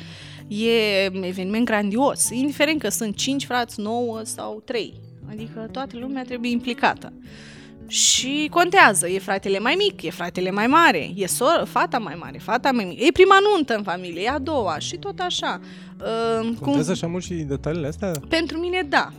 e 0.57 1.03
eveniment 1.05 1.65
grandios, 1.65 2.29
indiferent 2.29 2.79
că 2.81 2.89
sunt 2.89 3.15
5 3.15 3.45
frați, 3.45 3.79
9 3.79 4.19
sau 4.23 4.61
3. 4.65 4.93
Adică 5.29 5.67
toată 5.71 5.97
lumea 5.97 6.23
trebuie 6.23 6.51
implicată. 6.51 7.13
Și 7.87 8.47
contează, 8.51 9.07
e 9.09 9.19
fratele 9.19 9.59
mai 9.59 9.75
mic, 9.77 10.01
e 10.01 10.09
fratele 10.09 10.51
mai 10.51 10.67
mare, 10.67 11.11
e 11.15 11.25
sor, 11.27 11.63
fata 11.67 11.97
mai 11.97 12.15
mare, 12.19 12.37
fata 12.37 12.71
mai 12.71 12.85
mică, 12.85 13.03
e 13.03 13.11
prima 13.11 13.35
nuntă 13.53 13.75
în 13.75 13.83
familie, 13.83 14.21
e 14.21 14.29
a 14.29 14.39
doua 14.39 14.79
și 14.79 14.97
tot 14.97 15.19
așa. 15.19 15.59
Uh, 15.99 16.39
cum, 16.41 16.55
Contează 16.59 16.91
așa 16.91 17.07
mult 17.07 17.23
și 17.23 17.33
detaliile 17.33 17.87
astea? 17.87 18.11
pentru 18.29 18.57
mine, 18.57 18.85
da. 18.89 19.09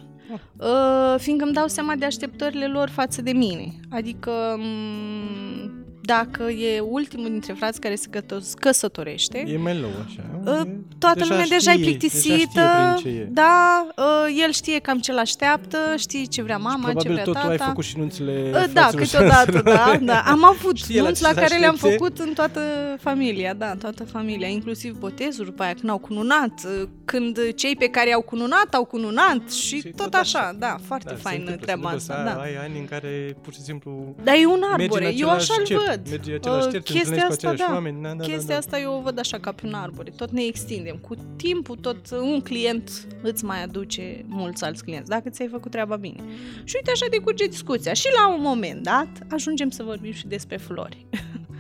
Uh, 0.57 1.15
fiindcă 1.19 1.45
îmi 1.45 1.55
dau 1.55 1.67
seama 1.67 1.95
de 1.95 2.05
așteptările 2.05 2.67
lor 2.67 2.89
față 2.89 3.23
de 3.23 3.33
mine. 3.33 3.73
Adică, 3.91 4.33
m- 4.59 5.82
dacă 6.05 6.43
e 6.43 6.81
ultimul 6.81 7.29
dintre 7.31 7.53
frați 7.53 7.81
care 7.81 7.95
se 7.95 8.07
căto- 8.11 8.59
căsătorește, 8.61 9.45
E 9.49 9.57
melou 9.59 9.91
așa. 10.07 10.23
Uh, 10.45 10.61
E- 10.67 10.77
toată 10.99 11.25
lumea 11.29 11.47
deja 11.49 11.71
e 11.71 11.75
știe, 11.75 11.85
plictisită, 11.85 12.29
Deja 12.29 12.39
știe 12.51 12.63
prin 13.03 13.13
ce 13.13 13.19
e. 13.21 13.25
da, 13.31 13.87
uh, 13.97 14.41
el 14.45 14.53
știe 14.53 14.79
cam 14.79 14.99
ce 14.99 15.13
l-așteaptă, 15.13 15.79
știe 15.99 16.25
ce 16.25 16.43
vrea 16.43 16.57
mama, 16.59 16.77
ce 16.77 16.83
Probabil 16.91 17.13
vrea 17.13 17.25
tot 17.25 17.35
tata. 17.35 17.47
tu 17.47 17.51
ai 17.53 17.59
făcut 17.59 17.85
și 17.85 17.99
nunțile 17.99 18.33
Uh, 18.47 18.65
Da, 18.73 18.81
fraților 18.81 19.03
câteodată, 19.03 19.57
și 19.57 19.63
da, 19.63 19.99
da. 20.03 20.23
Am 20.27 20.45
avut 20.55 20.77
Știe 20.77 20.99
la 21.01 21.05
nunți 21.05 21.21
ce 21.21 21.27
la 21.27 21.33
să 21.35 21.41
care 21.41 21.59
le-am 21.59 21.75
aștepte. 21.75 21.97
făcut 21.97 22.19
în 22.19 22.33
toată 22.33 22.61
familia, 23.01 23.55
da, 23.55 23.75
toată 23.75 24.05
familia, 24.05 24.47
inclusiv 24.49 24.99
botezuri, 24.99 25.49
după 25.49 25.63
aia 25.63 25.75
când 25.75 25.91
au 25.91 25.99
cununat, 25.99 26.53
uh, 26.83 26.89
când 27.05 27.39
cei 27.55 27.77
pe 27.77 27.87
care 27.87 28.13
au 28.13 28.23
cununat 28.23 28.75
au 28.75 28.85
cununat 28.85 29.51
și, 29.51 29.81
Și 29.81 29.83
tot, 29.89 29.97
tot 29.97 30.15
așa, 30.15 30.39
așa. 30.39 30.57
da, 30.59 30.77
foarte 30.87 31.09
Da, 31.09 31.15
se 31.15 31.21
faină 31.21 31.39
întâmplă, 31.41 31.65
treaba 31.65 31.91
se 31.91 31.97
asta, 31.97 32.15
întâmplă 32.15 32.41
da. 32.43 32.49
să 32.49 32.57
Ai 32.59 32.65
ani 32.67 32.79
în 32.79 32.85
care 32.85 33.37
pur 33.43 33.53
și 33.53 33.61
simplu 33.61 34.15
Dar 34.25 34.35
e 34.35 34.47
un 34.47 34.59
mergi 34.77 34.83
arbore, 34.83 35.07
în 35.07 35.15
eu 35.17 35.29
așa-l 35.29 35.61
același 35.61 35.85
cert, 35.85 35.92
văd. 35.93 36.09
Mergi 36.09 36.31
în 36.31 36.35
același 36.35 36.67
Uh, 36.67 36.73
cert, 36.73 36.85
te 36.85 36.93
chestia 36.93 37.13
întâlnești 37.13 37.27
cu 37.27 37.33
asta, 37.33 37.49
aceiași 37.49 37.71
da. 37.71 37.75
oameni. 37.75 38.03
Da, 38.03 38.15
da, 38.15 38.25
Chestia 38.25 38.39
da, 38.47 38.53
da. 38.53 38.59
asta 38.59 38.79
eu 38.79 38.93
o 38.93 39.01
văd 39.01 39.19
așa 39.19 39.39
ca 39.39 39.53
pe 39.53 39.67
un 39.67 39.75
arbore, 39.75 40.11
tot 40.11 40.31
ne 40.31 40.43
extindem. 40.43 40.97
Cu 40.97 41.15
timpul, 41.37 41.77
tot 41.77 42.11
un 42.11 42.41
client 42.41 43.07
îți 43.23 43.45
mai 43.45 43.63
aduce 43.63 44.25
mulți 44.29 44.65
alți 44.65 44.85
clienți, 44.85 45.09
dacă 45.09 45.29
ți-ai 45.31 45.49
făcut 45.49 45.71
treaba 45.71 45.97
bine. 45.97 46.21
Și 46.65 46.75
uite 46.77 46.91
așa 46.91 47.07
decurge 47.11 47.47
discuția. 47.47 47.93
Și 47.93 48.07
la 48.17 48.29
un 48.35 48.41
moment 48.41 48.83
dat 48.83 49.09
ajungem 49.31 49.71
să 49.71 49.83
vorbim 49.83 50.13
și 50.13 50.27
despre 50.27 50.57
flori. 50.57 51.07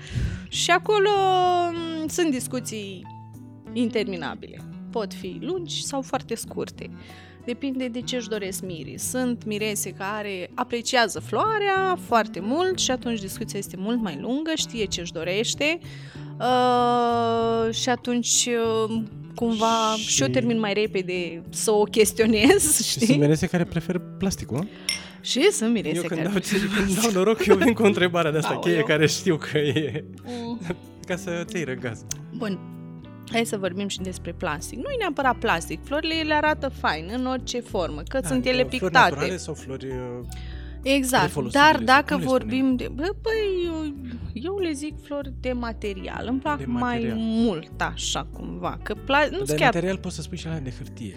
și 0.63 0.71
acolo 0.71 1.11
m, 1.73 2.09
sunt 2.09 2.31
discuții 2.31 3.07
interminabile. 3.73 4.59
Pot 4.91 5.15
fi 5.15 5.39
lungi 5.41 5.85
sau 5.85 6.03
foarte 6.03 6.35
scurte. 6.35 6.91
Depinde 7.45 7.89
de 7.89 8.01
ce 8.01 8.17
își 8.17 8.29
doresc 8.29 8.63
mirii. 8.63 8.99
Sunt 8.99 9.45
mirese 9.45 9.91
care 9.91 10.51
apreciază 10.55 11.21
floarea 11.21 11.99
foarte 12.07 12.41
mult 12.43 12.79
și 12.79 12.91
atunci 12.91 13.21
discuția 13.21 13.59
este 13.59 13.77
mult 13.79 14.01
mai 14.03 14.19
lungă, 14.21 14.51
știe 14.55 14.85
ce 14.85 15.01
își 15.01 15.13
dorește 15.13 15.79
uh, 16.39 17.75
și 17.75 17.89
atunci 17.89 18.49
uh, 18.87 19.03
cumva 19.35 19.95
și... 19.97 20.03
Și- 20.03 20.09
și 20.15 20.23
eu 20.23 20.29
termin 20.29 20.59
mai 20.59 20.73
repede 20.73 21.43
să 21.51 21.71
o 21.71 21.83
chestionez, 21.83 22.77
Și 22.77 22.91
știi? 22.91 23.07
sunt 23.07 23.19
merese 23.19 23.47
care 23.47 23.65
preferă 23.65 23.99
plasticul, 24.19 24.57
nu? 24.57 24.69
Și 25.21 25.51
sunt 25.53 25.73
mirese 25.73 25.97
Eu 25.97 26.03
când 26.03 26.21
care... 26.21 26.33
dau, 26.33 26.59
când 26.77 27.01
dau 27.01 27.11
noroc, 27.11 27.47
eu 27.47 27.57
vin 27.57 27.73
cu 27.73 27.83
o 27.83 27.87
întrebare 27.87 28.31
de 28.31 28.37
asta 28.37 28.49
Aoleu. 28.53 28.73
cheie 28.73 28.83
care 28.83 29.07
știu 29.07 29.37
că 29.37 29.59
e 29.59 30.05
Mm. 30.25 30.61
ca 31.07 31.17
să 31.17 31.45
te 31.51 31.57
iei 31.57 31.67
răgaz. 31.67 32.05
Bun. 32.37 32.59
Hai 33.33 33.45
să 33.47 33.57
vorbim 33.57 33.89
și 33.89 33.99
despre 34.01 34.33
plastic. 34.33 34.79
Nu 34.79 34.91
e 34.91 34.97
neapărat 34.99 35.37
plastic. 35.37 35.85
Florile 35.85 36.23
le 36.23 36.35
arată 36.35 36.69
fain, 36.69 37.11
în 37.17 37.27
orice 37.27 37.61
formă, 37.61 38.03
că 38.09 38.21
sunt 38.25 38.45
ele 38.47 38.63
Da, 38.63 38.69
Flori 38.69 38.79
pictate. 38.79 39.11
naturale 39.11 39.37
sau 39.37 39.55
flori... 39.55 39.87
uh, 39.87 39.95
Exact, 40.83 41.23
refolosibile 41.25 41.63
dar 41.65 41.75
sau 41.77 41.85
dacă 41.85 42.15
cum 42.15 42.23
le 42.23 42.29
vorbim 42.29 42.77
de... 42.77 42.89
Bă, 42.95 43.03
băi, 43.23 43.65
eu, 43.65 43.95
eu 44.33 44.59
le 44.59 44.73
zic 44.73 44.95
flori 45.03 45.33
de 45.41 45.53
material. 45.53 46.27
Îmi 46.29 46.39
plac 46.41 46.59
De 46.59 46.65
mai 46.67 46.81
material. 46.81 47.17
mult 47.19 47.81
așa 47.81 48.27
cumva. 48.33 48.79
Că 48.83 48.95
pla... 48.95 49.19
nu 49.31 49.43
De 49.43 49.55
chiar... 49.55 49.73
material 49.75 49.97
poți 49.99 50.15
să 50.15 50.23
spui 50.23 50.37
și 50.37 50.47
la 50.47 50.59
de 50.59 50.73
hârtie. 50.79 51.15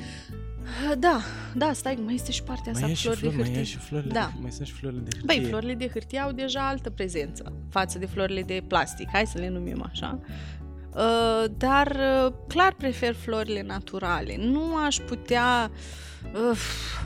Da, 0.99 1.19
da, 1.55 1.71
stai, 1.73 1.97
mai 2.05 2.13
este 2.13 2.31
și 2.31 2.43
partea 2.43 2.71
asta, 2.71 2.83
Mai 2.83 2.91
e 2.91 2.95
și 2.95 3.01
flori 3.03 3.19
de 3.21 3.27
flori, 3.27 3.35
mai 3.37 3.45
hârtie. 3.45 3.61
e 3.61 3.65
și 3.65 3.77
florile 3.77 4.11
Da. 4.13 4.29
de, 4.33 4.39
mai 4.41 4.51
sunt 4.51 4.67
și 4.67 4.73
florile 4.73 5.01
de 5.01 5.09
hârtie. 5.17 5.39
Băi, 5.39 5.49
florile 5.49 5.73
de 5.73 5.87
hârtie 5.93 6.19
au 6.19 6.31
deja 6.31 6.67
altă 6.67 6.89
prezență 6.89 7.53
față 7.69 7.99
de 7.99 8.05
florile 8.05 8.41
de 8.41 8.63
plastic, 8.67 9.07
hai 9.11 9.25
să 9.25 9.37
le 9.37 9.49
numim 9.49 9.85
așa. 9.91 10.19
Uh, 10.95 11.43
dar 11.57 11.97
uh, 12.25 12.33
clar 12.47 12.73
prefer 12.77 13.13
florile 13.13 13.63
naturale. 13.67 14.35
Nu 14.37 14.75
aș 14.85 14.95
putea 14.95 15.71
uh, 16.33 16.57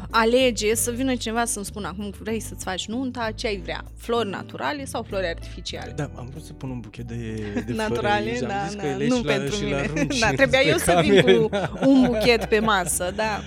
alege 0.10 0.76
să 0.76 0.92
vină 0.92 1.16
cineva 1.16 1.46
să-mi 1.46 1.66
spună 1.66 1.88
acum 1.88 2.14
vrei 2.20 2.40
să-ți 2.40 2.64
faci 2.64 2.88
nunta, 2.88 3.32
ce 3.36 3.48
ai 3.48 3.58
vrea? 3.64 3.84
Flori 3.98 4.30
naturale 4.30 4.86
sau 4.86 5.04
flori 5.04 5.28
artificiale? 5.28 5.94
Da, 5.96 6.10
am 6.16 6.28
vrut 6.30 6.44
să 6.44 6.54
pun 6.54 6.70
un 6.70 6.80
buchet 6.80 7.08
de, 7.08 7.16
de 7.66 7.74
naturale, 7.74 8.32
flori 8.32 8.32
aici, 8.32 8.42
am 8.42 8.48
da, 8.48 8.66
zis 8.68 8.76
că 8.76 8.88
da, 8.88 8.96
le 8.96 9.08
nu 9.08 9.16
și 9.16 9.24
la, 9.24 9.32
pentru 9.32 9.56
și 9.56 9.64
mine. 9.64 9.76
La 9.76 9.82
arunci 9.82 10.20
da, 10.20 10.30
trebuia 10.36 10.62
eu 10.62 10.78
spre 10.78 10.94
să 10.94 11.00
vin 11.02 11.16
camere, 11.16 11.38
cu 11.38 11.48
da. 11.48 11.72
un 11.86 12.06
buchet 12.06 12.46
pe 12.46 12.60
masă, 12.60 13.14
da. 13.16 13.42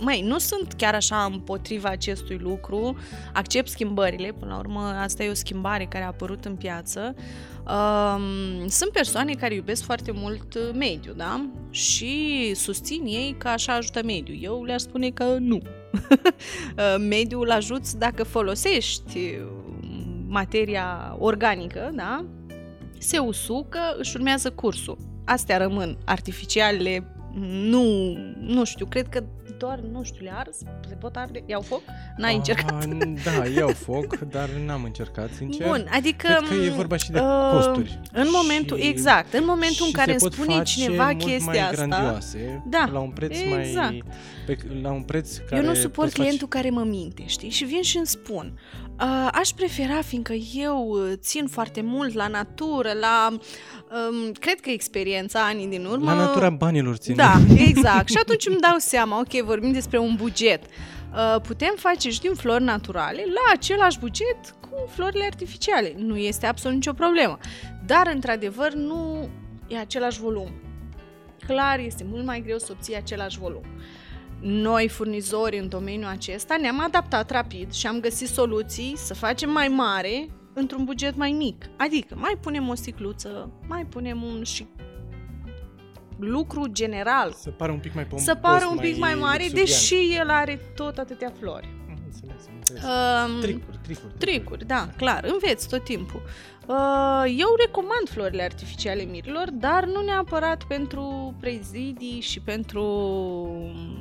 Măi, 0.00 0.22
nu 0.22 0.38
sunt 0.38 0.72
chiar 0.72 0.94
așa 0.94 1.28
împotriva 1.32 1.88
acestui 1.88 2.36
lucru, 2.36 2.96
accept 3.32 3.68
schimbările, 3.68 4.32
până 4.38 4.50
la 4.52 4.58
urmă 4.58 4.80
asta 4.80 5.22
e 5.22 5.30
o 5.30 5.34
schimbare 5.34 5.84
care 5.84 6.04
a 6.04 6.06
apărut 6.06 6.44
în 6.44 6.56
piață. 6.56 7.14
Um, 7.68 8.68
sunt 8.68 8.90
persoane 8.90 9.32
care 9.32 9.54
iubesc 9.54 9.82
foarte 9.82 10.10
mult 10.14 10.54
uh, 10.54 10.70
mediul, 10.74 11.14
da? 11.16 11.50
Și 11.70 12.52
susțin 12.54 13.04
ei 13.04 13.34
că 13.38 13.48
așa 13.48 13.72
ajută 13.72 14.00
mediul. 14.04 14.38
Eu 14.40 14.64
le-aș 14.64 14.80
spune 14.80 15.10
că 15.10 15.24
nu. 15.38 15.60
Uh, 16.76 16.96
mediul 17.08 17.50
ajuți 17.50 17.98
dacă 17.98 18.22
folosești 18.22 19.18
uh, 19.18 19.46
materia 20.26 21.16
organică, 21.18 21.90
da? 21.94 22.24
Se 22.98 23.18
usucă, 23.18 23.78
își 23.98 24.16
urmează 24.16 24.50
cursul. 24.50 24.98
Astea 25.24 25.56
rămân 25.56 25.98
artificiale, 26.04 27.17
nu, 27.40 28.16
nu 28.40 28.64
știu, 28.64 28.86
cred 28.86 29.08
că 29.08 29.24
doar, 29.58 29.78
nu 29.92 30.02
știu, 30.02 30.24
le 30.24 30.32
ars, 30.34 30.56
se 30.88 30.94
pot 31.00 31.16
arde, 31.16 31.42
iau 31.46 31.60
foc? 31.60 31.82
N-ai 32.16 32.34
încercat? 32.36 32.82
Ah, 32.84 32.88
Da, 33.24 33.46
iau 33.56 33.68
foc, 33.68 34.18
dar 34.18 34.48
n-am 34.66 34.84
încercat, 34.84 35.30
sincer. 35.36 35.66
Bun, 35.66 35.86
adică... 35.90 36.26
Cred 36.26 36.58
că 36.58 36.64
e 36.64 36.68
vorba 36.70 36.96
și 36.96 37.10
de 37.10 37.18
uh, 37.18 37.50
costuri. 37.52 38.00
În 38.12 38.26
momentul, 38.32 38.78
Și- 38.78 38.86
exact, 38.86 39.32
în 39.32 39.44
momentul 39.46 39.80
în 39.84 39.86
și 39.86 39.92
care 39.92 40.10
se 40.16 40.18
îmi 40.20 40.20
pot 40.20 40.32
spune 40.32 40.52
face 40.56 40.72
cineva 40.80 41.04
mult 41.04 41.18
chestia 41.24 41.44
mai 41.52 41.58
asta, 41.60 41.74
grandioase, 41.86 42.62
Da, 42.66 42.88
la 42.92 42.98
un 42.98 43.10
preț 43.10 43.38
exact. 43.38 43.74
mai 43.90 44.02
pe, 44.46 44.58
la 44.82 44.90
un 44.90 45.02
preț 45.02 45.36
care 45.36 45.60
eu 45.62 45.68
nu 45.68 45.74
suport 45.74 45.92
poți 45.94 46.08
face- 46.10 46.22
clientul 46.22 46.48
care 46.48 46.70
mă 46.70 46.82
minte, 46.82 47.22
știi? 47.26 47.50
Și 47.50 47.64
vin 47.64 47.82
și 47.82 47.96
îmi 47.96 48.06
spun, 48.06 48.58
uh, 49.00 49.28
aș 49.32 49.48
prefera, 49.48 50.00
fiindcă 50.02 50.32
eu 50.54 50.88
uh, 50.88 51.12
țin 51.16 51.46
foarte 51.46 51.80
mult 51.84 52.14
la 52.14 52.26
natură, 52.28 52.90
la, 53.00 53.28
um, 53.30 54.32
cred 54.32 54.60
că 54.60 54.70
experiența 54.70 55.40
anii 55.40 55.66
din 55.66 55.84
urmă... 55.84 56.04
La 56.10 56.16
natura 56.16 56.50
banilor 56.50 56.96
țin. 56.96 57.16
Da, 57.16 57.32
exact. 57.68 58.08
Și 58.08 58.16
atunci 58.20 58.46
îmi 58.46 58.58
dau 58.60 58.76
seama, 58.78 59.18
ok, 59.18 59.44
vorbim 59.48 59.72
despre 59.72 59.98
un 59.98 60.14
buget. 60.14 60.62
Uh, 60.64 61.40
putem 61.40 61.74
face 61.76 62.10
și 62.10 62.20
din 62.20 62.34
flori 62.34 62.62
naturale 62.62 63.24
la 63.26 63.52
același 63.52 63.98
buget 63.98 64.40
cu 64.60 64.88
florile 64.88 65.24
artificiale. 65.24 65.94
Nu 65.96 66.16
este 66.16 66.46
absolut 66.46 66.76
nicio 66.76 66.92
problemă. 66.92 67.38
Dar, 67.86 68.10
într-adevăr, 68.14 68.72
nu 68.72 69.28
e 69.68 69.78
același 69.78 70.20
volum. 70.20 70.50
Clar, 71.46 71.78
este 71.78 72.04
mult 72.10 72.24
mai 72.24 72.42
greu 72.42 72.58
să 72.58 72.68
obții 72.70 72.96
același 72.96 73.38
volum. 73.38 73.64
Noi, 74.40 74.88
furnizori 74.88 75.58
în 75.58 75.68
domeniul 75.68 76.10
acesta, 76.10 76.56
ne-am 76.56 76.80
adaptat 76.80 77.30
rapid 77.30 77.72
și 77.72 77.86
am 77.86 78.00
găsit 78.00 78.28
soluții 78.28 78.92
să 78.96 79.14
facem 79.14 79.50
mai 79.50 79.68
mare 79.68 80.28
într-un 80.54 80.84
buget 80.84 81.16
mai 81.16 81.30
mic. 81.30 81.64
Adică 81.76 82.14
mai 82.18 82.38
punem 82.40 82.68
o 82.68 82.74
sticluță, 82.74 83.50
mai 83.68 83.84
punem 83.84 84.22
un 84.22 84.42
și 84.42 84.66
lucru 86.18 86.66
general. 86.66 87.32
Să 87.32 87.50
pară 87.50 87.72
un 87.72 87.78
pic 87.78 87.94
mai 87.94 88.04
pompos, 88.04 88.26
Să 88.26 88.34
pară 88.34 88.66
un 88.70 88.78
pic 88.78 88.96
mai, 88.98 89.14
mare, 89.14 89.42
luxurian. 89.42 89.64
deși 89.64 90.16
el 90.18 90.30
are 90.30 90.60
tot 90.74 90.98
atâtea 90.98 91.32
flori. 91.38 91.68
Am 91.88 91.98
înțeles, 92.04 92.46
am 92.48 92.54
înțeles. 92.56 92.82
Um, 92.82 93.40
Tricuri, 93.40 93.78
tricuri. 93.82 94.12
Tricuri, 94.18 94.66
da, 94.66 94.88
clar, 94.96 95.24
înveți 95.32 95.68
tot 95.68 95.84
timpul. 95.84 96.22
Uh, 96.66 97.24
Eu 97.38 97.48
recomand 97.66 98.08
florile 98.08 98.42
artificiale 98.42 99.02
mirilor, 99.02 99.50
dar 99.52 99.84
nu 99.84 100.02
neapărat 100.02 100.64
pentru 100.64 101.34
prezidii 101.40 102.20
și 102.20 102.40
pentru 102.40 102.82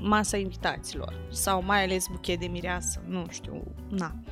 masa 0.01 0.37
invitaților. 0.37 1.13
Sau 1.31 1.63
mai 1.65 1.83
ales 1.83 2.05
buchet 2.11 2.39
de 2.39 2.45
mireasă, 2.45 3.01
nu 3.07 3.25
știu, 3.29 3.63
na. 3.89 4.05
Am 4.05 4.23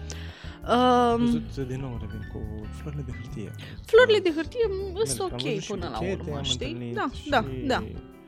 Um, 0.69 1.25
văzut 1.25 1.67
din 1.67 1.79
nou, 1.79 1.97
revin, 2.01 2.29
cu 2.33 2.39
florile 2.71 3.03
de 3.05 3.11
hârtie. 3.21 3.51
Florile 3.85 4.19
de 4.19 4.31
hârtie 4.35 4.67
Merg, 4.93 5.07
sunt 5.07 5.19
am 5.19 5.25
ok 5.37 5.41
văzut 5.41 5.61
și 5.61 5.69
până 5.71 5.87
la 5.91 5.97
buchete, 5.97 6.21
urmă, 6.21 6.37
am 6.37 6.43
știi? 6.43 6.67
întâlnit 6.71 6.95
Da, 6.95 7.07
și- 7.13 7.29
da, 7.29 7.45
da. 7.65 7.83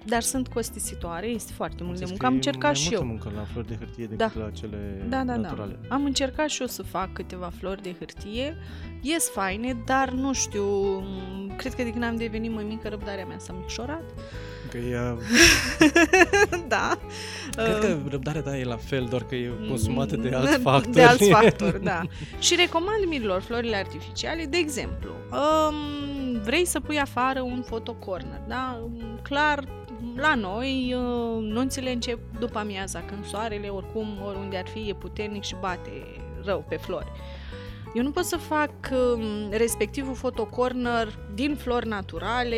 Dar 0.05 0.21
sunt 0.21 0.47
costisitoare, 0.47 1.27
este 1.27 1.51
foarte 1.53 1.83
mult 1.83 1.97
de 1.97 2.05
Zis 2.05 2.07
muncă. 2.09 2.21
că 2.21 2.25
Am 2.27 2.33
e 2.33 2.35
încercat 2.35 2.63
mai 2.63 2.73
și 2.81 2.87
multă 2.89 3.03
eu. 3.03 3.09
muncă 3.09 3.31
la 3.35 3.43
flori 3.43 3.67
de 3.67 3.75
hârtie 3.79 4.05
decât 4.05 4.33
Da. 4.33 4.41
la 4.43 4.49
cele 4.49 5.05
Da, 5.09 5.17
da, 5.17 5.23
da. 5.23 5.35
naturale. 5.35 5.79
Am 5.89 6.05
încercat 6.05 6.49
și 6.49 6.61
eu 6.61 6.67
să 6.67 6.83
fac 6.83 7.13
câteva 7.13 7.51
flori 7.57 7.81
de 7.81 7.95
hârtie. 7.99 8.55
Ies 9.01 9.29
faine, 9.29 9.77
dar 9.85 10.09
nu 10.11 10.33
știu, 10.33 10.65
m, 10.99 11.53
cred 11.55 11.73
că 11.73 11.83
de 11.83 11.91
când 11.91 12.03
am 12.03 12.15
devenit 12.15 12.51
mai 12.53 12.63
mică, 12.63 12.87
răbdarea 12.89 13.25
mea 13.25 13.37
s-a 13.37 13.53
micșorat. 13.53 14.03
Că 14.69 14.77
e, 14.77 14.97
da. 16.67 16.97
cred 17.55 17.75
Uh, 17.75 17.79
că 17.79 17.97
răbdarea 18.09 18.41
ta 18.41 18.57
e 18.57 18.63
la 18.63 18.75
fel, 18.75 19.05
doar 19.09 19.23
că 19.23 19.35
e 19.35 19.51
consumată 19.67 20.15
de 20.15 20.35
alți 20.35 20.59
factori. 20.59 20.95
De 20.95 21.03
alți 21.11 21.29
factori, 21.39 21.83
da. 21.83 22.01
Și 22.39 22.55
recomand 22.55 23.05
mirilor 23.07 23.41
florile 23.41 23.75
artificiale, 23.75 24.45
de 24.45 24.57
exemplu, 24.57 25.09
um, 25.31 26.41
vrei 26.41 26.65
să 26.65 26.79
pui 26.79 26.99
afară 26.99 27.41
un 27.41 27.63
fotocorner, 27.65 28.41
da? 28.47 28.79
Um, 28.83 29.19
Clar, 29.21 29.63
la 30.15 30.35
noi, 30.35 30.95
uh, 30.97 31.41
nunțile 31.41 31.91
încep 31.91 32.19
după 32.39 32.57
amiaza, 32.59 33.03
când 33.07 33.25
soarele, 33.25 33.67
oricum, 33.67 34.07
oriunde 34.25 34.57
ar 34.57 34.67
fi, 34.67 34.89
e 34.89 34.93
puternic 34.93 35.43
și 35.43 35.55
bate 35.59 35.91
rău 36.43 36.65
pe 36.69 36.75
flori. 36.75 37.11
Eu 37.97 38.03
nu 38.03 38.11
pot 38.11 38.25
să 38.25 38.37
fac 38.37 38.71
um, 38.91 39.49
respectivul 39.51 40.15
fotocorner 40.15 41.19
din 41.33 41.55
flori 41.55 41.87
naturale, 41.87 42.57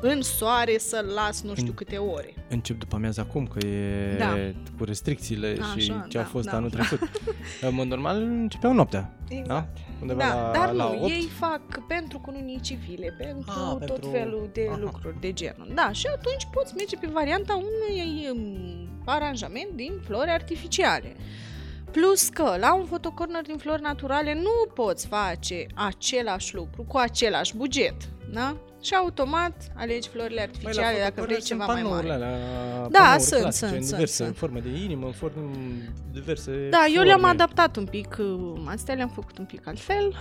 în 0.00 0.22
soare, 0.22 0.78
să-l 0.78 1.06
las 1.14 1.42
nu 1.42 1.54
știu 1.54 1.66
În- 1.66 1.74
câte 1.74 1.96
ore. 1.96 2.34
Încep 2.48 2.78
după 2.78 2.96
amiază 2.96 3.20
acum, 3.20 3.46
că 3.46 3.66
e 3.66 4.16
Da. 4.18 4.34
cu 4.78 4.84
restricțiile 4.84 5.56
Așa, 5.60 5.76
și 5.78 5.92
ce 6.08 6.18
a 6.18 6.20
da, 6.22 6.26
fost 6.26 6.46
da. 6.48 6.56
anul 6.56 6.70
trecut. 6.70 6.98
În 7.68 7.74
mod 7.74 7.86
normal 7.86 8.16
începeau 8.22 8.72
noaptea, 8.72 9.12
Exact. 9.28 9.46
da? 9.48 9.66
Undeva 10.00 10.18
Da, 10.20 10.34
la, 10.34 10.50
dar 10.52 10.72
la 10.72 10.84
nu, 10.84 11.02
8. 11.02 11.10
ei 11.10 11.28
fac 11.38 11.86
pentru 11.88 12.18
cununii 12.18 12.60
civile, 12.60 13.14
pentru 13.18 13.50
Ah, 13.50 13.68
tot 13.78 13.78
pentru- 13.90 14.10
felul 14.10 14.50
de 14.52 14.66
Aha. 14.68 14.78
lucruri 14.80 15.20
de 15.20 15.32
genul. 15.32 15.70
Da, 15.74 15.92
și 15.92 16.06
atunci 16.06 16.46
poți 16.52 16.74
merge 16.76 16.96
pe 16.96 17.08
varianta 17.12 17.54
unui 17.56 18.28
um, 18.32 18.88
aranjament 19.04 19.68
din 19.74 19.92
flori 20.06 20.30
artificiale. 20.30 21.16
Plus 21.94 22.28
că 22.28 22.56
la 22.60 22.74
un 22.74 22.84
fotocorner 22.84 23.42
din 23.42 23.56
flori 23.56 23.82
naturale 23.82 24.34
nu 24.34 24.72
poți 24.74 25.06
face 25.06 25.66
același 25.74 26.54
lucru 26.54 26.82
cu 26.88 26.96
același 26.96 27.56
buget, 27.56 27.94
da? 28.32 28.56
Și 28.82 28.94
automat 28.94 29.72
alegi 29.76 30.08
florile 30.08 30.40
artificiale 30.40 30.98
dacă 31.02 31.22
vrei 31.22 31.40
ceva 31.42 31.66
mai 31.66 31.82
mare. 31.82 32.10
Alea, 32.10 32.28
Da, 32.90 32.98
panouri 32.98 33.22
sunt, 33.22 33.40
clasice, 33.40 33.66
sunt, 33.66 33.72
în 33.72 33.82
sunt, 33.82 33.90
diverse 33.92 34.24
sunt. 34.24 34.36
forme 34.36 34.60
de 34.60 34.68
inimă, 34.68 35.06
în 35.06 35.12
forme 35.12 35.40
diverse 36.12 36.68
Da, 36.70 36.84
eu 36.86 36.92
forme. 36.94 37.04
le-am 37.08 37.24
adaptat 37.24 37.76
un 37.76 37.84
pic, 37.86 38.16
uh, 38.20 38.52
astea 38.66 38.94
le-am 38.94 39.08
făcut 39.14 39.38
un 39.38 39.44
pic 39.44 39.66
altfel, 39.66 40.16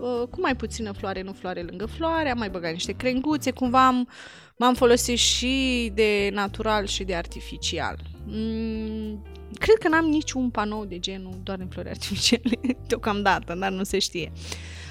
uh, 0.00 0.28
cu 0.30 0.40
mai 0.40 0.56
puțină 0.56 0.92
floare, 0.92 1.22
nu 1.22 1.32
floare 1.32 1.62
lângă 1.62 1.86
floare, 1.86 2.30
am 2.30 2.38
mai 2.38 2.50
băgat 2.50 2.72
niște 2.72 2.92
crenguțe, 2.92 3.50
cumva 3.50 3.86
am, 3.86 4.08
m-am 4.56 4.74
folosit 4.74 5.18
și 5.18 5.90
de 5.94 6.30
natural 6.32 6.86
și 6.86 7.04
de 7.04 7.14
artificial. 7.14 7.96
Mm, 8.24 9.22
cred 9.58 9.76
că 9.76 9.88
n-am 9.88 10.04
niciun 10.04 10.50
panou 10.50 10.84
de 10.84 10.98
genul 10.98 11.34
doar 11.42 11.58
în 11.58 11.68
flori 11.68 11.88
artificiale, 11.88 12.60
deocamdată, 12.88 13.54
dar 13.54 13.70
nu 13.70 13.82
se 13.82 13.98
știe. 13.98 14.32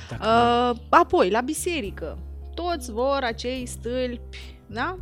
Dacă 0.10 0.28
Uh, 0.72 0.80
apoi, 0.90 1.30
la 1.30 1.42
biserică, 1.42 2.18
toți 2.54 2.92
vor 2.92 3.20
acei 3.24 3.66
stâlpi, 3.66 4.56
da? 4.68 4.98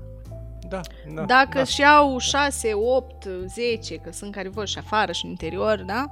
da, 0.70 0.80
da, 1.14 1.24
Dacă 1.24 1.58
da. 1.58 1.64
și 1.64 1.84
au 1.84 2.18
6, 2.18 2.72
8, 2.74 3.28
10, 3.48 3.96
că 3.96 4.12
sunt 4.12 4.32
care 4.34 4.50
vor 4.50 4.68
și 4.68 4.78
afară 4.78 5.12
și 5.12 5.24
în 5.26 5.30
interior, 5.30 5.84
da? 5.88 6.06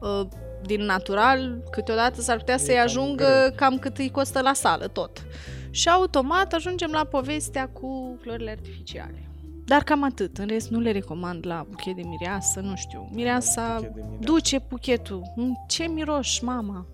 Uh, 0.00 0.26
Din 0.62 0.82
natural, 0.82 1.62
câteodată 1.70 2.20
s-ar 2.20 2.36
putea 2.36 2.54
E 2.54 2.58
să-i 2.58 2.74
cam 2.74 2.84
ajungă 2.84 3.24
greu. 3.24 3.52
cam 3.56 3.78
cât 3.78 3.98
îi 3.98 4.10
costă 4.10 4.40
la 4.40 4.52
sală 4.52 4.86
tot. 4.86 5.24
Și 5.70 5.88
automat 5.88 6.52
ajungem 6.52 6.90
la 6.90 7.04
povestea 7.04 7.68
cu 7.68 8.18
florile 8.20 8.50
artificiale. 8.50 9.29
Dar 9.70 9.82
cam 9.82 10.02
atât. 10.04 10.38
În 10.38 10.46
rest 10.46 10.68
nu 10.70 10.80
le 10.80 10.90
recomand 10.90 11.46
la 11.46 11.66
buchet 11.68 11.94
de 11.94 12.02
mireasă, 12.02 12.60
nu 12.60 12.76
știu. 12.76 13.08
Mireasa 13.12 13.74
Buchet 13.74 13.94
de 13.94 14.00
mireasă. 14.00 14.24
duce 14.32 14.62
buchetul. 14.68 15.22
Mm, 15.36 15.64
Ce 15.68 15.84
miroși, 15.84 16.44
mama? 16.44 16.86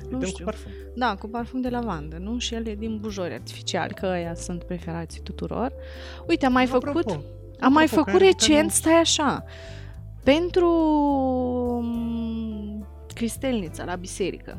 Îi 0.00 0.06
nu 0.10 0.18
dăm 0.18 0.28
știu. 0.28 0.44
cu 0.44 0.50
parfum. 0.50 0.70
Da, 0.94 1.14
cu 1.14 1.26
parfum 1.28 1.60
de 1.60 1.68
lavandă, 1.68 2.16
nu? 2.16 2.38
Și 2.38 2.54
ele 2.54 2.74
din 2.74 2.98
bujori 3.00 3.32
artificiali, 3.32 3.94
că 3.94 4.06
ăia 4.06 4.34
sunt 4.34 4.62
preferații 4.64 5.20
tuturor. 5.22 5.72
Uite, 6.28 6.46
am 6.46 6.52
mai 6.52 6.64
Apropo, 6.64 6.86
făcut... 6.86 7.24
Am 7.60 7.72
mai 7.72 7.84
apropo, 7.84 8.02
făcut 8.04 8.18
care- 8.20 8.24
recent, 8.30 8.58
care 8.58 8.68
stai 8.72 8.94
așa, 9.00 9.44
pentru 10.24 10.68
mm, 11.82 12.86
Cristelnița, 13.14 13.84
la 13.84 13.94
biserică. 13.94 14.58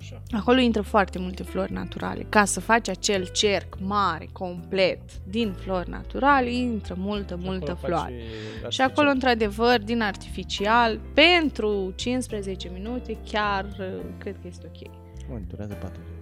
Așa. 0.00 0.22
Acolo 0.30 0.58
intră 0.60 0.82
foarte 0.82 1.18
multe 1.18 1.42
flori 1.42 1.72
naturale. 1.72 2.26
Ca 2.28 2.44
să 2.44 2.60
faci 2.60 2.88
acel 2.88 3.26
cerc 3.32 3.76
mare, 3.80 4.28
complet, 4.32 5.00
din 5.28 5.52
flori 5.58 5.90
naturale, 5.90 6.52
intră 6.52 6.94
multă, 6.98 7.38
multă 7.42 7.70
Acolo 7.70 7.86
floare. 7.96 8.14
faci 8.62 8.72
Și 8.72 8.80
acolo, 8.80 9.08
artificial. 9.08 9.14
într-adevăr, 9.14 9.78
din 9.84 10.00
artificial, 10.02 11.00
pentru 11.14 11.92
15 11.96 12.70
minute, 12.74 13.16
chiar 13.30 13.64
uh, 13.78 13.86
cred 14.18 14.34
că 14.42 14.46
este 14.48 14.70
ok. 14.74 14.90
Mă, 15.30 15.38
durează 15.48 15.74
4 15.74 16.00
zile. 16.04 16.18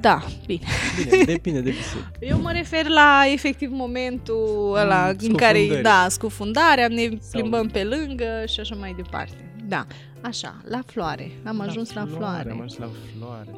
Da, 0.00 0.22
bine. 0.46 0.64
Bine, 1.10 1.24
depinde 1.24 1.60
de 1.60 1.70
biserică. 1.70 2.10
Eu 2.34 2.40
mă 2.40 2.52
refer 2.52 2.88
la 2.88 3.22
efectiv 3.32 3.70
momentul 3.72 4.74
ăla 4.76 5.08
în 5.08 5.34
care, 5.34 5.58
scufundării. 5.58 5.82
da, 5.82 6.06
scufundarea, 6.08 6.88
ne 6.88 7.02
Sau- 7.08 7.18
plimbăm 7.30 7.66
pe 7.68 7.84
lângă 7.84 8.24
și 8.46 8.60
așa 8.60 8.74
mai 8.74 8.92
departe. 8.96 9.52
Da, 9.68 9.86
așa, 10.22 10.60
la 10.64 10.80
floare. 10.86 11.30
Am 11.44 11.60
ajuns 11.60 11.92
la 11.92 12.06
floare. 12.06 12.50
Am 12.50 12.56
ajuns 12.60 12.76
la 12.76 12.88
floare. 13.16 13.50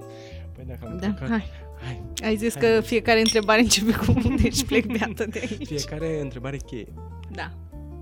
Păi 0.54 0.64
dacă 0.66 0.86
am 0.86 0.98
Da, 1.00 1.06
plecat, 1.06 1.28
hai. 1.28 1.44
hai. 1.84 2.02
Ai 2.24 2.36
zis 2.36 2.54
Hai. 2.58 2.62
că 2.74 2.80
fiecare 2.80 3.20
întrebare 3.20 3.60
începe 3.60 3.92
cu 3.92 4.04
un 4.24 4.36
deci 4.36 4.64
plec 4.64 4.86
beată 4.86 5.24
de 5.24 5.48
aici. 5.50 5.66
Fiecare 5.66 6.20
întrebare 6.20 6.56
cheie. 6.56 6.92
Da. 7.30 7.50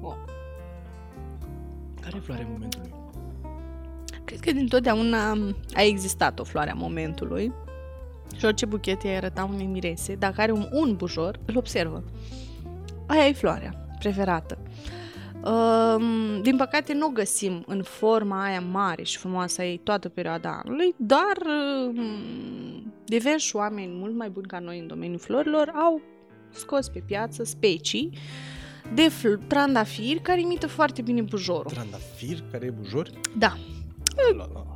Bun. 0.00 0.16
Care 2.00 2.16
e 2.16 2.20
floarea 2.20 2.46
momentului? 2.50 2.94
Cred 4.24 4.40
că 4.40 4.52
dintotdeauna 4.52 5.30
a 5.74 5.82
existat 5.82 6.38
o 6.38 6.44
floare 6.44 6.70
a 6.70 6.74
momentului 6.74 7.52
și 8.36 8.44
orice 8.44 8.66
buchet 8.66 9.02
i 9.02 9.08
arăta 9.08 9.48
unei 9.52 9.66
mirese, 9.66 10.14
dacă 10.14 10.40
are 10.40 10.52
un, 10.52 10.68
un 10.72 10.96
bujor, 10.96 11.38
îl 11.44 11.56
observă. 11.56 12.04
Aia 13.06 13.26
e 13.26 13.32
floarea 13.32 13.86
preferată. 13.98 14.58
Um, 15.44 16.42
din 16.42 16.56
păcate 16.56 16.92
nu 16.94 17.06
o 17.06 17.10
găsim 17.10 17.62
în 17.66 17.82
forma 17.82 18.42
aia 18.44 18.60
mare 18.60 19.02
și 19.02 19.18
frumoasă 19.18 19.60
a 19.60 19.64
ei 19.64 19.78
toată 19.78 20.08
perioada 20.08 20.60
anului, 20.64 20.94
dar 20.96 21.36
um, 21.86 22.92
diversi 23.04 23.56
oameni 23.56 23.92
mult 23.92 24.14
mai 24.14 24.28
buni 24.28 24.46
ca 24.46 24.58
noi 24.58 24.78
în 24.78 24.86
domeniul 24.86 25.18
florilor 25.18 25.72
au 25.74 26.00
scos 26.50 26.88
pe 26.88 27.02
piață 27.06 27.44
specii 27.44 28.10
de 28.94 29.08
fl- 29.08 29.46
trandafiri 29.46 30.20
care 30.22 30.40
imită 30.40 30.66
foarte 30.66 31.02
bine 31.02 31.22
bujorul. 31.22 31.70
Trandafir, 31.70 32.42
care 32.50 32.66
e 32.66 32.70
bujor? 32.70 33.10
Da, 33.38 33.52
La, 33.52 33.56
la. 33.56 33.79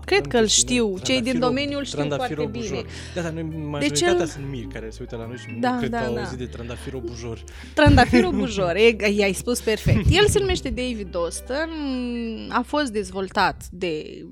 Cred 0.05 0.23
Am 0.23 0.29
că 0.31 0.37
îl 0.37 0.43
chestii, 0.43 0.63
știu. 0.75 0.89
nu? 0.89 0.99
Cei 0.99 1.15
din 1.23 1.23
Trandafirul- 1.25 1.41
domeniul 1.41 1.85
știu 1.85 1.99
trandafirul 1.99 2.45
foarte 2.45 2.59
bine. 2.59 2.69
bujor. 2.71 2.87
Da, 3.15 3.21
dar 3.23 3.31
noi 3.33 3.43
majoritatea 3.71 4.17
el- 4.21 4.27
sunt 4.27 4.49
miri 4.51 4.67
care 4.67 4.91
se 4.91 4.97
uită 5.01 5.17
la 5.17 5.27
noi 5.27 5.37
și 5.37 5.47
Da, 5.61 5.71
nu 5.73 5.79
cred 5.79 5.91
da, 5.91 5.99
că 5.99 6.05
au 6.07 6.15
da. 6.15 6.21
auzit 6.21 6.39
de 6.39 6.45
trandafirul 6.47 7.01
bujor. 7.01 7.45
Trandafirul 7.75 8.33
bujor, 8.41 8.75
e, 8.77 8.97
i-ai 9.13 9.33
spus 9.33 9.61
perfect. 9.61 10.07
El 10.11 10.27
se 10.29 10.39
numește 10.39 10.69
David 10.69 11.09
Doston, 11.11 11.69
a 12.49 12.63
fost 12.67 12.93
dezvoltat 12.93 13.63
de 13.71 14.25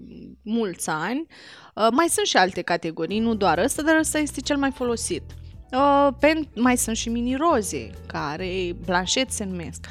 mulți 0.43 0.89
ani. 0.89 1.27
Uh, 1.75 1.87
Mai 1.91 2.07
sunt 2.09 2.27
și 2.27 2.37
alte 2.37 2.63
categorii, 2.63 3.19
nu 3.19 3.35
doar 3.35 3.59
ăsta, 3.59 3.83
dar 3.83 3.97
ăsta 3.99 4.19
este 4.19 4.41
cel 4.41 4.57
mai 4.57 4.71
folosit. 4.75 5.23
Uh, 5.73 6.09
pen- 6.17 6.53
mai 6.55 6.77
sunt 6.77 6.97
și 6.97 7.09
mini 7.09 7.37
roze, 7.37 7.91
care 8.07 8.77
blanchet 8.85 9.31
se 9.31 9.45
numesc. 9.45 9.85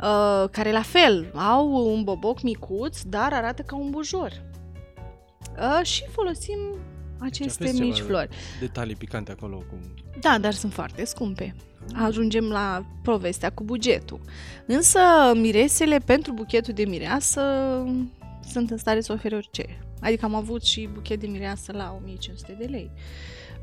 uh, 0.00 0.48
care 0.50 0.72
la 0.72 0.82
fel 0.82 1.30
au 1.34 1.92
un 1.94 2.02
boboc 2.04 2.42
micuț, 2.42 3.00
dar 3.02 3.32
arată 3.32 3.62
ca 3.62 3.76
un 3.76 3.90
bujor. 3.90 4.42
Uh, 5.58 5.86
și 5.86 6.02
folosim 6.10 6.58
aceste 7.18 7.62
aveți 7.62 7.80
mici 7.80 7.96
ceva 7.96 8.08
flori. 8.08 8.28
Detalii 8.60 8.94
picante 8.94 9.30
acolo 9.30 9.56
cu... 9.56 9.78
Da, 10.20 10.38
dar 10.38 10.52
sunt 10.52 10.72
foarte 10.72 11.04
scumpe. 11.04 11.54
Ajungem 11.94 12.44
la 12.44 12.86
povestea 13.02 13.50
cu 13.50 13.64
bugetul. 13.64 14.20
Însă 14.66 14.98
miresele 15.34 15.98
pentru 15.98 16.32
buchetul 16.32 16.74
de 16.74 16.84
mireasă 16.84 17.42
sunt 18.50 18.70
în 18.70 18.76
stare 18.76 19.00
să 19.00 19.12
ofere 19.12 19.36
orice. 19.36 19.78
Adică 20.00 20.24
am 20.24 20.34
avut 20.34 20.64
și 20.64 20.88
buchet 20.92 21.20
de 21.20 21.26
mireasă 21.26 21.72
la 21.72 21.96
1500 22.00 22.56
de 22.58 22.64
lei. 22.64 22.90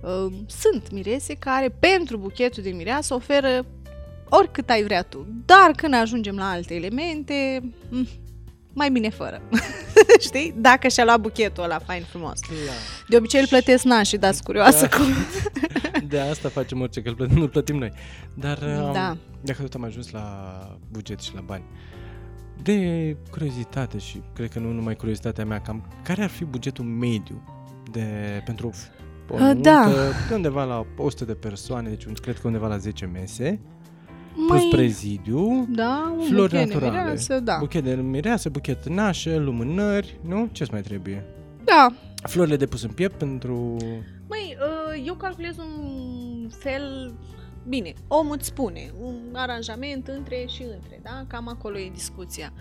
Uh, 0.02 0.34
Sunt 0.48 0.92
mirese 0.92 1.34
care 1.34 1.70
pentru 1.70 2.18
buchetul 2.18 2.64
de 2.64 2.70
mireasă 2.70 3.14
oferă 3.14 3.66
oricât 4.30 4.70
ai 4.70 4.84
vrea 4.84 5.04
tu. 5.04 5.28
Dar 5.46 5.72
când 5.76 5.94
ajungem 5.94 6.36
la 6.36 6.50
alte 6.50 6.76
elemente, 6.76 7.64
mm, 7.90 8.08
mai 8.74 8.90
bine 8.92 9.10
fără. 9.10 9.42
Știi? 10.20 10.54
Dacă 10.58 10.88
și-a 10.88 11.04
luat 11.04 11.20
buchetul 11.20 11.64
ăla 11.64 11.80
fain 11.80 12.04
frumos. 12.10 12.40
De 13.08 13.18
obicei 13.18 13.42
îl 13.42 13.48
plătesc 13.48 13.84
nașii, 13.84 14.18
dați 14.18 14.44
curioasă 14.44 14.88
Da. 14.92 14.98
cum... 14.98 15.06
De 16.08 16.20
asta 16.20 16.50
facem 16.50 16.82
orice, 16.82 17.02
că 17.02 17.10
îl 17.10 17.16
plătim, 17.16 17.38
nu 17.38 17.48
plătim 17.48 17.78
noi. 17.78 17.92
Dar 18.34 18.58
um, 18.86 18.94
Da. 18.94 19.18
dacă 19.42 19.62
tot 19.62 19.74
am 19.74 19.84
ajuns 19.84 20.12
la 20.12 20.26
buget 20.92 21.20
și 21.20 21.32
la 21.36 21.42
bani, 21.42 21.64
de 22.64 23.18
curiozitate 23.32 23.98
și 23.98 24.22
cred 24.34 24.50
că 24.52 24.60
nu 24.60 24.72
numai 24.72 24.96
curiozitatea 24.96 25.46
mea, 25.46 25.60
cam 25.62 25.88
care 26.04 26.24
ar 26.24 26.30
fi 26.30 26.46
bugetul 26.46 26.86
mediu 26.86 27.44
de, 27.92 28.06
pentru 28.46 28.68
o 28.68 28.72
Uh, 29.30 29.40
nuntă 29.40 29.70
da. 29.70 29.90
de 30.30 30.34
undeva 30.36 30.64
la 30.64 30.86
100 30.98 31.26
de 31.26 31.34
persoane, 31.34 31.90
deci 31.90 32.06
un- 32.06 32.14
cred 32.14 32.36
că 32.40 32.48
undeva 32.48 32.68
la 32.68 32.78
10 32.78 33.06
mese, 33.06 33.60
plus 34.48 34.64
prezidiu, 34.70 35.68
Da, 35.70 36.14
un 36.18 36.24
flori 36.26 36.50
buchet 36.52 36.68
de 36.68 36.74
naturale, 36.74 37.00
mireasă, 37.00 37.40
da. 37.40 37.56
buchet 37.60 37.84
de 37.84 37.94
mireasă, 37.94 38.50
buchet 38.50 38.88
nașă, 38.90 39.36
lumânări, 39.38 40.20
nu? 40.28 40.50
Ce 40.52 40.66
mai 40.72 40.82
trebuie? 40.82 41.26
Da. 41.64 41.88
Florile 42.24 42.56
de 42.56 42.66
pus 42.66 42.84
în 42.84 42.90
piept 42.92 43.18
pentru... 43.18 43.78
Măi, 44.30 44.58
uh, 44.60 45.04
eu 45.08 45.14
calculez 45.14 45.56
un 45.58 46.50
fel... 46.50 47.14
Bine, 47.68 47.94
omul 48.08 48.36
îți 48.38 48.48
spune 48.48 48.92
un 49.02 49.16
aranjament 49.34 50.08
între 50.08 50.46
și 50.56 50.62
între, 50.74 51.00
da? 51.04 51.24
Cam 51.28 51.48
acolo 51.48 51.80
e 51.80 51.90
discuția. 51.94 52.54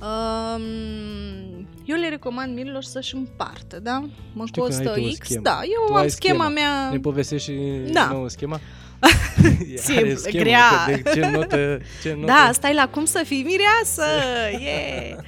Um, 0.00 1.66
eu 1.84 1.96
le 1.96 2.08
recomand 2.08 2.54
mirilor 2.54 2.82
să-și 2.82 3.14
împartă, 3.14 3.80
da? 3.80 4.04
Mă 4.34 4.46
Știu 4.46 4.62
că 4.62 4.68
ai 4.72 4.74
costă 4.76 4.92
tu 4.98 5.04
o 5.04 5.08
X, 5.08 5.14
schemă. 5.14 5.40
da, 5.42 5.58
eu 5.62 5.86
Tu 5.86 5.92
am 5.94 6.00
ai 6.00 6.10
schema 6.10 6.44
schema. 6.44 6.48
mea... 6.48 6.90
Ne 6.90 6.98
povestești 6.98 7.50
și 7.52 7.60
Da. 7.92 8.08
nouă 8.12 8.28
schema? 8.28 8.60
Simplă, 9.76 10.14
schemă, 10.14 10.42
grea. 10.44 10.68
că 10.86 10.90
De 10.92 11.10
ce 11.14 11.26
notă, 11.26 11.78
ce 12.02 12.12
notă? 12.12 12.26
Da, 12.32 12.50
stai 12.52 12.74
la 12.74 12.88
cum 12.88 13.04
să 13.04 13.22
fii 13.26 13.42
mireasă! 13.42 14.04
Yeah! 14.64 15.18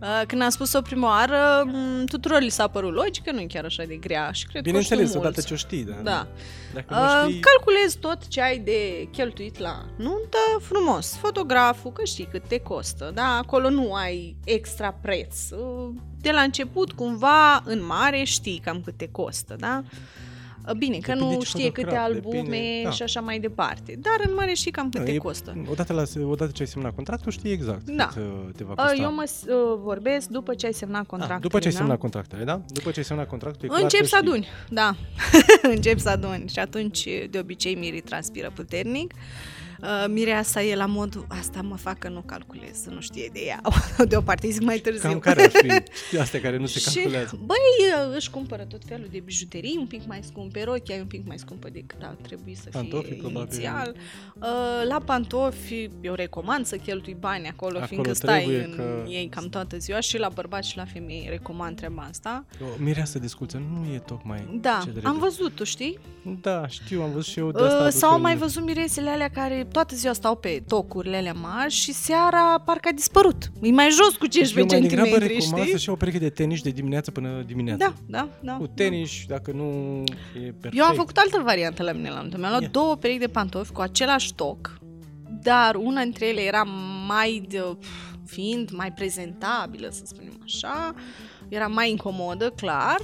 Uh, 0.00 0.22
Când 0.26 0.42
am 0.42 0.48
spus-o 0.48 0.80
prima 0.80 1.08
oară, 1.08 1.62
m, 1.72 2.04
tuturor 2.04 2.40
li 2.40 2.48
s-a 2.48 2.68
părut 2.68 2.92
logică, 2.94 3.32
nu 3.32 3.40
e 3.40 3.46
chiar 3.46 3.64
așa 3.64 3.82
de 3.86 3.94
grea 3.94 4.30
și 4.32 4.42
cred 4.42 4.52
că 4.54 4.58
o 4.58 4.62
Bineînțeles, 4.62 5.06
știu 5.08 5.18
odată 5.20 5.34
mulți. 5.34 5.46
ce 5.48 5.54
o 5.54 5.56
știi, 5.56 5.84
da. 5.84 5.94
Da. 6.02 6.26
Dacă 6.74 6.94
Uh, 6.94 7.22
nu 7.24 7.28
știi, 7.28 7.40
calculezi 7.40 7.98
tot 7.98 8.28
ce 8.28 8.42
ai 8.42 8.58
de 8.58 9.08
cheltuit 9.12 9.58
la 9.58 9.84
nuntă, 9.96 10.38
frumos. 10.60 11.16
Fotograful, 11.16 11.92
că 11.92 12.04
știi 12.04 12.28
cât 12.30 12.42
te 12.48 12.58
costă, 12.60 13.10
da? 13.14 13.36
Acolo 13.42 13.70
nu 13.70 13.92
ai 13.94 14.36
extra 14.44 14.94
preț. 15.02 15.50
Uh, 15.50 15.88
De 16.20 16.30
la 16.30 16.40
început, 16.40 16.92
cumva, 16.92 17.62
în 17.64 17.84
mare, 17.86 18.22
știi 18.24 18.60
cam 18.64 18.80
cât 18.84 18.96
te 18.96 19.08
costă, 19.08 19.56
da? 19.58 19.82
Uh, 19.84 19.90
Bine, 20.78 20.98
că 20.98 21.12
Depinde 21.12 21.34
nu 21.34 21.40
ce 21.40 21.46
știe 21.46 21.70
câte 21.70 21.80
fotograf, 21.80 22.04
albume 22.04 22.34
depinde- 22.36 22.80
da. 22.84 22.90
și 22.90 23.02
așa 23.02 23.20
mai 23.20 23.38
departe. 23.38 23.98
Dar 24.00 24.28
în 24.28 24.34
mare 24.34 24.52
știi 24.52 24.70
cam 24.70 24.88
cât 24.88 25.00
nu, 25.00 25.06
te 25.06 25.12
e- 25.12 25.16
costă. 25.18 25.56
Odată, 25.70 25.92
la, 25.92 26.02
odată 26.24 26.50
ce 26.54 26.62
ai 26.62 26.68
semnat 26.68 26.94
contractul, 26.94 27.32
știi 27.32 27.50
exact 27.52 27.90
Da. 27.90 28.06
cât 28.06 28.22
uh, 28.22 28.48
te 28.56 28.64
va 28.64 28.70
Uh, 28.72 28.76
costa. 28.78 29.02
Eu 29.02 29.12
mă 29.14 29.24
s- 29.26 29.42
uh, 29.46 29.78
vorbesc 29.82 30.28
după 30.28 30.54
ce 30.54 30.66
ai 30.66 30.72
semnat 30.72 31.00
Ah, 31.00 31.06
contractul. 31.06 31.40
după 31.40 31.58
ce 31.58 31.66
ai 31.66 31.72
da? 31.72 31.78
semnat 31.78 31.98
contractele, 31.98 32.44
da? 32.44 32.60
După 32.72 32.90
ce 32.90 32.98
ai 32.98 33.04
semnat 33.04 33.28
contractul, 33.28 33.64
e 33.64 33.68
clar 33.68 33.82
Încep 33.82 34.00
că 34.00 34.06
să 34.06 34.16
știi. 34.16 34.28
aduni, 34.28 34.46
da. 34.68 34.94
Încep 35.74 35.98
să 35.98 36.08
aduni 36.08 36.44
și 36.48 36.58
atunci 36.58 37.08
de 37.30 37.38
obicei 37.38 37.74
mirii 37.74 38.00
transpiră 38.00 38.50
puternic. 38.54 39.12
Uh, 39.12 39.18
mireasa 40.08 40.62
e 40.62 40.74
la 40.76 40.86
modul, 40.86 41.26
asta 41.28 41.62
mă 41.62 41.76
fac 41.76 41.98
că 41.98 42.08
nu 42.08 42.20
calculez, 42.20 42.82
să 42.82 42.90
nu 42.90 43.00
știe 43.00 43.30
de 43.32 43.40
ea. 43.46 43.60
De 44.08 44.16
o 44.16 44.20
parte 44.20 44.48
zic 44.50 44.62
mai 44.62 44.78
târziu. 44.78 45.08
Cam 45.08 45.18
care 45.18 45.42
ar 45.42 45.50
fi 45.50 45.68
știi, 46.06 46.18
astea 46.18 46.40
care 46.40 46.56
nu 46.56 46.66
se 46.66 46.78
și, 46.90 46.94
calculează? 46.94 47.38
băi, 47.44 47.56
uh, 48.08 48.14
își 48.16 48.30
cumpără 48.30 48.62
tot 48.64 48.80
felul 48.86 49.08
de 49.10 49.20
bijuterii 49.24 49.76
un 49.78 49.86
pic 49.86 50.06
mai 50.06 50.20
scumpe, 50.22 50.64
rochia 50.64 50.94
e 50.94 51.00
un 51.00 51.06
pic 51.06 51.26
mai 51.26 51.38
scumpă 51.38 51.68
decât 51.72 51.98
ar 52.02 52.16
trebui 52.22 52.54
să 52.54 52.68
Pantofi, 52.72 53.06
fie 53.06 53.14
probabil. 53.16 53.48
inițial. 53.52 53.94
Uh, 54.34 54.42
la 54.88 54.98
pantofi, 55.04 55.88
eu 56.00 56.14
recomand 56.14 56.66
să 56.66 56.76
cheltui 56.76 57.16
bani 57.20 57.48
acolo, 57.48 57.70
Acolo 57.72 57.86
fiindcă 57.86 58.12
stai 58.12 58.42
trebuie 58.42 58.64
în 58.64 58.74
că- 58.76 59.04
ei 59.08 59.28
cam 59.28 59.48
toată 59.48 59.76
ziua 59.78 60.00
și 60.00 60.18
la 60.18 60.28
bărbați 60.28 60.68
și 60.68 60.76
la 60.76 60.84
femei 60.84 61.26
recomand 61.30 61.76
treaba 61.76 62.02
asta. 62.08 62.44
O 62.62 62.66
mireasă 62.82 63.18
de 63.18 63.26
sculță 63.26 63.62
nu 63.72 63.94
e 63.94 63.98
tocmai 63.98 64.58
Da, 64.60 64.68
ce 64.82 64.88
am 64.88 64.92
trebuie. 64.94 65.12
văzut, 65.20 65.54
tu 65.54 65.64
știi? 65.64 65.98
Da, 66.40 66.66
știu, 66.68 67.02
am 67.02 67.10
văzut 67.12 67.30
și 67.32 67.38
eu 67.38 67.50
de 67.52 67.62
asta. 67.62 67.74
Uh, 67.76 67.80
adus 67.82 67.94
sau 67.96 68.08
am 68.08 68.14
în- 68.16 68.20
mai 68.22 68.36
văzut 68.36 68.62
miresele 68.64 69.10
alea 69.10 69.28
care 69.30 69.66
toată 69.72 69.94
ziua 69.94 70.12
stau 70.12 70.36
pe 70.36 70.62
tocurile 70.68 71.16
alea 71.16 71.32
mari 71.32 71.72
și 71.72 71.92
seara 71.92 72.62
parcă 72.64 72.88
a 72.92 72.94
dispărut. 72.94 73.50
E 73.60 73.70
mai 73.70 73.88
jos 73.90 74.16
cu 74.16 74.26
15 74.26 74.58
Eu 74.58 74.80
mai 74.80 74.88
degrabă 74.88 75.08
centimetri, 75.08 75.34
recomand 75.34 75.62
știi? 75.62 75.72
să-și 75.72 75.86
iau 75.86 75.94
o 75.94 75.98
pereche 75.98 76.18
de 76.18 76.30
tenis 76.30 76.62
de 76.62 76.70
dimineață 76.70 77.10
până 77.10 77.42
dimineața. 77.46 77.84
Da, 77.86 78.18
da, 78.18 78.28
da. 78.40 78.52
Cu 78.52 78.66
tenis, 78.66 79.10
dacă 79.26 79.50
nu 79.52 80.02
e 80.34 80.40
perfect. 80.40 80.76
Eu 80.76 80.84
am 80.84 80.94
făcut 80.94 81.16
altă 81.16 81.40
variantă 81.44 81.82
la 81.82 81.92
mine 81.92 82.10
la 82.10 82.20
nuntă. 82.20 82.36
Mi-am 82.38 82.50
luat 82.50 82.62
Ia. 82.62 82.68
două 82.72 82.96
perechi 82.96 83.18
de 83.20 83.26
pantofi 83.26 83.72
cu 83.72 83.80
același 83.80 84.34
toc, 84.34 84.78
dar 85.42 85.74
una 85.74 86.02
dintre 86.02 86.26
ele 86.26 86.40
era 86.40 86.62
mai 87.06 87.46
de, 87.48 87.76
fiind 88.26 88.70
mai 88.70 88.92
prezentabilă, 88.92 89.88
să 89.90 90.02
spunem 90.04 90.40
așa, 90.44 90.94
era 91.48 91.66
mai 91.66 91.90
incomodă, 91.90 92.50
clar. 92.50 92.96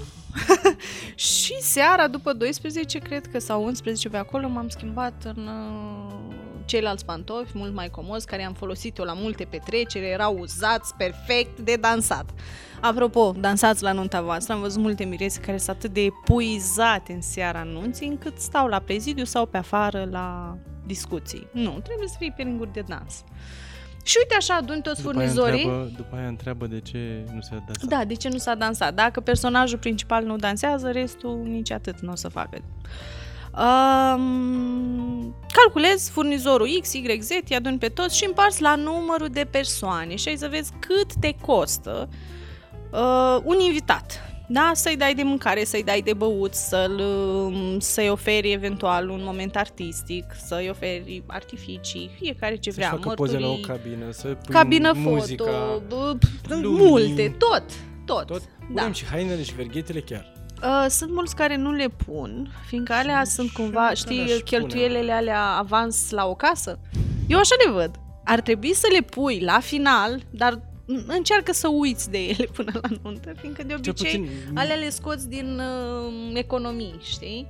și 1.14 1.54
seara, 1.60 2.08
după 2.08 2.32
12, 2.32 2.98
cred 2.98 3.26
că, 3.26 3.38
sau 3.38 3.64
11 3.64 4.08
pe 4.08 4.16
acolo, 4.16 4.48
m-am 4.48 4.68
schimbat 4.68 5.32
în 5.34 5.46
uh, 5.46 6.23
ceilalți 6.64 7.04
pantofi, 7.04 7.50
mult 7.54 7.74
mai 7.74 7.90
comozi, 7.90 8.26
care 8.26 8.44
am 8.44 8.52
folosit 8.52 8.98
eu 8.98 9.04
la 9.04 9.12
multe 9.12 9.44
petreceri, 9.44 10.10
erau 10.10 10.38
uzați 10.38 10.94
perfect 10.94 11.58
de 11.58 11.76
dansat. 11.80 12.30
Apropo, 12.80 13.34
dansați 13.38 13.82
la 13.82 13.92
nunta 13.92 14.22
voastră, 14.22 14.54
am 14.54 14.60
văzut 14.60 14.80
multe 14.80 15.04
mirese 15.04 15.40
care 15.40 15.56
sunt 15.56 15.76
atât 15.76 15.92
de 15.92 16.00
epuizate 16.00 17.12
în 17.12 17.20
seara 17.20 17.58
anunții, 17.58 18.06
încât 18.06 18.38
stau 18.38 18.66
la 18.66 18.78
prezidiu 18.78 19.24
sau 19.24 19.46
pe 19.46 19.56
afară 19.56 20.08
la 20.10 20.56
discuții. 20.86 21.46
Nu, 21.52 21.80
trebuie 21.82 22.08
să 22.08 22.14
fii 22.18 22.32
pe 22.36 22.42
linguri 22.42 22.72
de 22.72 22.84
dans. 22.88 23.24
Și 24.04 24.16
uite 24.18 24.34
așa 24.34 24.54
adun 24.54 24.80
toți 24.80 25.02
După 25.02 25.18
aia, 25.18 25.28
furnizorii. 25.28 25.64
întreabă, 25.64 25.90
după 25.96 26.16
aia 26.16 26.26
întreabă 26.26 26.66
de 26.66 26.80
ce 26.80 27.24
nu 27.34 27.40
se 27.40 27.50
dansat. 27.50 27.84
Da, 27.84 28.04
de 28.04 28.14
ce 28.14 28.28
nu 28.28 28.38
s-a 28.38 28.54
dansat? 28.54 28.94
Dacă 28.94 29.20
personajul 29.20 29.78
principal 29.78 30.24
nu 30.24 30.36
dansează, 30.36 30.90
restul 30.90 31.40
nici 31.44 31.70
atât 31.70 32.00
nu 32.00 32.12
o 32.12 32.14
să 32.14 32.28
facă. 32.28 32.58
Um, 33.58 35.34
calculezi 35.52 36.10
furnizorul 36.10 36.68
X, 36.80 36.92
Y, 36.92 37.18
Z, 37.20 37.30
îi 37.30 37.56
aduni 37.56 37.78
pe 37.78 37.88
toți 37.88 38.16
și 38.16 38.24
împarți 38.24 38.62
la 38.62 38.74
numărul 38.74 39.28
de 39.28 39.46
persoane 39.50 40.16
și 40.16 40.28
ai 40.28 40.36
să 40.36 40.48
vezi 40.50 40.72
cât 40.78 41.14
te 41.20 41.34
costă 41.40 42.08
uh, 42.92 43.38
un 43.44 43.58
invitat. 43.58 44.28
Da? 44.48 44.70
Să-i 44.74 44.96
dai 44.96 45.14
de 45.14 45.22
mâncare, 45.22 45.64
să-i 45.64 45.82
dai 45.82 46.00
de 46.00 46.12
băut, 46.12 46.54
să-l, 46.54 46.98
um, 46.98 47.78
să-i 47.78 48.08
oferi 48.10 48.52
eventual 48.52 49.08
un 49.08 49.20
moment 49.24 49.56
artistic, 49.56 50.24
să-i 50.46 50.68
oferi 50.68 51.22
artificii, 51.26 52.10
fiecare 52.20 52.56
ce 52.56 52.70
Să-și 52.70 52.86
vrea, 52.86 52.98
facă 52.98 53.14
poze 53.14 53.38
la 53.38 53.46
o 53.46 53.50
mărturii, 53.50 53.82
cabină, 53.82 54.10
să 54.10 54.26
pui 54.26 54.54
cabină 54.54 54.92
muzica, 54.96 55.44
foto, 55.44 56.14
b- 56.14 56.48
lumini. 56.48 56.88
multe, 56.88 57.36
tot, 57.38 57.64
tot. 58.04 58.26
tot. 58.26 58.40
Da. 58.40 58.80
Punem 58.80 58.92
și 58.92 59.04
hainele 59.04 59.42
și 59.42 59.54
verghetele 59.54 60.00
chiar. 60.00 60.33
Uh, 60.62 60.86
sunt 60.88 61.10
mulți 61.12 61.36
care 61.36 61.56
nu 61.56 61.72
le 61.72 61.88
pun, 62.06 62.52
fiindcă 62.66 62.92
alea 62.92 63.24
sunt 63.24 63.48
și 63.48 63.54
cumva, 63.54 63.88
eu 63.88 63.94
știi, 63.94 64.16
le-aș 64.16 64.28
pune. 64.28 64.40
cheltuielele 64.44 65.12
alea 65.12 65.42
avans 65.44 66.10
la 66.10 66.26
o 66.26 66.34
casă. 66.34 66.78
Eu 67.28 67.38
așa 67.38 67.54
le 67.66 67.72
văd. 67.72 67.90
Ar 68.24 68.40
trebui 68.40 68.74
să 68.74 68.86
le 68.92 69.00
pui 69.00 69.40
la 69.40 69.60
final, 69.60 70.22
dar 70.30 70.54
n- 70.56 71.06
încearcă 71.06 71.52
să 71.52 71.68
uiți 71.68 72.10
de 72.10 72.18
ele 72.18 72.44
până 72.52 72.72
la 72.82 72.88
nuntă, 73.02 73.32
fiindcă 73.40 73.62
de 73.62 73.68
Cel 73.68 73.76
obicei 73.88 74.18
puțin, 74.18 74.28
alea 74.54 74.74
le 74.76 74.88
scoți 74.90 75.28
din 75.28 75.58
uh, 75.60 76.30
economii, 76.34 76.94
știi? 77.02 77.46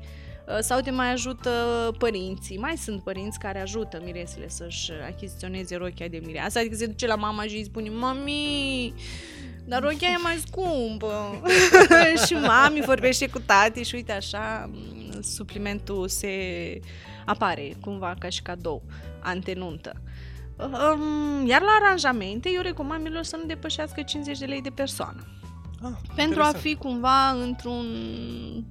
Uh, 0.48 0.58
Sau 0.60 0.80
te 0.80 0.90
mai 0.90 1.12
ajută 1.12 1.50
părinții. 1.98 2.58
Mai 2.58 2.76
sunt 2.76 3.02
părinți 3.02 3.38
care 3.38 3.60
ajută 3.60 4.00
miresele 4.04 4.48
să-și 4.48 4.90
achiziționeze 5.12 5.76
rochia 5.76 6.08
de 6.08 6.20
mireasă. 6.24 6.58
Adică 6.58 6.74
se 6.76 6.86
duce 6.86 7.06
la 7.06 7.14
mama 7.16 7.42
și 7.42 7.56
îi 7.56 7.64
spune 7.64 7.88
Mami, 7.90 8.94
dar 9.64 9.82
rochia 9.82 10.08
e 10.08 10.22
mai 10.22 10.42
scumpă. 10.46 11.42
și 12.26 12.34
mami 12.34 12.80
vorbește 12.80 13.28
cu 13.28 13.38
tati 13.38 13.82
și 13.82 13.94
uite 13.94 14.12
așa, 14.12 14.70
m, 14.72 15.22
suplimentul 15.22 16.08
se 16.08 16.30
apare 17.24 17.72
cumva 17.80 18.14
ca 18.18 18.28
și 18.28 18.42
cadou 18.42 18.82
antenuntă. 19.20 19.92
Um, 20.56 21.46
iar 21.46 21.60
la 21.60 21.78
aranjamente, 21.82 22.50
eu 22.54 22.60
recomand 22.62 23.02
mirilor 23.02 23.22
să 23.22 23.36
nu 23.36 23.44
depășească 23.44 24.02
50 24.02 24.38
de 24.38 24.44
lei 24.44 24.62
de 24.62 24.70
persoană. 24.70 25.26
Ah, 25.86 25.90
pentru 26.14 26.40
a 26.40 26.46
interesant. 26.46 26.56
fi 26.56 26.74
cumva 26.74 27.28
într-un, 27.30 27.86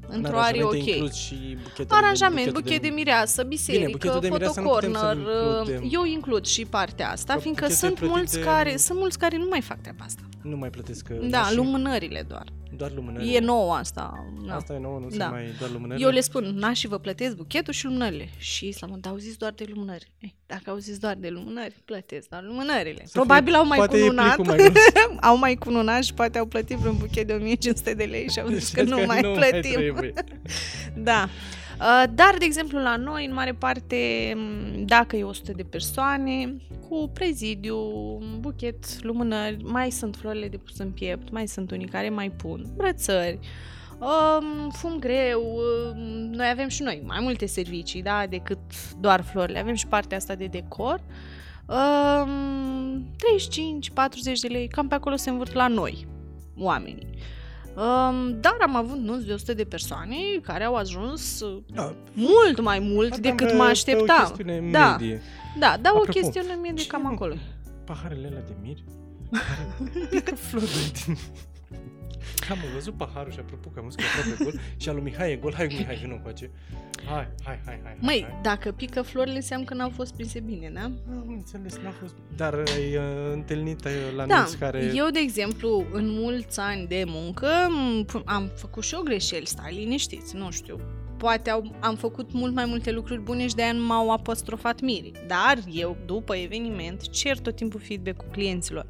În 0.08 0.16
într-o 0.16 0.38
arie 0.38 0.62
aranjamente 0.62 0.78
ok. 0.90 0.96
inclus 0.96 1.14
și 1.14 1.36
buchetele 1.64 1.88
de- 1.88 1.96
Aranjament, 1.96 2.46
buchetul 2.46 2.62
buchet 2.62 2.82
de 2.82 2.88
mireasă, 2.88 3.44
biserică, 3.44 3.90
buchetul 3.92 4.20
de 4.20 4.30
mireasă 4.30 4.62
nu 4.62 4.68
putem 4.70 4.92
fotocorner, 4.92 5.26
să-l 5.26 5.58
includem. 5.68 5.90
eu 5.92 6.04
includ 6.06 6.46
și 6.46 6.66
partea 6.66 7.10
asta, 7.12 7.34
Că 7.34 7.40
fiindcă 7.40 7.66
buchetul 7.66 7.88
sunt 7.88 7.98
e 7.98 8.00
plătit 8.00 8.16
mulți, 8.16 8.36
de- 8.38 8.42
care, 8.44 8.78
sunt 8.78 8.98
mulți 9.00 9.18
care 9.18 9.38
nu 9.38 9.46
mai 9.50 9.62
fac 9.62 9.82
treaba 9.82 10.04
asta. 10.04 10.22
Nu 10.42 10.58
mai 10.58 10.70
plătesc 10.70 11.06
că 11.06 11.14
Da, 11.30 11.40
mașini. 11.40 11.58
lumânările 11.58 12.26
doar. 12.28 12.46
Doar 12.78 12.92
lumânări. 12.96 13.34
E 13.34 13.40
nouă 13.40 13.74
asta. 13.74 14.14
Da. 14.48 14.56
Asta 14.56 14.74
e 14.74 14.80
nouă, 14.80 15.00
nu 15.00 15.10
se 15.10 15.18
Da. 15.18 15.30
mai 15.30 15.44
doar 15.60 15.72
lumânări. 15.72 16.02
Eu 16.02 16.10
le 16.10 16.20
spun, 16.20 16.44
na 16.58 16.74
și 16.74 16.88
vă 16.88 16.98
plătesc 16.98 17.36
buchetul 17.36 17.74
și 17.74 17.86
lumânările. 17.86 18.30
Și 18.38 18.68
Islamul, 18.68 18.98
dar 19.02 19.12
au 19.12 19.18
zis 19.18 19.36
doar 19.36 19.52
de 19.56 19.66
lumânări. 19.74 20.12
Ei, 20.20 20.36
dacă 20.46 20.70
au 20.70 20.78
zis 20.78 20.98
doar 20.98 21.16
de 21.20 21.30
lumânări, 21.30 21.76
plătesc 21.86 22.28
doar 22.30 22.44
lumânările. 22.44 23.02
Să 23.06 23.12
Probabil 23.14 23.48
fie- 23.52 23.56
au 23.62 23.66
mai 23.68 23.78
poate 23.78 23.98
e 23.98 24.00
cununat. 24.02 24.36
plicul 24.36 24.46
mai 24.46 24.58
gros. 24.58 24.84
au 25.30 25.38
mai 25.38 25.56
cununat 25.56 26.04
și 26.04 26.14
poate 26.14 26.38
au 26.38 26.46
plătit 26.46 26.78
vreun 26.78 26.98
buchet 27.06 27.28
de 27.28 27.34
1500 27.34 27.94
de 27.94 28.04
lei 28.04 28.30
și 28.30 28.40
au 28.40 28.48
zis 28.48 28.70
că 28.70 28.84
Deci 28.84 28.94
nu 28.94 29.06
mai 29.06 29.22
plătim. 29.22 29.72
trebuie. 29.72 30.14
Da. 31.10 31.28
Uh, 31.80 32.04
Dar, 32.14 32.36
de 32.40 32.46
exemplu, 32.46 32.80
la 32.80 32.96
noi, 32.96 33.26
în 33.26 33.34
mare 33.34 33.54
parte, 33.54 33.98
m, 34.36 34.86
dacă 34.86 35.16
e 35.16 35.24
100 35.24 35.52
de 35.52 35.64
persoane, 35.64 36.56
cu 36.90 37.10
prezidiu, 37.14 37.78
buchet, 38.40 39.04
lumânări, 39.04 39.58
mai 39.64 39.92
sunt 39.92 40.16
florile 40.16 40.48
de 40.48 40.58
pus 40.58 40.78
în 40.78 40.92
piept, 40.92 41.32
mai 41.32 41.48
sunt 41.48 41.72
unii 41.72 41.88
care 41.88 42.10
mai 42.10 42.32
pun, 42.32 42.66
brățări, 42.76 43.40
um, 44.00 44.70
fum 44.70 45.00
greu, 45.00 45.42
um, 45.42 45.98
noi 46.32 46.50
avem 46.52 46.68
și 46.68 46.82
noi 46.82 47.02
mai 47.06 47.20
multe 47.22 47.46
servicii, 47.46 48.02
da, 48.02 48.26
decât 48.30 48.60
doar 49.00 49.22
florile, 49.22 49.60
avem 49.60 49.74
și 49.76 49.88
partea 49.88 50.18
asta 50.18 50.36
de 50.36 50.46
decor, 50.46 51.02
um, 51.68 53.06
35-40 54.36 54.40
de 54.42 54.48
lei, 54.48 54.68
cam 54.68 54.88
pe 54.88 54.96
acolo 54.96 55.16
se 55.16 55.30
învârt 55.30 55.54
la 55.54 55.68
noi, 55.68 56.08
oamenii. 56.64 57.08
Um, 57.76 58.40
dar 58.40 58.58
am 58.62 58.76
avut 58.76 58.98
nunți 58.98 59.26
de 59.26 59.34
100 59.34 59.54
de 59.54 59.64
persoane 59.64 60.16
care 60.42 60.64
au 60.64 60.76
ajuns 60.76 61.40
uh, 61.40 61.58
Da, 61.74 61.94
mult 62.14 62.62
mai 62.62 62.80
mult 62.80 63.12
Asta 63.12 63.22
decât 63.22 63.48
pe- 63.48 63.54
mă 63.54 63.64
pe 63.64 63.70
așteptam. 63.70 64.16
o 64.20 64.24
chestiune 64.26 64.70
Da. 64.72 64.90
medie. 64.92 65.22
Da, 65.60 65.78
da, 65.82 65.90
o 65.94 65.98
Apropo, 65.98 66.12
chestiune 66.20 66.58
mie 66.62 66.72
de 66.76 66.82
ce 66.82 66.88
cam 66.88 67.02
mă- 67.02 67.08
acolo. 67.14 67.34
Paharele 67.86 68.28
alea 68.28 68.42
de 68.48 68.54
miri 68.62 68.84
care 69.32 69.68
pică 70.10 70.36
flori 70.36 70.92
din... 71.06 71.18
Am 72.50 72.58
văzut 72.74 72.94
paharul 72.98 73.32
și 73.32 73.40
apropo 73.40 73.70
că 73.70 73.80
am 73.80 73.84
văzut 73.86 74.00
că 74.00 74.06
e 74.06 74.20
aproape 74.20 74.44
gol 74.44 74.60
și 74.78 74.90
al 74.90 74.96
lui 74.96 75.04
Mihai 75.04 75.32
e 75.32 75.36
gol. 75.36 75.54
Hai 75.54 75.68
Mihai, 75.78 75.96
vină 75.96 76.14
încoace. 76.14 76.52
Hai, 77.06 77.28
hai, 77.44 77.60
hai, 77.66 77.80
hai. 77.84 77.98
Măi, 78.00 78.26
hai. 78.30 78.40
dacă 78.42 78.72
pică 78.72 79.02
florile, 79.02 79.36
înseamnă 79.36 79.66
că 79.66 79.74
n-au 79.74 79.90
fost 79.90 80.14
prinse 80.14 80.40
bine, 80.40 80.72
da? 80.74 80.84
Am 80.84 81.26
înțeles, 81.28 81.78
n-a 81.78 81.92
fost... 81.92 82.14
Dar 82.36 82.54
ai 82.54 82.96
uh, 82.96 83.04
întâlnit 83.34 83.86
uh, 83.86 83.92
la 84.16 84.26
Da, 84.26 84.38
nunți 84.38 84.58
care... 84.58 84.92
eu, 84.96 85.10
de 85.10 85.20
exemplu, 85.20 85.86
în 85.92 86.10
mulți 86.10 86.60
ani 86.60 86.88
de 86.88 87.04
muncă, 87.08 87.48
m, 87.70 88.06
p- 88.06 88.24
am 88.26 88.52
făcut 88.56 88.84
și 88.84 88.94
eu 88.94 89.02
greșeli, 89.02 89.46
stai 89.46 89.74
liniștiți, 89.74 90.36
nu 90.36 90.52
știu. 90.52 90.80
Poate 91.18 91.50
au, 91.50 91.76
am 91.80 91.96
făcut 91.96 92.32
mult 92.34 92.54
mai 92.54 92.66
multe 92.66 92.92
lucruri 92.92 93.22
bune 93.22 93.48
și 93.48 93.56
de-aia 93.56 93.72
nu 93.72 93.86
m-au 93.86 94.12
apostrofat 94.12 94.82
mirii. 94.82 95.14
Dar 95.28 95.58
eu, 95.72 95.98
după 96.06 96.36
eveniment, 96.36 97.10
cer 97.10 97.38
tot 97.38 97.56
timpul 97.56 97.80
feedback-ul 97.80 98.28
clienților. 98.32 98.86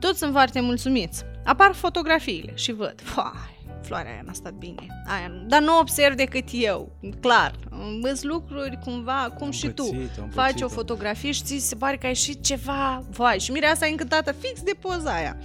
Toți 0.00 0.18
sunt 0.18 0.32
foarte 0.32 0.60
mulțumiți. 0.60 1.22
Apar 1.44 1.72
fotografiile 1.72 2.52
și 2.54 2.72
văd, 2.72 2.94
Fai, 3.02 3.58
floarea 3.82 4.10
aia 4.12 4.22
n-a 4.26 4.32
stat 4.32 4.52
bine. 4.52 4.86
Aia 5.06 5.26
nu. 5.28 5.46
Dar 5.46 5.60
nu 5.62 5.78
observ 5.78 6.16
decât 6.16 6.48
eu, 6.52 6.92
clar. 7.20 7.54
Îți 8.02 8.26
lucruri 8.26 8.78
cumva, 8.84 9.34
cum 9.36 9.46
Am 9.46 9.50
și 9.52 9.68
tu. 9.68 9.82
pățit-o, 9.82 10.22
am 10.22 10.28
Faci 10.28 10.46
o 10.48 10.50
pățit-o. 10.52 10.68
fotografie 10.68 11.32
și 11.32 11.42
ți 11.42 11.58
se 11.58 11.74
pare 11.74 11.96
că 11.96 12.06
ai 12.06 12.12
ieșit 12.12 12.44
ceva, 12.44 13.04
vai, 13.10 13.38
și 13.38 13.50
mireasa 13.50 13.86
e 13.86 13.90
încântată 13.90 14.32
fix 14.32 14.62
de 14.62 14.72
poza 14.80 15.14
aia. 15.14 15.36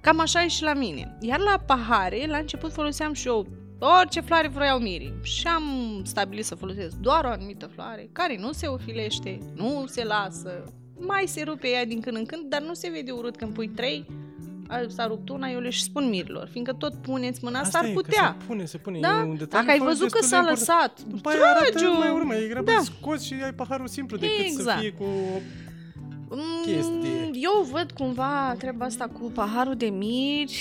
Cam 0.00 0.20
așa 0.20 0.42
e 0.42 0.48
și 0.48 0.62
la 0.62 0.74
mine. 0.74 1.16
Iar 1.20 1.38
la 1.38 1.62
pahare, 1.66 2.26
la 2.28 2.36
început 2.36 2.72
foloseam 2.72 3.12
și 3.12 3.26
eu 3.26 3.46
orice 3.78 4.20
floare 4.20 4.48
vroiau 4.48 4.78
mirii. 4.78 5.14
Și 5.22 5.46
am 5.46 5.64
stabilit 6.04 6.44
să 6.44 6.54
folosesc 6.54 6.96
doar 6.96 7.24
o 7.24 7.28
anumită 7.28 7.66
floare, 7.66 8.08
care 8.12 8.36
nu 8.38 8.52
se 8.52 8.66
ofilește, 8.66 9.38
nu 9.54 9.84
se 9.86 10.04
lasă, 10.04 10.64
mai 11.06 11.24
se 11.26 11.42
rupe 11.42 11.68
ea 11.68 11.84
din 11.84 12.00
când 12.00 12.16
în 12.16 12.24
când, 12.26 12.42
dar 12.48 12.60
nu 12.62 12.74
se 12.74 12.90
vede 12.90 13.10
urât 13.10 13.36
când 13.36 13.54
pui 13.54 13.68
trei, 13.68 14.06
a- 14.68 14.84
s-a 14.88 15.06
rupt 15.06 15.28
una, 15.28 15.48
eu 15.50 15.60
le 15.60 15.70
și 15.70 15.82
spun 15.82 16.08
mirilor, 16.08 16.48
fiindcă 16.50 16.72
tot 16.72 16.94
puneți 16.94 17.40
mâna, 17.42 17.58
Asta 17.60 17.78
s-ar 17.78 17.88
e, 17.88 17.92
că 17.92 18.00
putea. 18.00 18.36
Se 18.38 18.46
pune, 18.46 18.64
se 18.64 18.76
pune. 18.78 18.98
Da? 19.00 19.08
E 19.08 19.28
un 19.28 19.36
detaliu 19.36 19.46
Dacă 19.48 19.70
ai 19.70 19.76
foarte 19.78 19.84
văzut 19.94 20.10
că 20.12 20.18
destul 20.20 20.38
s-a 20.38 20.44
de 20.44 20.48
important. 20.50 20.58
lăsat, 20.58 21.00
După 21.14 21.28
aia 21.28 21.38
arată 21.50 21.70
trage-o. 21.70 21.98
mai 21.98 22.10
urmă, 22.10 22.34
e 22.34 22.48
grabă 22.48 22.70
Da. 22.70 22.80
scoți 22.84 23.26
și 23.26 23.34
ai 23.44 23.52
paharul 23.52 23.86
simplu 23.88 24.16
decât 24.16 24.36
să 24.36 24.42
Exact. 24.44 24.80
fie 24.80 24.90
cu... 24.92 25.04
Mm, 26.32 26.62
chestie. 26.64 27.30
Eu 27.32 27.68
văd 27.70 27.90
cumva 27.92 28.54
treaba 28.58 28.84
asta 28.84 29.06
cu 29.06 29.30
paharul 29.34 29.74
de 29.74 29.86
miri, 29.86 30.58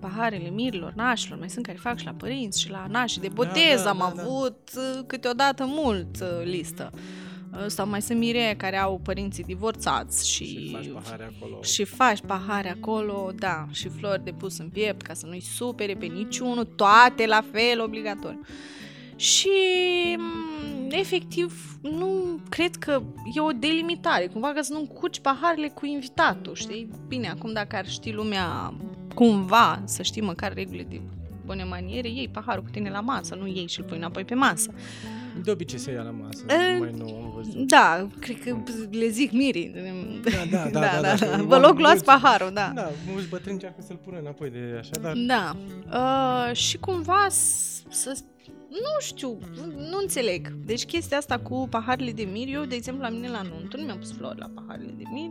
paharele 0.00 0.50
mirilor, 0.50 0.92
nașilor, 0.96 1.38
mai 1.38 1.50
sunt 1.50 1.66
care 1.66 1.78
fac 1.80 1.98
și 1.98 2.04
la 2.04 2.10
părinți 2.16 2.60
și 2.60 2.70
la 2.70 2.86
nași 2.90 3.20
de 3.20 3.28
botez, 3.28 3.82
da, 3.82 3.90
am 3.90 3.96
da, 3.98 4.12
da. 4.16 4.22
avut 4.22 4.58
uh, 4.76 5.00
câteodată 5.06 5.64
mult 5.66 6.20
uh, 6.20 6.28
listă. 6.44 6.90
Uh, 6.94 7.00
Sau 7.66 7.88
mai 7.88 8.02
sunt 8.02 8.18
mire 8.18 8.54
care 8.56 8.76
au 8.78 9.00
părinții 9.02 9.44
divorțați 9.44 10.30
și, 10.30 10.44
Și 10.44 10.70
faci 10.72 10.90
pahare 10.92 11.32
acolo. 11.36 11.62
și 11.62 11.84
faci 11.84 12.20
pahare 12.26 12.70
acolo, 12.70 13.30
da, 13.38 13.66
și 13.70 13.88
flori 13.88 14.24
de 14.24 14.30
pus 14.32 14.58
în 14.58 14.68
piept 14.68 15.02
ca 15.02 15.14
să 15.14 15.26
nu-i 15.26 15.40
supere 15.40 15.94
pe 15.94 16.06
niciunul, 16.06 16.64
toate 16.64 17.26
la 17.26 17.44
fel, 17.52 17.80
obligatoriu. 17.80 18.40
Și 19.16 19.48
m, 20.16 20.86
efectiv 20.90 21.78
nu 21.82 22.40
cred 22.48 22.76
că 22.76 23.02
e 23.34 23.40
o 23.40 23.50
delimitare, 23.50 24.26
cumva 24.26 24.52
ca 24.52 24.62
să 24.62 24.72
nu 24.72 24.78
încurci 24.78 25.20
paharele 25.20 25.68
cu 25.68 25.86
invitatul, 25.86 26.54
știi? 26.54 26.88
Bine, 27.08 27.28
acum 27.28 27.52
dacă 27.52 27.76
ar 27.76 27.88
ști 27.88 28.10
lumea 28.12 28.74
cumva 29.14 29.82
să 29.84 30.02
știi 30.02 30.22
măcar 30.22 30.52
regulile 30.54 30.86
de 30.88 31.00
bune 31.46 31.64
maniere, 31.64 32.08
iei 32.08 32.28
paharul 32.28 32.62
cu 32.62 32.70
tine 32.70 32.90
la 32.90 33.00
masă, 33.00 33.34
nu 33.34 33.46
iei 33.46 33.66
și 33.68 33.80
îl 33.80 33.86
pui 33.86 33.96
înapoi 33.96 34.24
pe 34.24 34.34
masă. 34.34 34.70
De 35.44 35.50
obicei 35.50 35.78
se 35.78 35.92
ia 35.92 36.02
la 36.02 36.10
masă, 36.10 36.44
E, 36.48 36.78
mai 36.78 36.94
nou 36.98 37.22
am 37.24 37.32
văzut. 37.34 37.66
Da, 37.68 38.06
cred 38.20 38.40
că 38.44 38.56
le 38.90 39.08
zic 39.08 39.32
mirii. 39.32 39.72
Da, 40.22 40.30
da, 40.50 40.68
da, 40.70 40.80
da, 40.80 41.00
da, 41.16 41.36
că 41.36 41.42
Vă 41.42 41.56
rog, 41.56 41.78
luați 41.78 41.80
mulți- 41.80 42.04
paharul, 42.04 42.50
da. 42.54 42.72
Da, 42.74 42.90
mulți 43.12 43.28
bătrâni 43.28 43.52
încearcă 43.52 43.80
să-l 43.86 43.96
pună 44.04 44.18
înapoi 44.18 44.50
de 44.50 44.76
așa, 44.78 44.90
dar... 45.02 45.12
Da. 45.26 45.56
Uh, 45.92 46.56
și 46.56 46.76
cumva 46.78 47.26
s- 47.28 47.82
să... 47.88 48.18
Nu 48.70 49.00
știu, 49.00 49.38
nu 49.76 49.98
înțeleg. 50.00 50.48
Deci 50.64 50.84
chestia 50.84 51.16
asta 51.18 51.38
cu 51.38 51.66
paharele 51.70 52.12
de 52.12 52.22
mir, 52.32 52.48
eu, 52.54 52.64
de 52.64 52.74
exemplu, 52.74 53.02
la 53.02 53.08
mine 53.08 53.28
la 53.28 53.42
nuntă, 53.42 53.76
nu 53.76 53.82
mi-am 53.84 53.98
pus 53.98 54.12
flori 54.12 54.38
la 54.38 54.50
paharele 54.54 54.94
de 54.96 55.02
mir, 55.12 55.30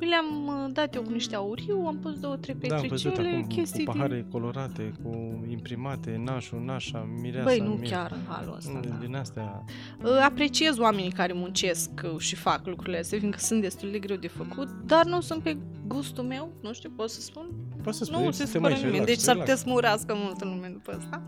mi 0.00 0.06
le-am 0.08 0.46
uh, 0.46 0.72
dat 0.72 0.94
eu 0.94 1.02
cu 1.02 1.10
niște 1.12 1.34
auriu, 1.36 1.84
am 1.86 1.98
pus 1.98 2.18
două, 2.20 2.36
trei 2.36 2.54
Da, 2.68 2.76
am 2.76 2.86
văzut 2.88 3.12
petricele, 3.12 3.36
acum 3.36 3.46
chestii 3.56 3.84
cu 3.84 3.90
din... 3.92 4.00
pahare 4.00 4.26
colorate, 4.30 4.92
cu 5.02 5.44
imprimate, 5.50 6.20
nașul, 6.24 6.62
nașa, 6.64 7.08
mireasa. 7.22 7.44
Băi, 7.48 7.58
nu 7.58 7.70
mire- 7.70 7.86
chiar 7.88 8.12
în 8.12 8.32
halul 8.34 8.54
ăsta, 8.56 8.70
Nu, 8.72 8.80
da. 8.88 8.94
Din 9.00 9.14
astea... 9.16 9.64
Uh, 10.04 10.10
Apreciez 10.24 10.78
oamenii 10.78 11.10
care 11.10 11.32
muncesc 11.32 11.90
uh, 12.04 12.18
și 12.18 12.34
fac 12.34 12.66
lucrurile 12.66 12.98
astea, 12.98 13.18
fiindcă 13.18 13.38
sunt 13.40 13.60
destul 13.60 13.90
de 13.90 13.98
greu 13.98 14.16
de 14.16 14.28
făcut, 14.28 14.68
dar 14.84 15.04
nu 15.04 15.20
sunt 15.20 15.42
pe 15.42 15.56
gustul 15.86 16.24
meu, 16.24 16.52
nu 16.62 16.72
știu, 16.72 16.90
pot 16.96 17.10
să 17.10 17.20
spun? 17.20 17.46
Poți 17.82 17.98
să 17.98 18.04
spui, 18.04 18.24
Nu 18.24 18.30
să 18.30 18.36
se 18.36 18.44
te 18.44 18.50
supără 18.50 18.72
mai 18.72 18.82
nimeni, 18.82 18.92
relax, 18.92 19.10
deci 19.10 19.18
s-ar 19.24 19.34
relax. 19.34 19.50
putea 19.50 19.64
să 19.64 19.68
mă 19.68 19.74
urască 19.74 20.14
mult 20.24 20.40
în 20.40 20.48
lume 20.48 20.68
după 20.72 20.96
asta. 20.98 21.22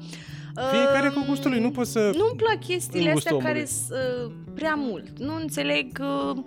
Fiecare 0.71 1.09
cu 1.09 1.19
Um, 1.19 1.25
gustul 1.27 1.51
lui, 1.51 1.61
nu 1.61 1.71
poți 1.71 1.91
să... 1.93 1.99
Nu-mi 1.99 2.37
plac 2.37 2.59
chestiile 2.61 3.11
În 3.11 3.17
astea 3.17 3.33
gustul 3.33 3.47
care 3.53 3.59
omului. 3.59 3.67
sunt 3.67 4.33
uh, 4.49 4.53
prea 4.55 4.75
mult. 4.75 5.19
Nu 5.19 5.35
înțeleg 5.35 5.99
uh, 6.01 6.37
uh, 6.37 6.43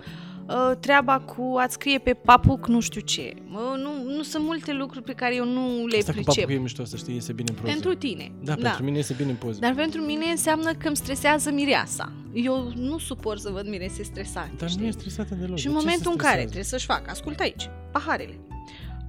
treaba 0.80 1.20
cu 1.20 1.54
a 1.58 1.66
scrie 1.68 1.98
pe 1.98 2.14
papuc 2.14 2.66
nu 2.66 2.80
știu 2.80 3.00
ce. 3.00 3.32
Uh, 3.52 3.58
nu, 3.76 4.14
nu 4.16 4.22
sunt 4.22 4.44
multe 4.44 4.72
lucruri 4.72 5.04
pe 5.04 5.12
care 5.12 5.34
eu 5.34 5.44
nu 5.44 5.86
le 5.86 5.96
Asta 5.96 6.12
cu 6.12 6.18
pricep. 6.22 6.42
papul 6.42 6.58
e 6.58 6.58
mișto, 6.62 6.84
să 6.84 6.96
știi, 6.96 7.14
iese 7.14 7.32
bine 7.32 7.50
în 7.50 7.56
poză. 7.56 7.72
Pentru 7.72 7.94
tine. 7.94 8.32
Da, 8.42 8.54
pentru 8.54 8.84
mine 8.84 8.96
iese 8.96 9.14
bine 9.18 9.30
în 9.30 9.36
poză. 9.36 9.58
Dar 9.60 9.74
pentru 9.74 10.00
mine 10.00 10.24
înseamnă 10.24 10.72
că 10.72 10.86
îmi 10.86 10.96
stresează 10.96 11.50
mireasa. 11.50 12.12
Eu 12.32 12.72
nu 12.76 12.98
suport 12.98 13.40
să 13.40 13.50
văd 13.52 13.68
mirese 13.68 14.02
stresate. 14.02 14.50
Dar 14.58 14.68
știi? 14.68 14.80
nu 14.82 14.86
e 14.88 14.90
stresată 14.90 15.34
deloc. 15.34 15.56
Și 15.56 15.66
în 15.66 15.72
De 15.72 15.78
ce 15.78 15.84
momentul 15.84 16.04
se 16.04 16.10
în 16.10 16.16
care 16.16 16.40
stresează? 16.40 16.44
trebuie 16.44 16.64
să-și 16.64 16.86
facă, 16.86 17.10
ascultă 17.10 17.42
aici, 17.42 17.70
paharele, 17.92 18.38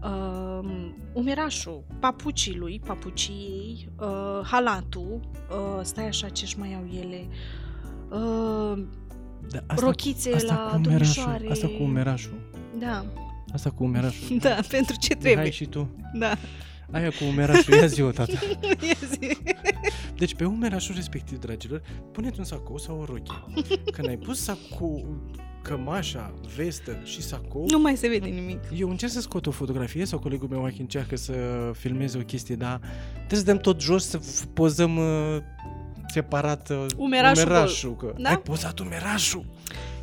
uh, 0.04 0.90
umerașul, 1.14 1.84
papucii 2.00 2.56
lui, 2.56 2.82
papuciei, 2.86 3.90
uh, 4.00 4.40
halatul, 4.44 5.20
uh, 5.50 5.80
stai 5.82 6.08
așa 6.08 6.30
ce-și 6.30 6.60
mai 6.60 6.74
au 6.74 6.98
ele, 7.04 7.28
uh, 8.12 8.84
Da, 9.52 9.60
rochițe 9.76 10.34
asta 10.34 10.54
la 10.54 10.70
cu 10.70 10.76
umerașul, 10.76 11.24
domnișoare. 11.24 11.52
Asta 11.52 11.68
cu 11.68 11.84
umerașul. 11.84 12.52
Da, 12.80 13.06
Asta 13.54 13.70
cu 13.70 13.84
umerașul. 13.84 14.38
da, 14.48 14.58
pentru 14.70 14.96
ce 15.00 15.08
trebuie. 15.14 15.36
Hai 15.36 15.52
și 15.52 15.66
tu. 15.66 15.90
Da. 16.14 16.36
Aia 16.92 17.10
cu 17.10 17.24
umerașul, 17.30 17.74
ia 17.74 17.86
zi 17.86 18.02
o 18.02 18.12
tată. 18.12 18.32
Ia 18.88 19.08
zi. 19.10 19.38
Deci 20.18 20.36
pe 20.36 20.46
umerașul 20.46 20.96
respectiv, 20.96 21.40
dragilor, 21.40 21.82
puneți 22.12 22.40
un 22.40 22.46
sacou 22.46 22.78
sau 22.78 23.00
o 23.00 23.06
rochie. 23.06 23.44
Când 23.92 24.08
ai 24.08 24.18
pus 24.18 24.40
sacou, 24.44 25.22
cămașa, 25.62 26.34
vestă 26.56 27.02
și 27.04 27.22
sacou, 27.22 27.66
nu 27.70 27.80
mai 27.80 27.96
se 27.96 28.08
vede 28.08 28.28
nimic. 28.28 28.60
eu 28.78 28.90
încerc 28.90 29.12
să 29.12 29.22
scot 29.22 29.46
o 29.46 29.52
fotografie 29.52 30.06
sau 30.06 30.20
colegul 30.20 30.48
meu 30.48 30.60
Joachim 30.60 30.80
încearcă 30.80 31.16
să 31.16 31.34
filmeze 31.74 32.18
o 32.18 32.22
chestie, 32.22 32.56
dar 32.56 32.80
trebuie 33.16 33.40
să 33.40 33.46
dăm 33.46 33.58
tot 33.58 33.82
jos 33.82 34.08
să 34.08 34.20
f- 34.20 34.54
pozăm 34.54 34.98
uh, 34.98 35.38
separat 36.14 36.70
uh, 36.70 36.86
Umerașul 36.98 37.46
umerașul 37.50 37.96
că 37.96 38.14
Da? 38.18 38.30
ai 38.30 38.38
pozat 38.40 38.80
umerașul. 38.80 39.46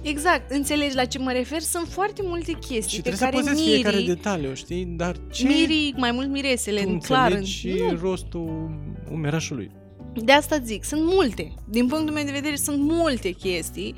Exact, 0.02 0.50
înțelegi 0.50 0.94
la 0.94 1.04
ce 1.04 1.18
mă 1.18 1.32
refer? 1.32 1.60
Sunt 1.60 1.86
foarte 1.88 2.20
multe 2.24 2.52
chestii 2.52 2.96
Și 2.96 3.00
pe 3.02 3.08
trebuie 3.10 3.30
care 3.30 3.36
să 3.36 3.42
pozezi 3.42 3.60
mirii, 3.60 3.82
fiecare 3.82 4.02
detaliu, 4.04 4.54
știi? 4.54 4.84
Dar 4.84 5.16
ce 5.32 5.46
mirii, 5.46 5.94
mai 5.96 6.10
mult 6.12 6.28
miresele, 6.28 6.82
tu 6.82 6.88
în 6.88 6.98
clar. 6.98 7.24
înțelegi 7.26 7.50
și 7.52 7.68
nu, 7.78 7.98
rostul 8.00 8.70
umerașului? 9.12 9.70
De 10.14 10.32
asta 10.32 10.58
zic, 10.64 10.84
sunt 10.84 11.00
multe. 11.04 11.54
Din 11.68 11.86
punctul 11.86 12.14
meu 12.14 12.24
de 12.24 12.30
vedere, 12.32 12.56
sunt 12.56 12.78
multe 12.80 13.30
chestii 13.30 13.94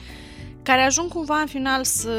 care 0.62 0.80
ajung 0.80 1.08
cumva 1.08 1.40
în 1.40 1.46
final 1.46 1.84
să... 1.84 2.10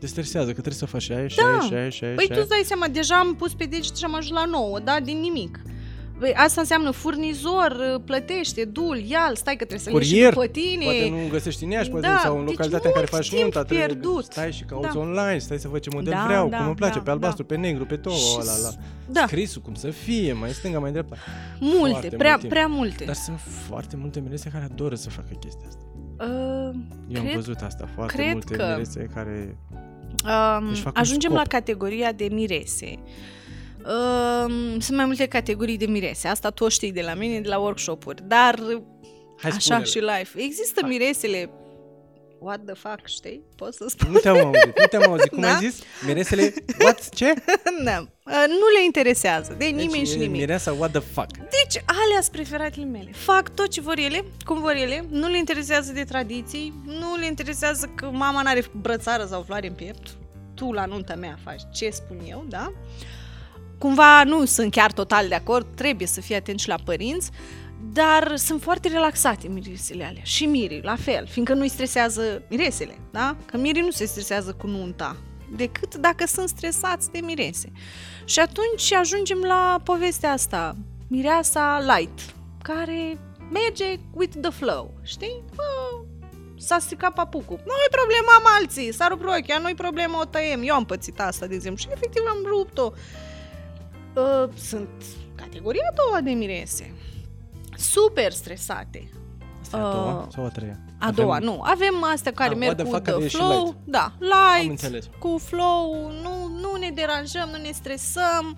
Te 0.00 0.06
stresează 0.06 0.46
că 0.46 0.52
trebuie 0.52 0.74
să 0.74 0.86
faci 0.86 1.10
aia 1.10 1.28
și 1.28 1.36
Da. 1.36 1.42
aia 1.46 1.60
și 1.60 1.72
aia 1.74 1.88
și 1.88 2.04
aia 2.04 2.14
Păi 2.14 2.22
și 2.24 2.28
tu 2.28 2.34
aia. 2.34 2.42
îți 2.42 2.50
dai 2.50 2.62
seama, 2.64 2.88
deja 2.88 3.14
am 3.16 3.34
pus 3.34 3.54
pe 3.54 3.64
deget 3.64 3.96
și 3.96 4.04
am 4.04 4.14
ajuns 4.14 4.38
la 4.40 4.44
9, 4.44 4.78
da? 4.78 5.00
Din 5.00 5.18
nimic. 5.20 5.60
Păi 6.24 6.34
asta 6.36 6.60
înseamnă 6.60 6.90
furnizor, 6.90 8.00
plătește, 8.04 8.64
dul, 8.64 8.96
ia 9.06 9.30
stai 9.34 9.56
că 9.56 9.64
trebuie 9.64 9.78
să 9.78 9.90
le 9.90 10.02
și 10.02 10.10
Curier. 10.10 10.32
după 10.32 10.46
tine. 10.46 10.84
Poate 10.84 11.08
nu 11.10 11.28
găsești 11.30 11.64
în 11.64 11.70
Iași, 11.70 11.90
poate 11.90 12.06
Da, 12.06 12.18
sau 12.22 12.32
în 12.38 12.40
deci 12.44 12.50
localitatea 12.50 12.88
în 12.88 12.94
care 12.94 13.06
mult 13.10 13.20
faci 13.22 13.28
timp 13.28 13.40
nunta, 13.42 13.62
trebuie 13.62 13.86
pierdut. 13.86 14.24
stai 14.24 14.52
și 14.52 14.62
cauți 14.64 14.92
Da. 14.92 14.98
online, 14.98 15.38
stai 15.38 15.58
să 15.58 15.68
văd 15.68 15.80
ce 15.80 15.88
model 15.92 16.12
Da, 16.12 16.24
vreau, 16.26 16.48
da, 16.48 16.56
cum 16.56 16.66
îmi 16.66 16.74
place, 16.74 16.94
da, 16.96 17.00
pe 17.02 17.10
albastru, 17.10 17.44
pe 17.44 17.56
negru, 17.56 17.86
pe 17.86 17.96
touă, 17.96 18.16
Și 18.16 18.36
ăla, 18.40 18.52
la 18.62 18.68
Da, 19.06 19.24
scrisul, 19.26 19.62
cum 19.62 19.74
să 19.74 19.90
fie, 19.90 20.32
mai 20.32 20.50
stânga, 20.50 20.78
mai 20.78 20.90
dreapta. 20.90 21.16
multe, 21.60 21.90
foarte 21.90 22.16
prea, 22.16 22.28
mult 22.30 22.40
timp. 22.40 22.52
prea 22.52 22.66
multe. 22.66 23.04
Dar 23.04 23.14
sunt 23.14 23.38
foarte 23.68 23.96
multe 23.96 24.20
mirese 24.20 24.48
care 24.48 24.64
adoră 24.64 24.94
să 24.94 25.10
facă 25.10 25.28
chestia 25.40 25.66
asta. 25.68 25.82
Uh, 26.20 26.74
Eu 27.08 27.20
am 27.20 27.24
Cred- 27.26 27.34
văzut 27.34 27.60
asta, 27.60 27.88
foarte 27.94 28.16
cred 28.16 28.32
multe 28.32 28.54
că- 28.54 28.66
mirese 28.72 29.10
care... 29.14 29.56
Um, 30.58 30.68
Își 30.70 30.80
fac 30.80 30.94
un 30.94 31.00
ajungem 31.00 31.30
scop. 31.30 31.42
la 31.42 31.48
categoria 31.48 32.12
de 32.12 32.28
mirese. 32.30 32.94
Um, 33.86 34.80
sunt 34.80 34.96
mai 34.96 35.04
multe 35.04 35.26
categorii 35.26 35.76
de 35.76 35.86
mirese. 35.86 36.28
Asta 36.28 36.50
tu 36.50 36.64
o 36.64 36.68
știi 36.68 36.92
de 36.92 37.00
la 37.02 37.14
mine, 37.14 37.40
de 37.40 37.48
la 37.48 37.58
workshop-uri. 37.58 38.22
Dar 38.26 38.58
Hai 39.38 39.50
așa 39.50 39.58
spune-le. 39.58 39.84
și 39.84 39.98
life. 39.98 40.40
Există 40.42 40.78
Hai. 40.82 40.90
miresele 40.90 41.50
what 42.38 42.60
the 42.64 42.74
fuck, 42.74 43.06
știi? 43.06 43.42
Pot 43.56 43.74
să 43.74 43.84
spun? 43.88 44.10
Nu 44.12 44.18
te-am 44.18 44.36
auzit, 44.46 44.78
nu 44.78 44.86
te-am 44.90 45.10
auzit. 45.10 45.28
Cum 45.28 45.40
Da? 45.46 45.54
ai 45.54 45.68
zis? 45.70 45.82
Miresele, 46.06 46.54
what? 46.80 47.08
Ce? 47.08 47.32
da. 47.84 47.98
Uh, 48.26 48.44
Nu 48.48 48.66
le 48.78 48.84
interesează 48.84 49.54
de 49.58 49.64
nimeni 49.64 49.90
deci, 49.92 50.08
și 50.08 50.14
e 50.14 50.16
nimic. 50.18 50.40
Mireasa, 50.40 50.72
what 50.72 50.90
the 50.90 51.00
fuck? 51.00 51.30
Deci, 51.36 51.82
alea 51.86 52.20
sunt 52.20 52.32
preferatele 52.32 52.84
mele. 52.84 53.10
Fac 53.12 53.54
tot 53.54 53.68
ce 53.68 53.80
vor 53.80 53.98
ele, 53.98 54.24
cum 54.44 54.60
vor 54.60 54.74
ele, 54.74 55.04
nu 55.10 55.28
le 55.28 55.38
interesează 55.38 55.92
de 55.92 56.04
tradiții, 56.04 56.74
nu 56.84 57.16
le 57.18 57.26
interesează 57.26 57.90
că 57.96 58.06
mama 58.06 58.42
n-are 58.42 58.64
brățară 58.80 59.26
sau 59.30 59.42
floare 59.42 59.66
în 59.66 59.74
piept. 59.74 60.06
Tu 60.54 60.72
la 60.72 60.84
nunta 60.84 61.14
mea 61.14 61.38
faci 61.44 61.60
ce 61.74 61.90
spun 61.90 62.20
eu, 62.28 62.44
da? 62.48 62.72
Cumva 63.84 64.24
nu 64.24 64.44
sunt 64.44 64.70
chiar 64.70 64.92
total 64.92 65.28
de 65.28 65.34
acord, 65.34 65.66
trebuie 65.74 66.06
să 66.06 66.20
fii 66.20 66.34
atent 66.34 66.58
și 66.58 66.68
la 66.68 66.74
părinți, 66.84 67.30
dar 67.92 68.36
sunt 68.36 68.62
foarte 68.62 68.88
relaxate 68.88 69.48
miresele 69.48 70.04
alea. 70.04 70.22
Și 70.22 70.46
mirii, 70.46 70.80
la 70.82 70.96
fel, 70.96 71.26
fiindcă 71.26 71.54
nu-i 71.54 71.68
stresează 71.68 72.42
miresele, 72.50 72.98
da? 73.10 73.36
Că 73.46 73.56
mirii 73.56 73.82
nu 73.82 73.90
se 73.90 74.04
stresează 74.04 74.52
cu 74.52 74.66
nunta, 74.66 75.16
decât 75.56 75.94
dacă 75.94 76.26
sunt 76.26 76.48
stresați 76.48 77.10
de 77.10 77.18
mirese. 77.22 77.72
Și 78.24 78.40
atunci 78.40 78.92
ajungem 78.92 79.38
la 79.38 79.80
povestea 79.84 80.32
asta, 80.32 80.76
mireasa 81.08 81.84
light, 81.96 82.20
care 82.62 83.18
merge 83.52 83.98
with 84.14 84.36
the 84.40 84.50
flow, 84.50 84.94
știi? 85.02 85.44
Bă, 85.54 86.04
s-a 86.58 86.78
stricat 86.78 87.12
papucul. 87.12 87.60
Nu-i 87.64 87.90
problema 87.90 88.32
am 88.36 88.44
alții, 88.60 88.92
s-a 88.92 89.06
rupt 89.08 89.22
rochia, 89.22 89.58
nu-i 89.58 89.74
problema, 89.74 90.20
o 90.20 90.24
tăiem. 90.24 90.62
Eu 90.64 90.74
am 90.74 90.84
pățit 90.84 91.20
asta, 91.20 91.46
de 91.46 91.54
exemplu, 91.54 91.82
și 91.82 91.88
efectiv 91.92 92.22
am 92.28 92.44
rupt-o. 92.46 92.92
Uh, 94.14 94.48
sunt 94.56 94.88
categoria 95.34 95.82
a 95.90 95.94
doua 95.94 96.20
de 96.20 96.30
mirese. 96.30 96.94
Super 97.76 98.32
stresate. 98.32 99.08
Asta 99.60 99.76
e 99.76 99.80
a 99.80 99.82
doua 99.92 100.20
Uh, 100.26 100.32
sau 100.34 100.44
a 100.44 100.48
treia? 100.48 100.78
A 100.98 101.06
Avem- 101.06 101.14
doua, 101.24 101.38
nu. 101.38 101.60
Avem 101.62 102.04
astea 102.12 102.32
care 102.32 102.50
Ah, 102.52 102.56
merg 102.58 102.70
what 102.70 102.76
the 102.76 102.84
cu 102.86 102.90
fuck, 102.92 103.04
care 103.04 103.16
the 103.16 103.24
e 103.24 103.28
și 103.28 103.36
flow. 103.36 103.62
light. 103.64 103.76
Da, 103.84 104.02
Am 104.04 104.12
light, 104.20 104.70
înțeles. 104.70 105.04
cu 105.18 105.38
flow, 105.44 106.10
nu, 106.22 106.58
nu 106.60 106.76
ne 106.78 106.90
deranjăm, 106.94 107.48
nu 107.52 107.56
ne 107.62 107.70
stresăm. 107.72 108.56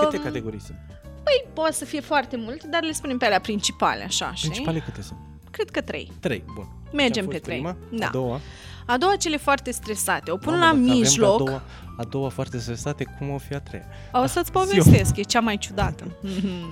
Câte 0.00 0.16
Um, 0.16 0.22
categorii 0.22 0.60
sunt? 0.60 0.78
Păi, 1.22 1.44
poate 1.52 1.72
să 1.72 1.84
fie 1.84 2.00
foarte 2.00 2.36
multe, 2.36 2.66
dar 2.68 2.82
le 2.82 2.92
spunem 2.92 3.18
pe 3.18 3.24
alea 3.24 3.40
principale, 3.40 4.02
așa, 4.04 4.32
știi? 4.34 4.48
Principale 4.48 4.78
câte 4.78 5.02
sunt? 5.02 5.18
Cred 5.50 5.70
că 5.70 5.80
trei. 5.80 6.12
Trei, 6.20 6.44
bun. 6.54 6.68
Mergem 6.92 7.12
Ce 7.12 7.20
a 7.20 7.24
pe 7.24 7.30
fost 7.30 7.42
trei. 7.42 7.56
Prima, 7.56 7.76
Da. 7.90 8.06
A 8.06 8.10
doua. 8.10 8.40
A 8.86 8.96
doua, 8.98 9.16
cele 9.16 9.36
foarte 9.36 9.70
stresate. 9.70 10.30
O 10.30 10.36
pun 10.36 10.52
Mamă, 10.52 10.64
la 10.64 10.70
dacă 10.72 10.80
avem 10.82 10.96
mijloc. 10.98 11.40
A 11.40 11.44
doua, 11.44 11.62
a 11.96 12.04
doua 12.04 12.28
foarte 12.28 12.58
stresate, 12.58 13.04
cum 13.18 13.30
o 13.30 13.38
fi 13.38 13.54
a 13.54 13.60
treia? 13.60 13.84
O 14.12 14.26
să-ți 14.26 14.50
zi-o. 14.50 14.58
povestesc, 14.60 15.16
e 15.16 15.22
cea 15.22 15.40
mai 15.40 15.56
ciudată. 15.58 16.04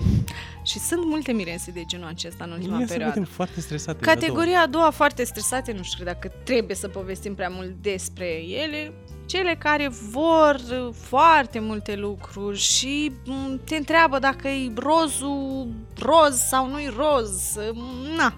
și 0.70 0.78
sunt 0.78 1.04
multe 1.04 1.32
mirese 1.32 1.70
de 1.70 1.82
genul 1.86 2.06
acesta 2.06 2.44
în 2.44 2.50
ultima 2.50 2.78
Ia 2.78 2.86
să 2.86 2.92
perioadă. 2.92 3.14
vedem 3.18 3.32
foarte 3.34 3.60
stresate. 3.60 4.04
la 4.04 4.12
Categoria 4.12 4.60
a 4.60 4.66
doua 4.66 4.90
foarte 4.90 5.24
stresate, 5.24 5.72
nu 5.72 5.82
știu 5.82 6.04
dacă 6.04 6.32
trebuie 6.44 6.76
să 6.76 6.88
povestim 6.88 7.34
prea 7.34 7.48
mult 7.48 7.70
despre 7.82 8.26
ele, 8.48 8.92
cele 9.26 9.56
care 9.58 9.88
vor 10.10 10.60
uh, 10.70 10.88
foarte 11.00 11.58
multe 11.58 11.96
lucruri 11.96 12.58
și 12.58 13.12
m, 13.24 13.60
te 13.64 13.76
întreabă 13.76 14.18
dacă 14.18 14.48
e 14.48 14.72
rozul 14.76 15.68
roz 15.98 16.36
sau 16.40 16.68
nu-i 16.68 16.92
roz. 16.96 17.56
m, 17.72 17.84
Na, 18.16 18.34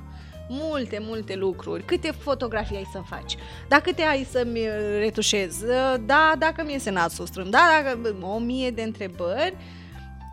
multe, 0.48 0.98
multe 1.00 1.34
lucruri. 1.36 1.84
Câte 1.84 2.10
fotografii 2.18 2.76
ai 2.76 2.88
să 2.92 3.00
faci? 3.06 3.36
Da, 3.68 3.80
câte 3.80 4.02
ai 4.02 4.26
să-mi 4.30 4.58
uh, 4.60 4.98
retușez? 4.98 5.62
Uh, 5.62 5.94
Da, 6.06 6.32
dacă 6.38 6.62
mi 6.66 6.72
iese 6.72 6.90
nasul 6.90 7.26
strâm? 7.26 7.50
Da, 7.50 7.58
dacă... 7.82 8.16
O 8.20 8.38
mie 8.38 8.70
de 8.70 8.82
întrebări 8.82 9.54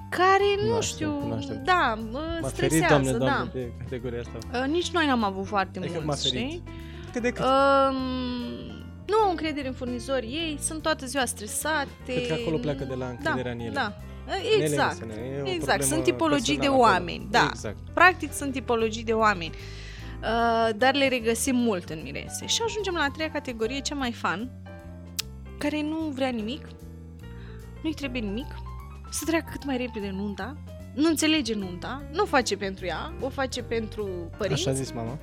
care, 0.09 0.43
nu 0.57 0.61
Cunoaștem, 0.63 0.95
știu, 1.07 1.17
cunoaștem. 1.21 1.61
da, 1.65 1.99
mă 2.11 2.19
M-a 2.41 2.47
ferit, 2.47 2.71
stresează, 2.71 2.87
doamne, 2.87 3.11
da. 3.11 3.17
doamne, 3.17 3.49
pe 3.53 3.71
categoria 3.83 4.19
asta. 4.19 4.59
Uh, 4.63 4.67
nici 4.71 4.89
noi 4.91 5.05
n-am 5.05 5.23
avut 5.23 5.45
foarte 5.45 5.79
Adică 5.79 5.93
m-a 5.97 6.03
mulți, 6.05 6.29
ferit. 6.29 6.47
știi? 6.49 6.63
Cât 7.11 7.21
de 7.21 7.29
cât? 7.29 7.43
Um, 7.45 7.95
nu 9.07 9.17
au 9.23 9.29
încredere 9.29 9.67
în 9.67 9.73
furnizori 9.73 10.25
ei, 10.25 10.57
sunt 10.61 10.81
toată 10.81 11.05
ziua 11.05 11.25
stresate. 11.25 11.87
Cred 12.05 12.27
că 12.27 12.33
acolo 12.33 12.57
pleacă 12.57 12.83
de 12.83 12.93
la 12.93 13.05
încrederea 13.05 13.43
da, 13.43 13.49
în 13.51 13.59
ele. 13.59 13.73
Da, 13.73 13.97
În 14.27 14.33
ele 14.55 14.63
exact. 14.63 14.91
însele, 15.01 15.13
e 15.13 15.41
o 15.41 15.45
Exact, 15.47 15.63
problemă 15.65 15.83
sunt 15.93 16.03
tipologii 16.03 16.53
de 16.57 16.59
personală 16.59 16.83
acolo. 16.83 16.99
oameni, 16.99 17.27
da. 17.31 17.47
Exact. 17.49 17.77
Practic 17.93 18.33
sunt 18.33 18.51
tipologii 18.51 19.03
de 19.03 19.11
oameni. 19.13 19.51
Uh, 20.21 20.69
dar 20.75 20.95
le 20.95 21.07
regăsim 21.07 21.55
mult 21.55 21.89
în 21.89 21.99
mirese. 22.03 22.45
Și 22.45 22.61
ajungem 22.65 22.93
la 22.93 23.03
a 23.03 23.09
treia 23.09 23.31
categorie, 23.31 23.79
cea 23.79 23.95
mai 23.95 24.11
fan, 24.11 24.51
care 25.57 25.81
nu 25.81 25.97
vrea 25.97 26.29
nimic, 26.29 26.67
nu-i 27.83 27.93
trebuie 27.93 28.21
nimic, 28.21 28.47
să 29.11 29.23
treacă 29.25 29.47
cât 29.51 29.65
mai 29.65 29.77
repede 29.77 30.09
nunta, 30.09 30.57
nu 30.93 31.07
înțelege 31.07 31.53
nunta, 31.55 32.03
nu 32.11 32.25
face 32.25 32.57
pentru 32.57 32.85
ea, 32.85 33.13
o 33.19 33.29
face 33.29 33.63
pentru 33.63 34.29
părinți. 34.37 34.61
Așa 34.61 34.71
a 34.71 34.83
zis 34.83 34.91
mama. 34.91 35.17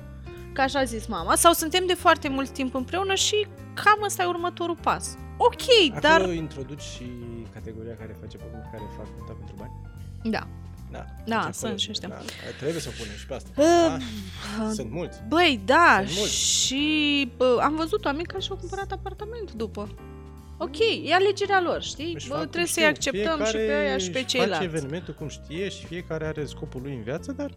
că 0.53 0.61
așa 0.61 0.79
a 0.79 0.83
zis 0.83 1.07
mama, 1.07 1.35
sau 1.35 1.53
suntem 1.53 1.85
de 1.87 1.93
foarte 1.93 2.29
mult 2.29 2.49
timp 2.49 2.73
împreună 2.75 3.13
și 3.13 3.47
cam 3.73 4.01
ăsta 4.03 4.23
e 4.23 4.25
următorul 4.25 4.77
pas. 4.81 5.17
Ok, 5.37 5.95
Acolo 5.95 6.25
dar... 6.25 6.33
introduci 6.33 6.81
și 6.81 7.11
categoria 7.53 7.95
care 7.95 8.15
face 8.19 8.37
care 8.71 8.83
fac 8.97 9.05
nota 9.19 9.33
pentru 9.33 9.55
bani? 9.57 9.71
Da. 10.23 10.47
Da. 10.91 11.05
Da, 11.25 11.37
acolo, 11.37 11.51
sunt 11.53 11.79
și 11.79 11.87
ăștia. 11.89 12.07
Da, 12.07 12.15
trebuie 12.59 12.81
să 12.81 12.89
o 12.91 12.95
punem 13.01 13.15
și 13.17 13.25
pe 13.25 13.33
asta. 13.33 13.49
Uh, 13.55 13.97
da? 14.59 14.69
Sunt 14.71 14.91
mulți. 14.91 15.19
Băi, 15.27 15.61
da, 15.65 16.01
Sunt 16.05 16.17
mulți. 16.17 16.65
și 16.65 17.31
bă, 17.37 17.59
am 17.63 17.75
văzut 17.75 18.05
oameni 18.05 18.25
care 18.25 18.41
și-au 18.41 18.57
cumpărat 18.57 18.91
apartament 18.91 19.53
după. 19.53 19.89
Ok, 20.57 20.77
e 21.05 21.13
alegerea 21.13 21.61
lor, 21.61 21.81
știi? 21.81 22.11
Își 22.15 22.27
Bă, 22.27 22.33
fac 22.33 22.41
cum 22.41 22.49
trebuie 22.51 22.71
să-i 22.71 22.83
știu. 22.83 22.95
acceptăm 22.95 23.45
și 23.45 23.51
pe 23.51 23.57
Fiecare 23.57 23.87
aia 23.87 23.97
și 23.97 24.09
pe 24.09 24.17
își 24.17 24.27
ceilalți. 24.27 24.53
face 24.65 24.75
evenimentul 24.75 25.13
cum 25.13 25.27
știe 25.27 25.69
și 25.69 25.85
fiecare 25.85 26.25
are 26.25 26.45
scopul 26.45 26.81
lui 26.81 26.93
în 26.93 27.01
viață, 27.01 27.31
dar 27.31 27.51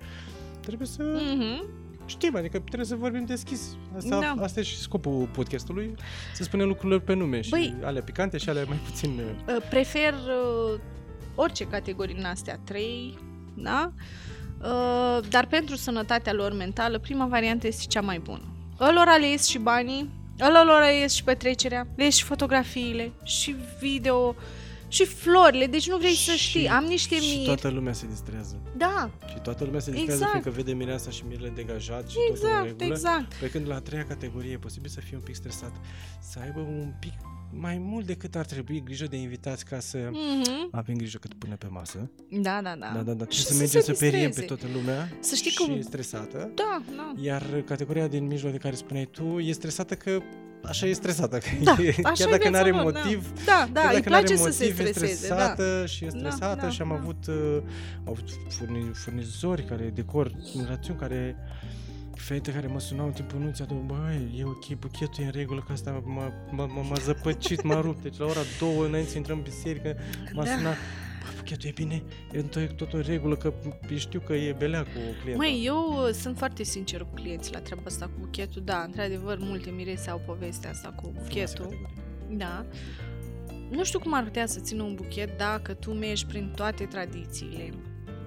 trebuie 0.61 0.87
să 0.87 1.03
Mhm. 1.03 1.64
știm, 2.07 2.37
adică 2.37 2.59
trebuie 2.59 2.87
să 2.87 2.95
vorbim 2.95 3.24
deschis. 3.24 3.76
Asta, 3.97 4.18
Da. 4.37 4.43
asta 4.43 4.61
e 4.61 4.62
și 4.62 4.76
scopul 4.78 5.28
podcastului, 5.33 5.95
să 6.35 6.43
spunem 6.43 6.66
lucrurile 6.68 6.99
pe 7.01 7.14
nume 7.14 7.41
și 7.41 7.51
Băi. 7.51 7.74
alea 7.85 8.03
picante 8.03 8.39
și 8.39 8.49
alea 8.49 8.64
mai 8.68 8.80
puțin... 8.85 9.11
uh, 9.47 9.55
Uh, 9.57 9.62
Prefer 9.70 10.12
uh, 10.12 10.80
orice 11.35 11.64
categorii 11.64 12.14
din 12.14 12.24
astea, 12.24 12.59
trei, 12.64 13.18
da? 13.55 13.93
Uh, 14.62 15.18
dar 15.28 15.47
pentru 15.47 15.76
sănătatea 15.76 16.33
lor 16.33 16.53
mentală, 16.53 16.99
prima 16.99 17.26
variantă 17.26 17.66
este 17.66 17.85
cea 17.89 18.01
mai 18.01 18.18
bună. 18.18 18.43
Ălora 18.80 19.16
le 19.16 19.28
ies 19.28 19.47
și 19.47 19.59
banii, 19.59 20.11
ălora 20.41 20.78
le 20.87 20.95
ies 20.99 21.12
și 21.12 21.24
petrecerea, 21.24 21.87
le 21.97 22.05
ies 22.05 22.14
și 22.14 22.24
fotografiile, 22.24 23.12
și 23.22 23.57
video, 23.80 24.35
și 24.89 25.05
florile, 25.05 25.66
deci 25.66 25.89
nu 25.89 25.97
vrei 25.97 26.14
să 26.14 26.33
și- 26.33 26.49
știi. 26.49 26.68
Am 26.68 26.85
niște 26.85 27.14
Și 27.20 27.35
miri. 27.35 27.45
toată 27.45 27.68
lumea 27.68 27.93
se 27.93 28.07
distrează. 28.07 28.61
Da, 28.76 29.11
Și 29.28 29.35
toată 29.43 29.64
lumea 29.64 29.80
se 29.80 29.91
distrează 29.91 30.22
Exact. 30.22 30.30
fiindcă 30.43 30.62
vede 30.62 30.72
mireasa 30.76 31.11
și 31.11 31.22
mirele 31.28 31.49
degajat 31.49 32.09
și 32.09 32.16
totul 32.16 32.28
în 32.43 32.49
exact, 32.51 32.64
regulă. 32.66 32.85
exact. 32.95 33.35
Pe 33.35 33.51
când 33.51 33.68
la 33.68 33.74
a 33.74 33.80
treia 33.80 34.05
categorie 34.05 34.53
e 34.53 34.59
posibil 34.59 34.91
să 34.91 35.01
fie 35.01 35.16
un 35.16 35.22
pic 35.22 35.35
stresat, 35.35 35.72
să 36.20 36.39
aibă 36.43 36.61
un 36.61 36.93
pic 37.01 37.12
mai 37.55 37.78
mult 37.78 38.07
decât 38.07 38.36
ar 38.36 38.44
trebui 38.44 38.82
grijă 38.84 39.07
de 39.07 39.16
invitați 39.16 39.64
ca 39.64 39.78
să 39.78 39.98
Mhm. 40.12 40.68
avem 40.70 40.94
grijă 40.96 41.18
cât 41.18 41.34
pune 41.34 41.55
pe 41.55 41.66
masă. 41.70 42.11
Da, 42.30 42.61
da, 42.62 42.74
da. 42.78 42.90
Da, 42.94 43.03
da, 43.03 43.03
da. 43.03 43.24
Trebuie 43.24 43.28
Și 43.30 43.42
să 43.44 43.53
să 43.53 43.59
mergem 43.59 43.80
se 43.80 43.92
să 43.94 43.98
periem 43.98 44.20
pe 44.20 44.26
distreze. 44.26 44.46
toată 44.55 44.66
lumea 44.78 45.09
Să 45.20 45.34
știi 45.34 45.50
și 45.50 45.64
că- 45.66 45.72
e 45.72 45.80
stresată. 45.80 46.50
Da, 46.55 46.82
da. 46.96 47.12
Iar 47.22 47.42
categoria 47.66 48.07
din 48.07 48.26
mijloc 48.26 48.53
de 48.53 48.59
care 48.59 48.74
spuneai 48.74 49.09
tu 49.11 49.38
e 49.38 49.53
stresată 49.53 49.94
că 49.94 50.18
așa 50.64 50.86
e 50.86 50.92
stresată. 50.92 51.38
Că 51.38 51.48
Da, 51.62 51.76
e, 51.82 51.88
așa 51.88 52.00
chiar 52.24 52.28
e 52.28 52.30
dacă 52.30 52.48
nu 52.48 52.57
are 52.57 52.70
viața 52.70 52.84
lor, 52.84 52.92
motiv, 53.03 53.32
Da, 53.44 53.68
da, 53.72 53.80
chiar 53.80 53.94
îi 53.94 53.98
dacă 54.00 54.09
n-are 54.11 54.22
place 54.24 54.36
să 54.36 54.42
motiv, 54.42 54.57
se 54.59 54.64
e 54.64 54.72
streseze, 54.92 55.28
da. 55.28 55.34
stresată 55.34 55.86
și 55.86 56.05
e 56.05 56.09
Da, 56.12 56.18
stresată 56.18 56.61
da, 56.61 56.68
și 56.70 56.82
am 56.82 56.88
da. 56.88 56.94
avut, 56.94 57.26
uh, 57.26 57.57
am 58.05 58.09
avut 58.12 58.28
furni, 58.48 58.90
furnizori 58.94 59.64
care 59.64 59.90
decor, 59.94 60.32
rațiuni 60.68 60.98
care 60.98 61.36
fete 62.14 62.52
care 62.52 62.66
mă 62.66 62.80
sunau 62.80 63.06
în 63.06 63.12
timpul 63.12 63.38
nunții, 63.38 63.64
atunci, 63.64 63.86
băi, 63.86 64.34
e 64.38 64.44
ok, 64.44 64.68
buchetul 64.78 65.22
e 65.22 65.26
în 65.26 65.30
regulă, 65.34 65.62
că 65.66 65.72
asta 65.72 66.02
m-a, 66.04 66.32
m-a, 66.50 66.66
m-a, 66.66 66.82
m-a 66.82 66.96
zăpăcit, 67.00 67.62
m-a 67.62 67.80
rupt. 67.80 68.02
Deci 68.02 68.18
la 68.18 68.24
ora 68.24 68.40
două 68.58 68.84
înainte 68.86 69.10
să 69.10 69.16
intrăm 69.16 69.36
în 69.36 69.42
biserică, 69.42 69.96
m-a 70.32 70.44
Da. 70.44 70.50
sunat, 70.56 70.74
bă, 71.22 71.26
buchetul 71.36 71.68
e 71.68 71.72
bine, 71.74 72.02
e 72.32 72.42
tot, 72.42 72.76
tot 72.76 72.92
în 72.92 73.00
regulă, 73.00 73.36
că 73.36 73.52
știu 73.96 74.20
că 74.20 74.32
e 74.34 74.52
belea 74.58 74.82
cu 74.82 74.88
clienta. 75.22 75.42
Măi, 75.42 75.62
eu 75.64 76.04
uh, 76.06 76.12
sunt 76.12 76.38
foarte 76.38 76.62
sincer 76.62 77.00
cu 77.00 77.14
clienții 77.14 77.52
la 77.52 77.60
treaba 77.60 77.82
asta 77.86 78.04
cu 78.06 78.12
buchetul. 78.20 78.62
Da, 78.64 78.82
într-adevăr, 78.86 79.38
multe 79.40 79.70
mirese 79.70 80.10
au 80.10 80.20
povestea 80.26 80.70
asta 80.70 80.88
cu 80.88 81.02
Frumoasă 81.02 81.26
buchetul. 81.28 81.64
categorie. 81.64 82.36
Da. 82.36 82.64
Nu 83.70 83.84
știu 83.84 83.98
cum 83.98 84.14
ar 84.14 84.22
putea 84.24 84.46
să 84.46 84.60
țină 84.60 84.82
un 84.82 84.94
buchet 84.94 85.36
dacă 85.38 85.74
tu 85.74 85.90
mergi 85.92 86.26
prin 86.26 86.52
toate 86.56 86.84
tradițiile 86.84 87.70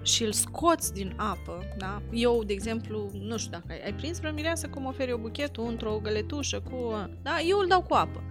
și 0.06 0.24
îl 0.24 0.32
scoți 0.32 0.94
din 0.94 1.14
apă, 1.16 1.64
da? 1.78 2.02
Eu, 2.12 2.44
de 2.46 2.54
exemplu, 2.54 3.10
nu 3.20 3.38
știu 3.38 3.52
dacă 3.52 3.66
ai, 3.70 3.82
ai 3.86 3.94
prins 3.94 4.20
vreo 4.20 4.32
mireasă 4.34 4.68
cum 4.68 4.86
oferi 4.86 5.10
eu 5.10 5.18
buchetul 5.18 5.68
într-o 5.70 6.00
găletușă 6.04 6.60
cu... 6.60 7.10
Da, 7.22 7.36
eu 7.50 7.60
îl 7.60 7.68
dau 7.68 7.82
cu 7.82 7.94
apă. 7.94 8.24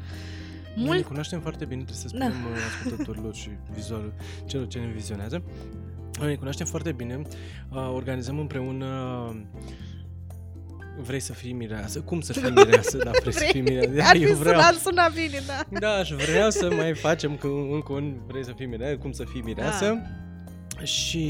Noi 0.75 0.85
ne 0.85 0.91
Mult... 0.93 1.05
cunoaștem 1.07 1.41
foarte 1.41 1.65
bine, 1.65 1.83
trebuie 1.83 2.11
să 2.11 2.17
Da. 2.19 2.25
spunem 2.25 2.43
da. 2.55 2.59
ascultătorilor 2.79 3.35
și 3.35 3.49
vizual 3.75 4.13
celor 4.47 4.67
ce 4.67 4.79
ne 4.79 4.87
vizionează. 4.87 5.43
Noi 6.19 6.29
ne 6.29 6.35
cunoaștem 6.35 6.67
foarte 6.67 6.93
bine, 6.93 7.23
uh, 7.71 7.91
organizăm 7.95 8.39
împreună 8.39 8.87
Vrei 11.03 11.21
să 11.21 11.33
fii 11.33 11.53
mireasă? 11.53 12.01
Cum 12.01 12.21
să 12.21 12.33
fii 12.33 12.51
mireasă? 12.51 12.97
Da, 12.97 13.11
vrei, 13.21 13.33
să 13.33 13.45
fii 13.51 13.61
mireasă. 13.71 13.89
Da, 13.91 14.05
Ar 14.05 14.17
fi 14.17 14.23
eu 14.23 14.35
vreau. 14.35 14.61
sunat, 14.61 14.75
suna 14.75 15.09
bine, 15.09 15.41
da. 15.47 15.79
Da, 15.79 15.93
aș 15.95 16.11
vrea 16.11 16.51
să 16.51 16.71
mai 16.75 16.95
facem 16.95 17.37
că 17.37 17.47
încă 17.73 17.93
un 17.93 18.15
vrei 18.27 18.45
să 18.45 18.53
fii 18.57 18.67
mireasă, 18.67 18.97
cum 18.97 19.13
să 19.13 19.25
fii 19.25 19.41
mireasă. 19.43 19.85
Da. 19.85 20.24
Și 20.85 21.25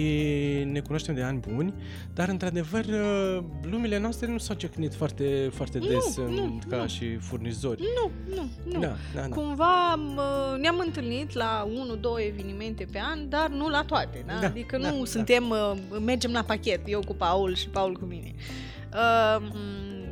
ne 0.64 0.80
cunoaștem 0.80 1.14
de 1.14 1.22
ani 1.22 1.38
buni, 1.38 1.74
dar 2.14 2.28
într-adevăr 2.28 2.84
uh, 2.84 3.44
lumile 3.62 3.98
noastre 3.98 4.26
nu 4.26 4.38
s-au 4.38 4.56
ciocnit 4.56 4.94
foarte, 4.94 5.50
foarte 5.52 5.78
Nu, 5.78 5.86
des 5.86 6.16
nu, 6.16 6.24
în- 6.24 6.58
ca 6.68 6.76
nu. 6.76 6.86
și 6.86 7.16
furnizori. 7.16 7.80
Nu, 7.80 8.10
nu, 8.34 8.48
nu. 8.72 8.80
Da, 8.80 8.96
da, 9.14 9.20
da. 9.20 9.28
Cumva 9.28 9.94
mă, 9.94 10.56
ne-am 10.60 10.82
întâlnit 10.86 11.32
la 11.32 11.68
1-2 12.00 12.26
evenimente 12.28 12.86
pe 12.92 13.00
an, 13.02 13.28
dar 13.28 13.48
nu 13.48 13.68
la 13.68 13.82
toate, 13.86 14.22
da? 14.26 14.32
Da, 14.40 14.46
Adică 14.46 14.78
da, 14.78 14.90
nu 14.90 14.98
da. 14.98 15.04
suntem, 15.04 15.50
uh, 15.50 15.72
mergem 16.04 16.32
la 16.32 16.42
pachet, 16.42 16.80
eu 16.86 17.00
cu 17.06 17.14
Paul 17.14 17.54
și 17.54 17.68
Paul 17.68 17.92
cu 17.96 18.04
mine. 18.04 18.34
Uh, 18.92 19.46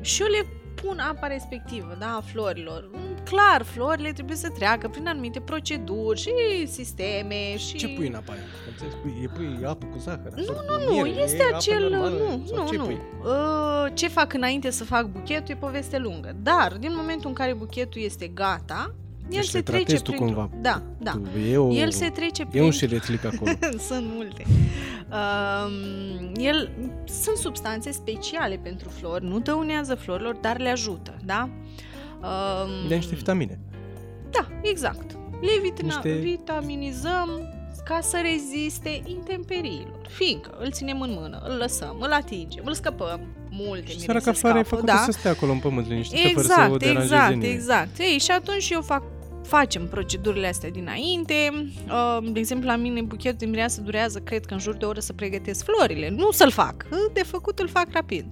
și 0.00 0.22
eu 0.22 0.28
le 0.28 0.46
pun 0.84 0.98
apa 0.98 1.26
respectivă, 1.26 1.96
da, 1.98 2.06
a 2.06 2.20
florilor. 2.20 2.88
Mm, 2.92 3.00
Clar, 3.24 3.62
florile 3.62 4.12
trebuie 4.12 4.36
să 4.36 4.48
treacă 4.48 4.88
prin 4.88 5.06
anumite 5.08 5.40
proceduri 5.40 6.20
și 6.20 6.30
sisteme 6.66 7.56
și... 7.56 7.76
Ce 7.76 7.88
pui 7.88 8.06
în 8.06 8.14
apa 8.14 8.32
aia? 8.32 8.40
Înțelegi? 8.70 8.96
Pui, 8.96 9.14
e 9.22 9.26
pui 9.36 9.66
apă 9.66 9.86
cu 9.86 9.98
zahăr? 9.98 10.32
Nu, 10.36 10.42
sau 10.42 10.54
nu, 10.54 10.86
cu 10.86 10.94
nu, 10.94 11.00
miere? 11.00 11.22
este 11.22 11.36
E 11.42 11.44
apă 11.46 11.56
acel... 11.56 11.90
normală? 11.90 12.10
Nu, 12.18 12.46
Sau 12.46 12.62
nu, 12.62 12.68
ce 12.70 12.76
nu. 12.76 12.84
Pui? 12.84 13.00
Uh, 13.24 13.90
ce 13.94 14.08
fac 14.08 14.32
înainte 14.32 14.70
să 14.70 14.84
fac 14.84 15.06
buchetul 15.06 15.54
e 15.54 15.56
poveste 15.56 15.98
lungă. 15.98 16.36
Dar, 16.42 16.76
din 16.80 16.92
momentul 16.94 17.28
în 17.28 17.34
care 17.34 17.54
buchetul 17.54 18.02
este 18.02 18.26
gata, 18.26 18.94
el 19.30 19.38
Deci 19.40 19.44
se 19.48 19.56
le 19.56 19.62
trece 19.62 19.82
tratezi 19.84 20.02
tu 20.02 20.10
printr-o- 20.10 20.24
cumva. 20.34 20.50
Da, 20.60 20.82
da. 20.98 21.10
Tu, 21.10 21.38
e, 21.38 21.56
o, 21.56 21.72
El 21.72 21.90
se 21.90 22.08
trece 22.08 22.42
e 22.42 22.44
un 22.44 22.50
prin... 22.50 22.70
șeretlic 22.70 23.24
acolo. 23.24 23.50
sunt 23.88 24.06
multe. 24.14 24.44
Um, 25.12 26.32
el, 26.36 26.70
sunt 27.04 27.36
substanțe 27.36 27.90
speciale 27.90 28.60
pentru 28.62 28.88
flori, 28.88 29.24
nu 29.24 29.38
dăunează 29.38 29.94
florilor, 29.94 30.34
dar 30.40 30.58
le 30.58 30.68
ajută, 30.68 31.16
da? 31.24 31.48
Um, 32.20 32.88
De 32.88 32.94
niște 32.94 33.14
vitamine. 33.14 33.58
Da, 34.30 34.46
exact. 34.62 35.10
Le 35.40 35.60
vitina- 35.70 35.82
Niște- 35.84 36.12
vitaminizăm 36.12 37.28
ca 37.84 37.98
să 38.02 38.18
reziste 38.22 39.02
intemperiilor. 39.04 40.00
Fiindcă 40.08 40.50
îl 40.58 40.70
ținem 40.70 41.00
în 41.00 41.10
mână, 41.20 41.42
îl 41.48 41.56
lăsăm, 41.56 41.96
îl 42.00 42.12
atingem, 42.12 42.62
îl 42.66 42.74
scăpăm. 42.74 43.20
Multe 43.50 43.90
Și 43.90 43.96
mirese 43.98 44.04
săraca 44.06 44.32
floare 44.32 44.58
e 44.58 44.62
scapă, 44.62 44.74
făcută 44.76 44.92
da? 44.92 45.02
să 45.04 45.10
stea 45.18 45.30
acolo 45.30 45.52
în 45.52 45.58
pământ 45.58 45.88
liniștită 45.88 46.28
fără 46.28 46.46
să 46.46 46.54
o 46.58 46.62
Exact, 46.62 46.78
deranjeze 46.78 47.14
exact, 47.14 47.34
nimeni. 47.34 47.52
exact. 47.52 47.98
Ei, 47.98 48.18
și 48.18 48.30
atunci 48.30 48.70
eu 48.70 48.80
fac 48.80 49.02
facem 49.42 49.88
procedurile 49.88 50.46
astea 50.46 50.70
dinainte. 50.70 51.70
Uh, 51.86 52.32
De 52.32 52.38
exemplu, 52.38 52.68
la 52.68 52.76
mine 52.76 53.00
buchetul 53.00 53.38
de 53.38 53.46
mireasă 53.46 53.80
durează, 53.80 54.18
cred 54.18 54.44
că 54.46 54.54
în 54.54 54.60
jur 54.60 54.74
de 54.74 54.84
o 54.84 54.88
oră 54.88 55.00
să 55.00 55.12
pregătesc 55.12 55.64
florile. 55.64 56.08
Nu 56.10 56.30
să-l 56.30 56.50
fac, 56.50 56.86
de 57.12 57.22
făcut 57.22 57.58
îl 57.58 57.68
fac 57.68 57.86
rapid. 57.92 58.26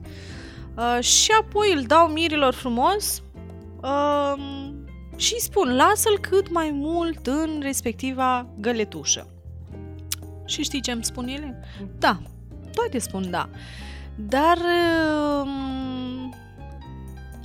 Uh, 0.77 1.03
Și 1.05 1.31
apoi 1.41 1.73
îl 1.77 1.83
dau 1.83 2.07
mirilor 2.09 2.55
frumos 2.55 3.23
uh, 3.83 4.35
și 5.17 5.33
îi 5.33 5.41
spun, 5.41 5.77
lasă-l 5.77 6.19
cât 6.21 6.53
mai 6.53 6.71
mult 6.73 7.27
în 7.27 7.61
respectiva 7.63 8.47
găletușă. 8.59 9.29
Și 10.47 10.63
știi 10.63 10.81
ce 10.81 10.91
îmi 10.91 11.05
spun 11.05 11.29
ele? 11.29 11.65
Da, 11.99 12.21
toate 12.75 12.99
spun 12.99 13.31
da. 13.31 13.49
Dar 14.17 14.59
um, 15.43 15.90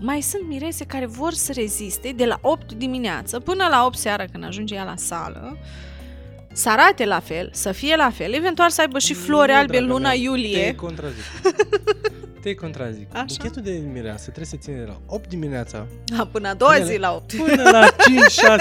mai 0.01 0.21
sunt 0.21 0.47
mirese 0.47 0.85
care 0.85 1.05
vor 1.05 1.33
să 1.33 1.51
reziste 1.55 2.13
de 2.15 2.25
la 2.25 2.37
8 2.41 2.73
dimineață 2.73 3.39
până 3.39 3.67
la 3.69 3.85
8 3.85 3.97
seara 3.97 4.25
când 4.31 4.43
ajunge 4.43 4.75
ea 4.75 4.83
la 4.83 4.95
sală, 4.95 5.57
să 6.53 6.69
arate 6.69 7.05
la 7.05 7.19
fel, 7.19 7.49
să 7.53 7.71
fie 7.71 7.95
la 7.95 8.09
fel, 8.09 8.33
eventual 8.33 8.69
să 8.69 8.81
aibă 8.81 8.99
și 8.99 9.13
flori 9.13 9.51
Nu, 9.51 9.57
albe 9.57 9.77
în 9.77 9.83
draga 9.83 9.97
luna 9.97 10.07
mea, 10.09 10.17
iulie. 10.17 10.63
Te 10.65 10.75
contrazic. 10.75 11.23
te 12.43 12.53
contrazic. 12.53 13.07
Așa? 13.13 13.25
Buchetul 13.37 13.61
de 13.61 13.81
mireasă 13.93 14.23
trebuie 14.23 14.45
să 14.45 14.55
ține 14.55 14.75
de 14.75 14.85
la 14.87 14.97
8 15.05 15.29
dimineața 15.29 15.85
Da, 16.05 16.25
până 16.31 16.47
a 16.49 16.53
doua 16.53 16.71
Până 16.73 16.85
zi 16.85 16.97
la- 16.97 17.07
la 17.09 17.15
8. 17.15 17.33
până 17.33 17.69
la 17.69 17.87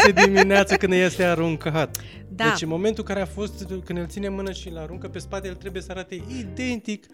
5-6 0.08 0.12
dimineața 0.24 0.76
când 0.76 0.92
este 0.92 1.24
aruncat. 1.24 1.96
Da. 2.36 2.44
Deci 2.44 2.62
în 2.62 2.68
momentul 2.68 3.04
în 3.06 3.14
care 3.14 3.20
a 3.20 3.30
fost, 3.30 3.66
când 3.84 3.98
îl 3.98 4.06
ține 4.06 4.26
în 4.26 4.34
mână 4.34 4.52
și 4.52 4.68
îl 4.68 4.78
aruncă 4.78 5.08
pe 5.08 5.18
spate, 5.18 5.48
el 5.48 5.54
trebuie 5.54 5.82
să 5.82 5.90
arate 5.90 6.22
identic 6.40 7.06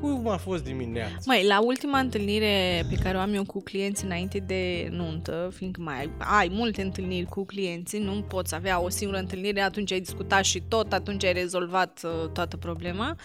cum 0.00 0.28
a 0.28 0.36
fost 0.36 0.64
dimineața. 0.64 1.16
Mai, 1.26 1.46
la 1.46 1.60
ultima 1.64 1.98
întâlnire 1.98 2.84
pe 2.88 2.94
care 2.94 3.16
o 3.16 3.20
am 3.20 3.34
eu 3.34 3.44
cu 3.44 3.62
clienți 3.62 4.04
înainte 4.04 4.38
de 4.38 4.88
nuntă, 4.90 5.50
fiindcă 5.54 5.80
mai 5.80 5.98
ai, 5.98 6.10
ai 6.18 6.48
multe 6.52 6.82
întâlniri 6.82 7.26
cu 7.26 7.44
clienții, 7.44 7.98
nu 7.98 8.22
poți 8.28 8.54
avea 8.54 8.82
o 8.82 8.88
singură 8.88 9.18
întâlnire, 9.18 9.60
atunci 9.60 9.92
ai 9.92 10.00
discutat 10.00 10.44
și 10.44 10.62
tot, 10.68 10.92
atunci 10.92 11.24
ai 11.24 11.32
rezolvat 11.32 12.00
uh, 12.04 12.30
toată 12.32 12.56
problema. 12.56 13.16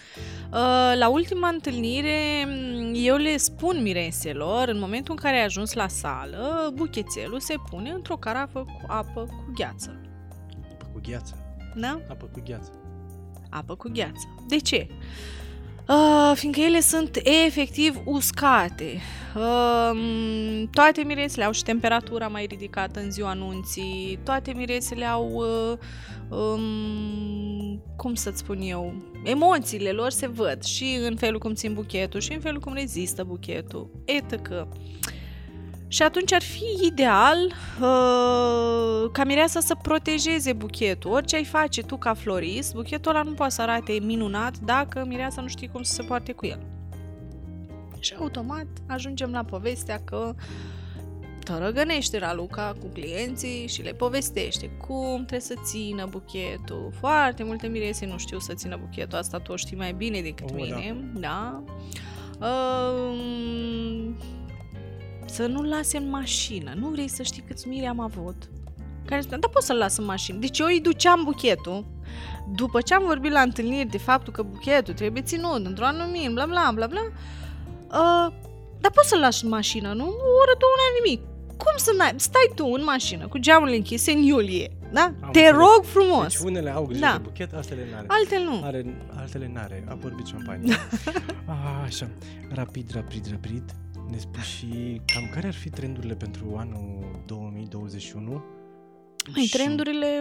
Uh, 0.52 0.92
la 0.98 1.08
ultima 1.08 1.48
întâlnire, 1.48 2.46
m, 2.46 2.92
eu 2.94 3.16
le 3.16 3.36
spun 3.36 3.82
mireselor, 3.82 4.68
în 4.68 4.78
momentul 4.78 5.14
în 5.16 5.22
care 5.22 5.36
ai 5.36 5.44
ajuns 5.44 5.72
la 5.72 5.88
sală, 5.88 6.70
buchețelul 6.74 7.40
se 7.40 7.54
pune 7.70 7.90
într-o 7.90 8.16
carafă 8.16 8.60
cu 8.60 8.84
apă 8.86 9.20
cu 9.20 9.52
gheață. 9.54 10.00
Apă 10.72 10.90
cu 10.92 11.00
gheață. 11.08 11.43
Da? 11.74 12.00
Apă 12.08 12.28
cu 12.32 12.42
gheață. 12.46 12.70
apă 13.50 13.74
cu 13.74 13.90
gheață. 13.92 14.34
De 14.48 14.56
ce? 14.56 14.86
Uh, 15.88 16.32
fiindcă 16.34 16.60
ele 16.60 16.80
sunt 16.80 17.20
efectiv 17.46 18.00
uscate. 18.04 19.00
Uh, 19.36 20.62
toate 20.70 21.02
miresele 21.02 21.44
au 21.44 21.52
și 21.52 21.62
temperatura 21.62 22.28
mai 22.28 22.46
ridicată 22.46 23.00
în 23.00 23.10
ziua 23.10 23.28
anunții, 23.30 24.18
toate 24.22 24.52
miresele 24.52 25.04
au, 25.04 25.32
uh, 25.32 25.78
um, 26.38 27.82
cum 27.96 28.14
să-ți 28.14 28.38
spun 28.38 28.60
eu, 28.60 28.94
emoțiile 29.24 29.90
lor 29.90 30.10
se 30.10 30.26
văd 30.26 30.62
și 30.62 30.98
în 31.08 31.16
felul 31.16 31.38
cum 31.38 31.54
țin 31.54 31.74
buchetul 31.74 32.20
și 32.20 32.32
în 32.32 32.40
felul 32.40 32.60
cum 32.60 32.74
rezistă 32.74 33.24
buchetul, 33.24 33.90
etc. 34.04 34.48
Și 35.94 36.02
atunci 36.02 36.32
ar 36.32 36.42
fi 36.42 36.86
ideal 36.86 37.38
uh, 37.46 39.10
ca 39.12 39.24
mireasa 39.24 39.60
să 39.60 39.74
protejeze 39.82 40.52
buchetul. 40.52 41.10
Orice 41.10 41.36
ai 41.36 41.44
face 41.44 41.82
tu 41.82 41.96
ca 41.96 42.14
florist, 42.14 42.74
buchetul 42.74 43.10
ăla 43.10 43.22
nu 43.22 43.32
poate 43.32 43.52
să 43.52 43.62
arate 43.62 43.92
minunat 44.02 44.58
dacă 44.58 45.04
mireasa 45.06 45.40
nu 45.40 45.48
știe 45.48 45.68
cum 45.68 45.82
să 45.82 45.92
se 45.92 46.02
poarte 46.02 46.32
cu 46.32 46.46
el. 46.46 46.58
Și 47.98 48.14
automat 48.18 48.66
ajungem 48.86 49.30
la 49.30 49.44
povestea 49.44 50.00
că 50.04 50.34
tărăgănește 51.44 52.18
Raluca 52.18 52.76
cu 52.80 52.86
clienții 52.86 53.66
și 53.68 53.82
le 53.82 53.92
povestește 53.92 54.66
cum 54.86 55.14
trebuie 55.14 55.40
să 55.40 55.54
țină 55.64 56.06
buchetul. 56.10 56.92
Foarte 56.98 57.44
multe 57.44 57.66
mirese 57.66 58.06
nu 58.06 58.18
știu 58.18 58.38
să 58.38 58.54
țină 58.54 58.78
buchetul, 58.80 59.18
asta 59.18 59.38
tu 59.38 59.52
o 59.52 59.56
știi 59.56 59.76
mai 59.76 59.92
bine 59.92 60.20
decât 60.20 60.50
Oh, 60.50 60.68
da. 60.68 60.76
mine. 60.76 61.10
Da. 61.14 61.62
Um, 62.40 64.16
să 65.34 65.46
nu-l 65.46 65.66
lase 65.68 65.96
în 65.96 66.08
mașină. 66.10 66.72
Nu 66.76 66.88
vrei 66.88 67.08
să 67.08 67.22
știi 67.22 67.42
câți 67.46 67.68
miri 67.68 67.86
am 67.86 68.00
avut. 68.00 68.36
Care 69.06 69.20
spunea, 69.20 69.38
da, 69.38 69.48
pot 69.48 69.62
să-l 69.62 69.76
las 69.76 69.96
în 69.96 70.04
mașină. 70.04 70.38
Deci 70.38 70.58
eu 70.58 70.66
îi 70.66 70.80
duceam 70.80 71.20
buchetul. 71.24 71.84
După 72.54 72.80
ce 72.80 72.94
am 72.94 73.02
vorbit 73.06 73.32
la 73.32 73.40
întâlniri 73.40 73.88
de 73.88 73.98
faptul 73.98 74.32
că 74.32 74.42
buchetul 74.42 74.94
trebuie 74.94 75.22
ținut 75.22 75.66
într-o 75.66 75.84
anumit, 75.84 76.30
bla 76.32 76.46
bla 76.46 76.70
bla 76.74 76.86
bla, 76.86 77.00
uh, 77.02 78.32
dar 78.80 78.90
poți 78.94 79.08
să-l 79.08 79.18
lași 79.20 79.44
în 79.44 79.50
mașină, 79.50 79.92
nu? 79.92 80.04
O 80.04 80.28
oră, 80.42 80.54
două, 80.58 80.74
n 80.90 81.04
nimic. 81.04 81.20
Cum 81.46 81.72
să 81.76 81.92
n-ai? 81.98 82.12
Stai 82.16 82.50
tu 82.54 82.66
în 82.66 82.82
mașină 82.84 83.28
cu 83.28 83.38
geamurile 83.38 83.76
închise 83.76 84.10
în 84.12 84.18
iulie, 84.22 84.70
da? 84.92 85.02
Am 85.02 85.14
Te 85.20 85.26
înțeles. 85.38 85.50
rog 85.50 85.84
frumos. 85.84 86.26
Deci 86.26 86.38
unele 86.44 86.70
au 86.70 86.84
grijă 86.86 87.00
Da. 87.04 87.12
de 87.12 87.22
buchet, 87.22 87.52
altele 87.54 87.86
n-are. 87.92 88.06
Altele 88.08 88.44
nu. 88.44 88.60
Are, 88.64 89.08
altele 89.16 89.50
n-are. 89.54 89.84
A 89.88 89.94
vorbit 89.94 90.26
șampanie. 90.26 90.74
A, 91.46 91.82
așa. 91.84 92.08
Rapid, 92.54 92.90
rapid, 92.94 93.26
rapid. 93.30 93.62
Ne 94.10 94.18
spui 94.18 94.42
și 94.42 95.00
cam 95.14 95.30
care 95.32 95.46
ar 95.46 95.54
fi 95.54 95.70
trendurile 95.70 96.14
pentru 96.14 96.54
anul 96.56 97.22
2021? 97.26 98.42
Mai 99.34 99.44
Și- 99.44 99.56
trendurile 99.56 100.20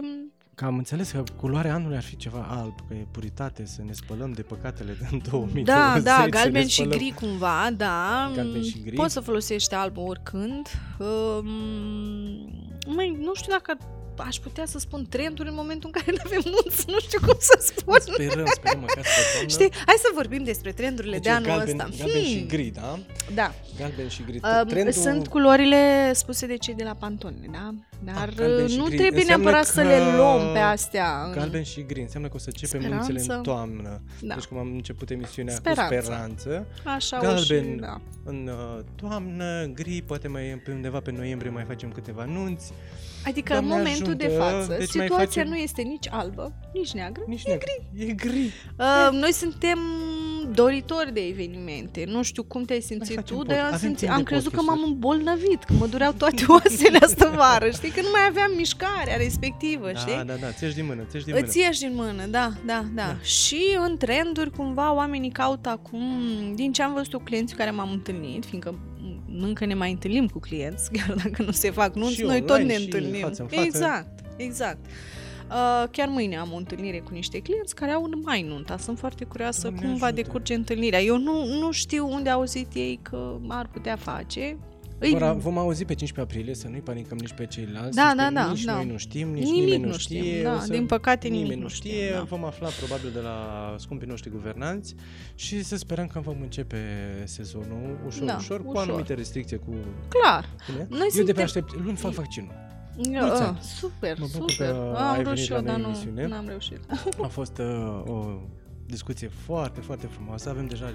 Că 0.55 0.65
am 0.65 0.77
înțeles 0.77 1.11
că 1.11 1.23
culoarea 1.37 1.73
anului 1.73 1.95
ar 1.95 2.03
fi 2.03 2.15
ceva 2.15 2.45
alb, 2.49 2.75
că 2.87 2.93
e 2.93 3.07
puritate, 3.11 3.65
să 3.65 3.81
ne 3.85 3.91
spălăm 3.91 4.31
de 4.31 4.41
păcatele 4.41 4.97
din 5.09 5.21
2020. 5.31 5.63
Da, 5.65 5.99
da, 6.03 6.15
să 6.15 6.21
ne 6.23 6.29
galben 6.29 6.67
și 6.67 6.73
spălăm. 6.81 6.97
gri 6.97 7.13
cumva, 7.15 7.69
da. 7.77 8.31
Galben 8.35 8.63
și 8.63 8.81
gri. 8.81 8.95
Poți 8.95 9.13
să 9.13 9.19
folosești 9.19 9.73
alb 9.73 9.97
oricând. 9.97 10.67
Um, 10.99 11.47
Măi, 12.95 13.17
nu 13.21 13.33
știu 13.33 13.51
dacă 13.51 13.77
aș 14.17 14.35
putea 14.35 14.65
să 14.65 14.79
spun 14.79 15.05
trenduri 15.09 15.49
în 15.49 15.55
momentul 15.55 15.89
în 15.93 16.01
care 16.01 16.11
nu 16.17 16.21
avem 16.25 16.41
nunți, 16.51 16.83
nu 16.87 16.99
știu 16.99 17.19
cum 17.19 17.37
să 17.39 17.71
spun. 17.75 17.97
Sperăm, 17.99 18.45
sperăm 18.53 18.79
măcar 18.79 19.03
spre 19.03 19.23
toamnă. 19.33 19.49
Știi, 19.49 19.69
hai 19.85 19.95
să 19.97 20.07
vorbim 20.13 20.43
despre 20.43 20.71
trendurile 20.71 21.13
Deci 21.13 21.23
de 21.23 21.29
e 21.29 21.33
anul 21.33 21.47
galben, 21.47 21.79
ăsta. 21.79 21.89
Galben 22.03 22.23
și 22.23 22.37
Hmm, 22.37 22.47
gri, 22.47 22.71
da? 22.75 22.99
Da. 23.33 23.53
Galben 23.79 24.07
și 24.07 24.23
gri. 24.23 24.39
Um, 24.43 24.67
Trendul... 24.67 24.91
Sunt 24.93 25.27
culorile 25.27 26.11
spuse 26.13 26.45
de 26.45 26.57
cei 26.57 26.73
de 26.73 26.83
la 26.83 26.93
Pantone, 26.93 27.47
da? 27.51 27.73
Dar 28.03 28.27
Ah, 28.29 28.35
galben 28.35 28.67
și 28.67 28.77
nu 28.77 28.83
gri. 28.85 28.95
trebuie 28.97 29.21
Înseamnă 29.21 29.43
neapărat 29.49 29.67
să 29.73 29.81
că 29.81 29.87
le 29.87 30.15
luăm 30.15 30.53
pe 30.53 30.59
astea. 30.59 31.23
în- 31.25 31.31
Galben 31.31 31.63
și 31.63 31.81
gri 31.85 32.01
înseamnă 32.01 32.27
că 32.27 32.35
o 32.35 32.39
să 32.39 32.47
începem 32.47 32.79
Speranță. 32.81 33.11
nunțile 33.11 33.33
în 33.35 33.41
toamnă. 33.41 34.01
Da. 34.21 34.33
Deci 34.35 34.43
cum 34.43 34.57
am 34.57 34.67
început 34.73 35.09
emisiunea 35.09 35.53
Speranță. 35.55 35.95
cu 35.95 36.01
speranță, 36.03 36.67
Așa 36.83 37.17
o 37.17 37.21
galben 37.21 37.43
și, 37.73 37.77
da. 37.79 38.01
în 38.23 38.49
uh, 38.77 38.83
toamnă, 38.95 39.65
gri, 39.73 40.01
poate 40.01 40.27
mai 40.27 40.61
pe 40.65 40.71
undeva 40.71 40.99
pe 40.99 41.11
noiembrie 41.11 41.51
mai 41.51 41.63
facem 41.67 41.91
câteva 41.91 42.23
nunți. 42.25 42.71
Adică 43.25 43.51
Doamne 43.53 43.71
în 43.73 43.77
momentul 43.77 44.15
de 44.15 44.25
ajută, 44.25 44.41
față, 44.43 44.67
deci 44.67 44.77
mai 44.95 45.05
situația 45.07 45.17
facem- 45.25 45.47
nu 45.47 45.55
este 45.55 45.81
nici 45.81 46.07
albă, 46.11 46.53
nici 46.73 46.91
neagră. 46.91 47.23
Nici 47.27 47.43
e 47.45 47.57
gri. 47.57 48.07
E 48.09 48.13
gri. 48.13 48.51
Uh, 48.79 49.09
noi 49.11 49.33
suntem 49.33 49.79
doritori 50.51 51.13
de 51.13 51.19
evenimente. 51.27 52.03
Nu 52.07 52.23
știu 52.23 52.43
cum 52.43 52.63
te-ai 52.63 52.81
simțit 52.81 53.15
facem 53.15 53.37
tu, 53.37 53.43
pod- 53.43 53.47
dar 53.47 53.55
eu 53.57 53.61
am, 53.63 53.67
avem 53.67 53.79
simțit, 53.79 53.97
timp 53.97 54.09
de 54.11 54.15
am 54.17 54.23
crezut 54.23 54.51
că 54.51 54.55
podcasturi. 54.55 54.81
m-am 54.81 54.91
îmbolnăvit, 54.93 55.63
că 55.63 55.73
mă 55.73 55.87
dureau 55.87 56.11
toate 56.11 56.43
oasele 56.55 56.97
astă 56.97 57.31
vară. 57.35 57.69
Știi 57.69 57.89
că 57.89 58.01
nu 58.01 58.07
mai 58.11 58.21
aveam 58.29 58.51
mișcarea 58.55 59.15
respectivă, 59.17 59.91
știi? 59.93 60.13
Da, 60.15 60.23
da, 60.23 60.33
da, 60.33 60.51
ți 60.51 60.75
din 60.75 60.85
mână, 60.85 61.01
ți 61.09 61.17
din 61.25 61.33
mână. 61.33 61.45
Îți 61.45 61.59
ieși 61.59 61.79
din 61.79 61.91
mână, 61.95 62.25
da, 62.25 62.51
da, 62.65 62.85
da, 62.95 63.03
Da. 63.05 63.17
Și 63.21 63.61
în 63.87 63.97
trenduri, 63.97 64.49
cumva, 64.51 64.93
oamenii 64.93 65.31
caută 65.31 65.69
acum, 65.69 66.01
din 66.55 66.71
ce 66.71 66.83
am 66.83 66.93
văzut 66.93 67.13
eu 67.13 67.19
clienții 67.19 67.55
cu 67.55 67.61
care 67.61 67.71
m-am 67.75 67.91
întâlnit, 67.91 68.45
fiindcă 68.45 68.75
încă 69.39 69.65
ne 69.65 69.73
mai 69.73 69.91
întâlnim 69.91 70.27
cu 70.27 70.39
clienți, 70.39 70.91
chiar 70.97 71.13
dacă 71.23 71.43
nu 71.43 71.51
se 71.51 71.71
fac 71.71 71.95
nunți, 71.95 72.13
Și 72.13 72.21
noi 72.21 72.39
tot 72.39 72.49
online, 72.49 72.71
ne 72.73 72.77
și 72.77 72.83
întâlnim. 72.83 73.21
față 73.21 73.41
în 73.41 73.47
față. 73.47 73.63
Exact, 73.65 74.19
exact. 74.37 74.85
Uh, 75.49 75.83
chiar 75.91 76.07
mâine 76.07 76.37
am 76.37 76.53
o 76.53 76.55
întâlnire 76.57 76.97
cu 76.99 77.09
niște 77.13 77.39
clienți 77.39 77.75
care 77.75 77.91
au 77.91 78.03
în 78.03 78.11
mai 78.23 78.41
nunta. 78.41 78.77
Sunt 78.77 78.97
foarte 78.99 79.23
curioasă 79.25 79.61
Doamne 79.61 79.81
cum 79.81 79.97
va 79.97 80.05
ajută. 80.05 80.21
decurge 80.21 80.53
întâlnirea. 80.53 81.01
Eu 81.01 81.17
nu, 81.17 81.45
nu 81.59 81.71
știu 81.71 82.07
unde 82.11 82.29
au 82.29 82.39
auzit 82.39 82.73
ei 82.73 82.99
că 83.01 83.35
ar 83.47 83.69
putea 83.73 83.95
face. 83.95 84.57
Îi- 84.99 85.09
Vor, 85.17 85.35
vom 85.37 85.57
auzi 85.57 85.85
pe 85.85 85.93
15 85.93 86.19
aprilie, 86.35 86.55
să 86.55 86.67
nu-i 86.67 86.79
panicăm 86.81 87.17
nici 87.17 87.33
pe 87.33 87.45
ceilalți. 87.45 87.95
Da, 87.95 88.07
să 88.09 88.15
da, 88.15 88.23
sperăm, 88.25 88.33
da, 88.33 88.49
Nici 88.51 88.63
da. 88.63 88.73
noi 88.75 88.85
nu 88.85 88.97
știm, 88.97 89.27
nici 89.33 89.43
Nimic 89.43 89.63
nimeni 89.63 89.81
nu 89.83 89.87
nu 89.89 89.97
știm, 89.97 90.21
știe. 90.21 90.41
da, 90.43 90.53
o 90.55 90.59
să- 90.59 90.71
din 90.71 90.85
păcate 90.85 91.27
nimic 91.27 91.41
nimeni 91.41 91.59
nu 91.61 91.65
nu 91.67 91.73
știm, 91.73 91.91
știe. 91.91 92.11
da. 92.13 92.21
Vom 92.21 92.43
afla 92.45 92.67
probabil 92.67 93.09
de 93.13 93.19
la 93.19 93.35
scumpii 93.77 94.07
noștri 94.07 94.29
guvernanți 94.29 94.95
și 95.35 95.63
să 95.63 95.75
sperăm 95.77 96.07
că 96.07 96.19
vom 96.19 96.35
începe 96.41 96.77
sezonul 97.23 97.99
ușor, 98.07 98.25
Da, 98.25 98.35
ușor, 98.39 98.63
cu 98.63 98.69
ușor. 98.69 98.81
anumite 98.87 99.13
restricții. 99.13 99.57
Cu... 99.57 99.73
Clar. 100.07 100.49
Bine? 100.71 100.87
Noi 100.89 100.99
Eu 101.01 101.05
de 101.07 101.15
suntem- 101.15 101.35
pe 101.35 101.41
aștept, 101.41 101.83
luni 101.83 101.97
fac 101.97 102.11
vaccinul. 102.11 102.51
Eu, 102.97 103.25
Mulți 103.25 103.41
uh, 103.41 103.47
ani. 103.47 103.59
super, 103.61 104.15
Mă 104.19 104.25
bucur 104.31 104.51
super. 104.51 104.67
că 104.67 104.93
Am 104.97 105.07
ai 105.07 105.13
vrut 105.13 105.23
venit 105.25 105.43
și 105.43 105.49
la 105.49 105.55
eu, 105.57 105.61
dar 105.63 105.75
noi 105.75 105.81
nu, 105.81 105.87
în 105.87 105.93
emisiune. 105.93 106.27
n-am 106.27 106.47
reușit. 106.47 106.79
A 107.23 107.27
fost 107.27 107.57
uh, 107.57 108.01
o 108.05 108.25
discuție 108.85 109.29
foarte, 109.45 109.81
foarte 109.81 110.07
frumoasă. 110.07 110.49
Avem 110.49 110.65
deja 110.65 110.85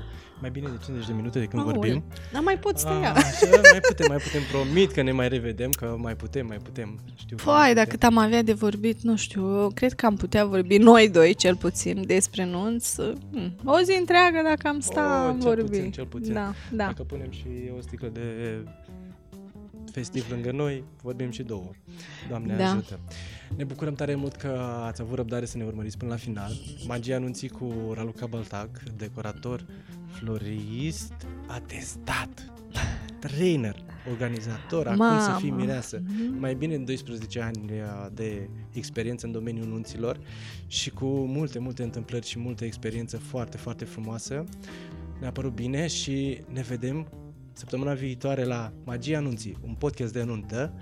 mai 0.40 0.50
bine 0.50 0.66
de 0.68 0.76
50 0.84 1.06
de 1.06 1.12
minute 1.12 1.38
de 1.38 1.44
când 1.44 1.62
Aoleu. 1.62 1.80
vorbim. 1.80 2.04
Dar 2.32 2.42
mai 2.42 2.58
pot 2.58 2.78
să 2.78 2.88
A, 2.88 3.00
ia. 3.00 3.12
Așa, 3.12 3.46
mai 3.72 3.80
putem, 3.88 4.06
mai 4.08 4.16
putem. 4.16 4.40
Promit 4.52 4.92
că 4.92 5.02
ne 5.02 5.12
mai 5.12 5.28
revedem, 5.28 5.70
că 5.70 5.96
mai 5.98 6.16
putem, 6.16 6.46
mai 6.46 6.56
putem. 6.56 6.98
Știu 7.14 7.36
că 7.36 7.42
mai 7.44 7.54
Păi, 7.54 7.60
putem. 7.68 7.74
dacă 7.74 7.88
cât 7.88 8.02
am 8.02 8.18
avea 8.18 8.42
de 8.42 8.52
vorbit, 8.52 9.00
nu 9.00 9.16
știu, 9.16 9.60
eu 9.62 9.70
cred 9.74 9.92
că 9.92 10.06
am 10.06 10.16
putea 10.16 10.44
vorbi 10.46 10.76
noi 10.78 11.08
doi, 11.10 11.34
cel 11.34 11.56
puțin, 11.56 12.02
despre 12.06 12.44
nunți. 12.44 12.94
Hmm, 13.32 13.54
O 13.64 13.78
zi 13.84 13.96
întreagă, 13.98 14.40
dacă 14.44 14.68
am 14.68 14.80
sta, 14.80 15.22
O, 15.24 15.28
am 15.28 15.40
cel 15.40 15.48
vorbi. 15.48 15.62
puțin, 15.70 15.90
cel 15.90 16.06
puțin. 16.06 16.32
Da, 16.32 16.52
da. 16.72 16.84
Dacă 16.84 17.02
punem 17.02 17.30
și 17.30 17.46
o 17.78 17.80
sticlă 17.80 18.08
de 18.08 18.20
festiv 19.90 20.30
lângă 20.30 20.50
noi, 20.52 20.84
vorbim 21.02 21.30
și 21.30 21.42
două. 21.42 21.70
Doamne 22.28 22.56
Da. 22.56 22.70
ajută! 22.70 22.98
Ne 23.56 23.64
bucurăm 23.64 23.94
tare 23.94 24.14
mult 24.14 24.34
că 24.36 24.48
ați 24.86 25.00
avut 25.00 25.16
răbdare 25.16 25.44
să 25.44 25.56
ne 25.56 25.64
urmăriți 25.64 25.96
până 25.96 26.10
la 26.10 26.16
final. 26.16 26.52
Magia 26.86 27.14
anunții 27.16 27.48
cu 27.48 27.92
Raluca 27.94 28.26
Baltac, 28.26 28.82
decorator, 28.96 29.66
florist, 30.06 31.12
atestat, 31.46 32.52
trainer, 33.20 33.76
organizator, 34.10 34.86
acum 34.86 35.18
să 35.20 35.26
Mamă. 35.28 35.38
fii 35.38 35.50
mireasă. 35.50 36.02
Mhm. 36.06 36.38
Mai 36.38 36.54
bine 36.54 36.76
de 36.76 36.82
12 36.82 37.40
ani 37.40 37.70
de 38.12 38.48
experiență 38.72 39.26
în 39.26 39.32
domeniul 39.32 39.66
nunților 39.66 40.18
și 40.66 40.90
cu 40.90 41.06
multe, 41.06 41.58
multe 41.58 41.82
întâmplări 41.82 42.26
și 42.26 42.38
multă 42.38 42.64
experiență 42.64 43.16
foarte, 43.16 43.56
foarte 43.56 43.84
frumoasă. 43.84 44.44
Ne-a 45.20 45.32
părut 45.32 45.54
bine 45.54 45.86
și 45.86 46.40
ne 46.52 46.60
vedem 46.62 47.08
săptămâna 47.58 47.92
viitoare 47.92 48.44
la 48.44 48.72
Magia 48.84 49.16
Anunții, 49.16 49.56
un 49.66 49.74
podcast 49.74 50.12
de 50.12 50.22
nuntă 50.22 50.72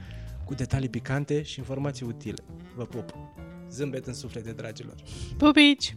cu 0.45 0.55
detalii 0.55 0.89
picante 0.89 1.43
și 1.43 1.59
informații 1.59 2.07
utile. 2.07 2.43
Vă 2.75 2.85
pup! 2.85 3.15
Zâmbet 3.71 4.07
în 4.07 4.15
suflete, 4.15 4.53
dragilor! 4.53 4.95
Pupici! 5.37 5.97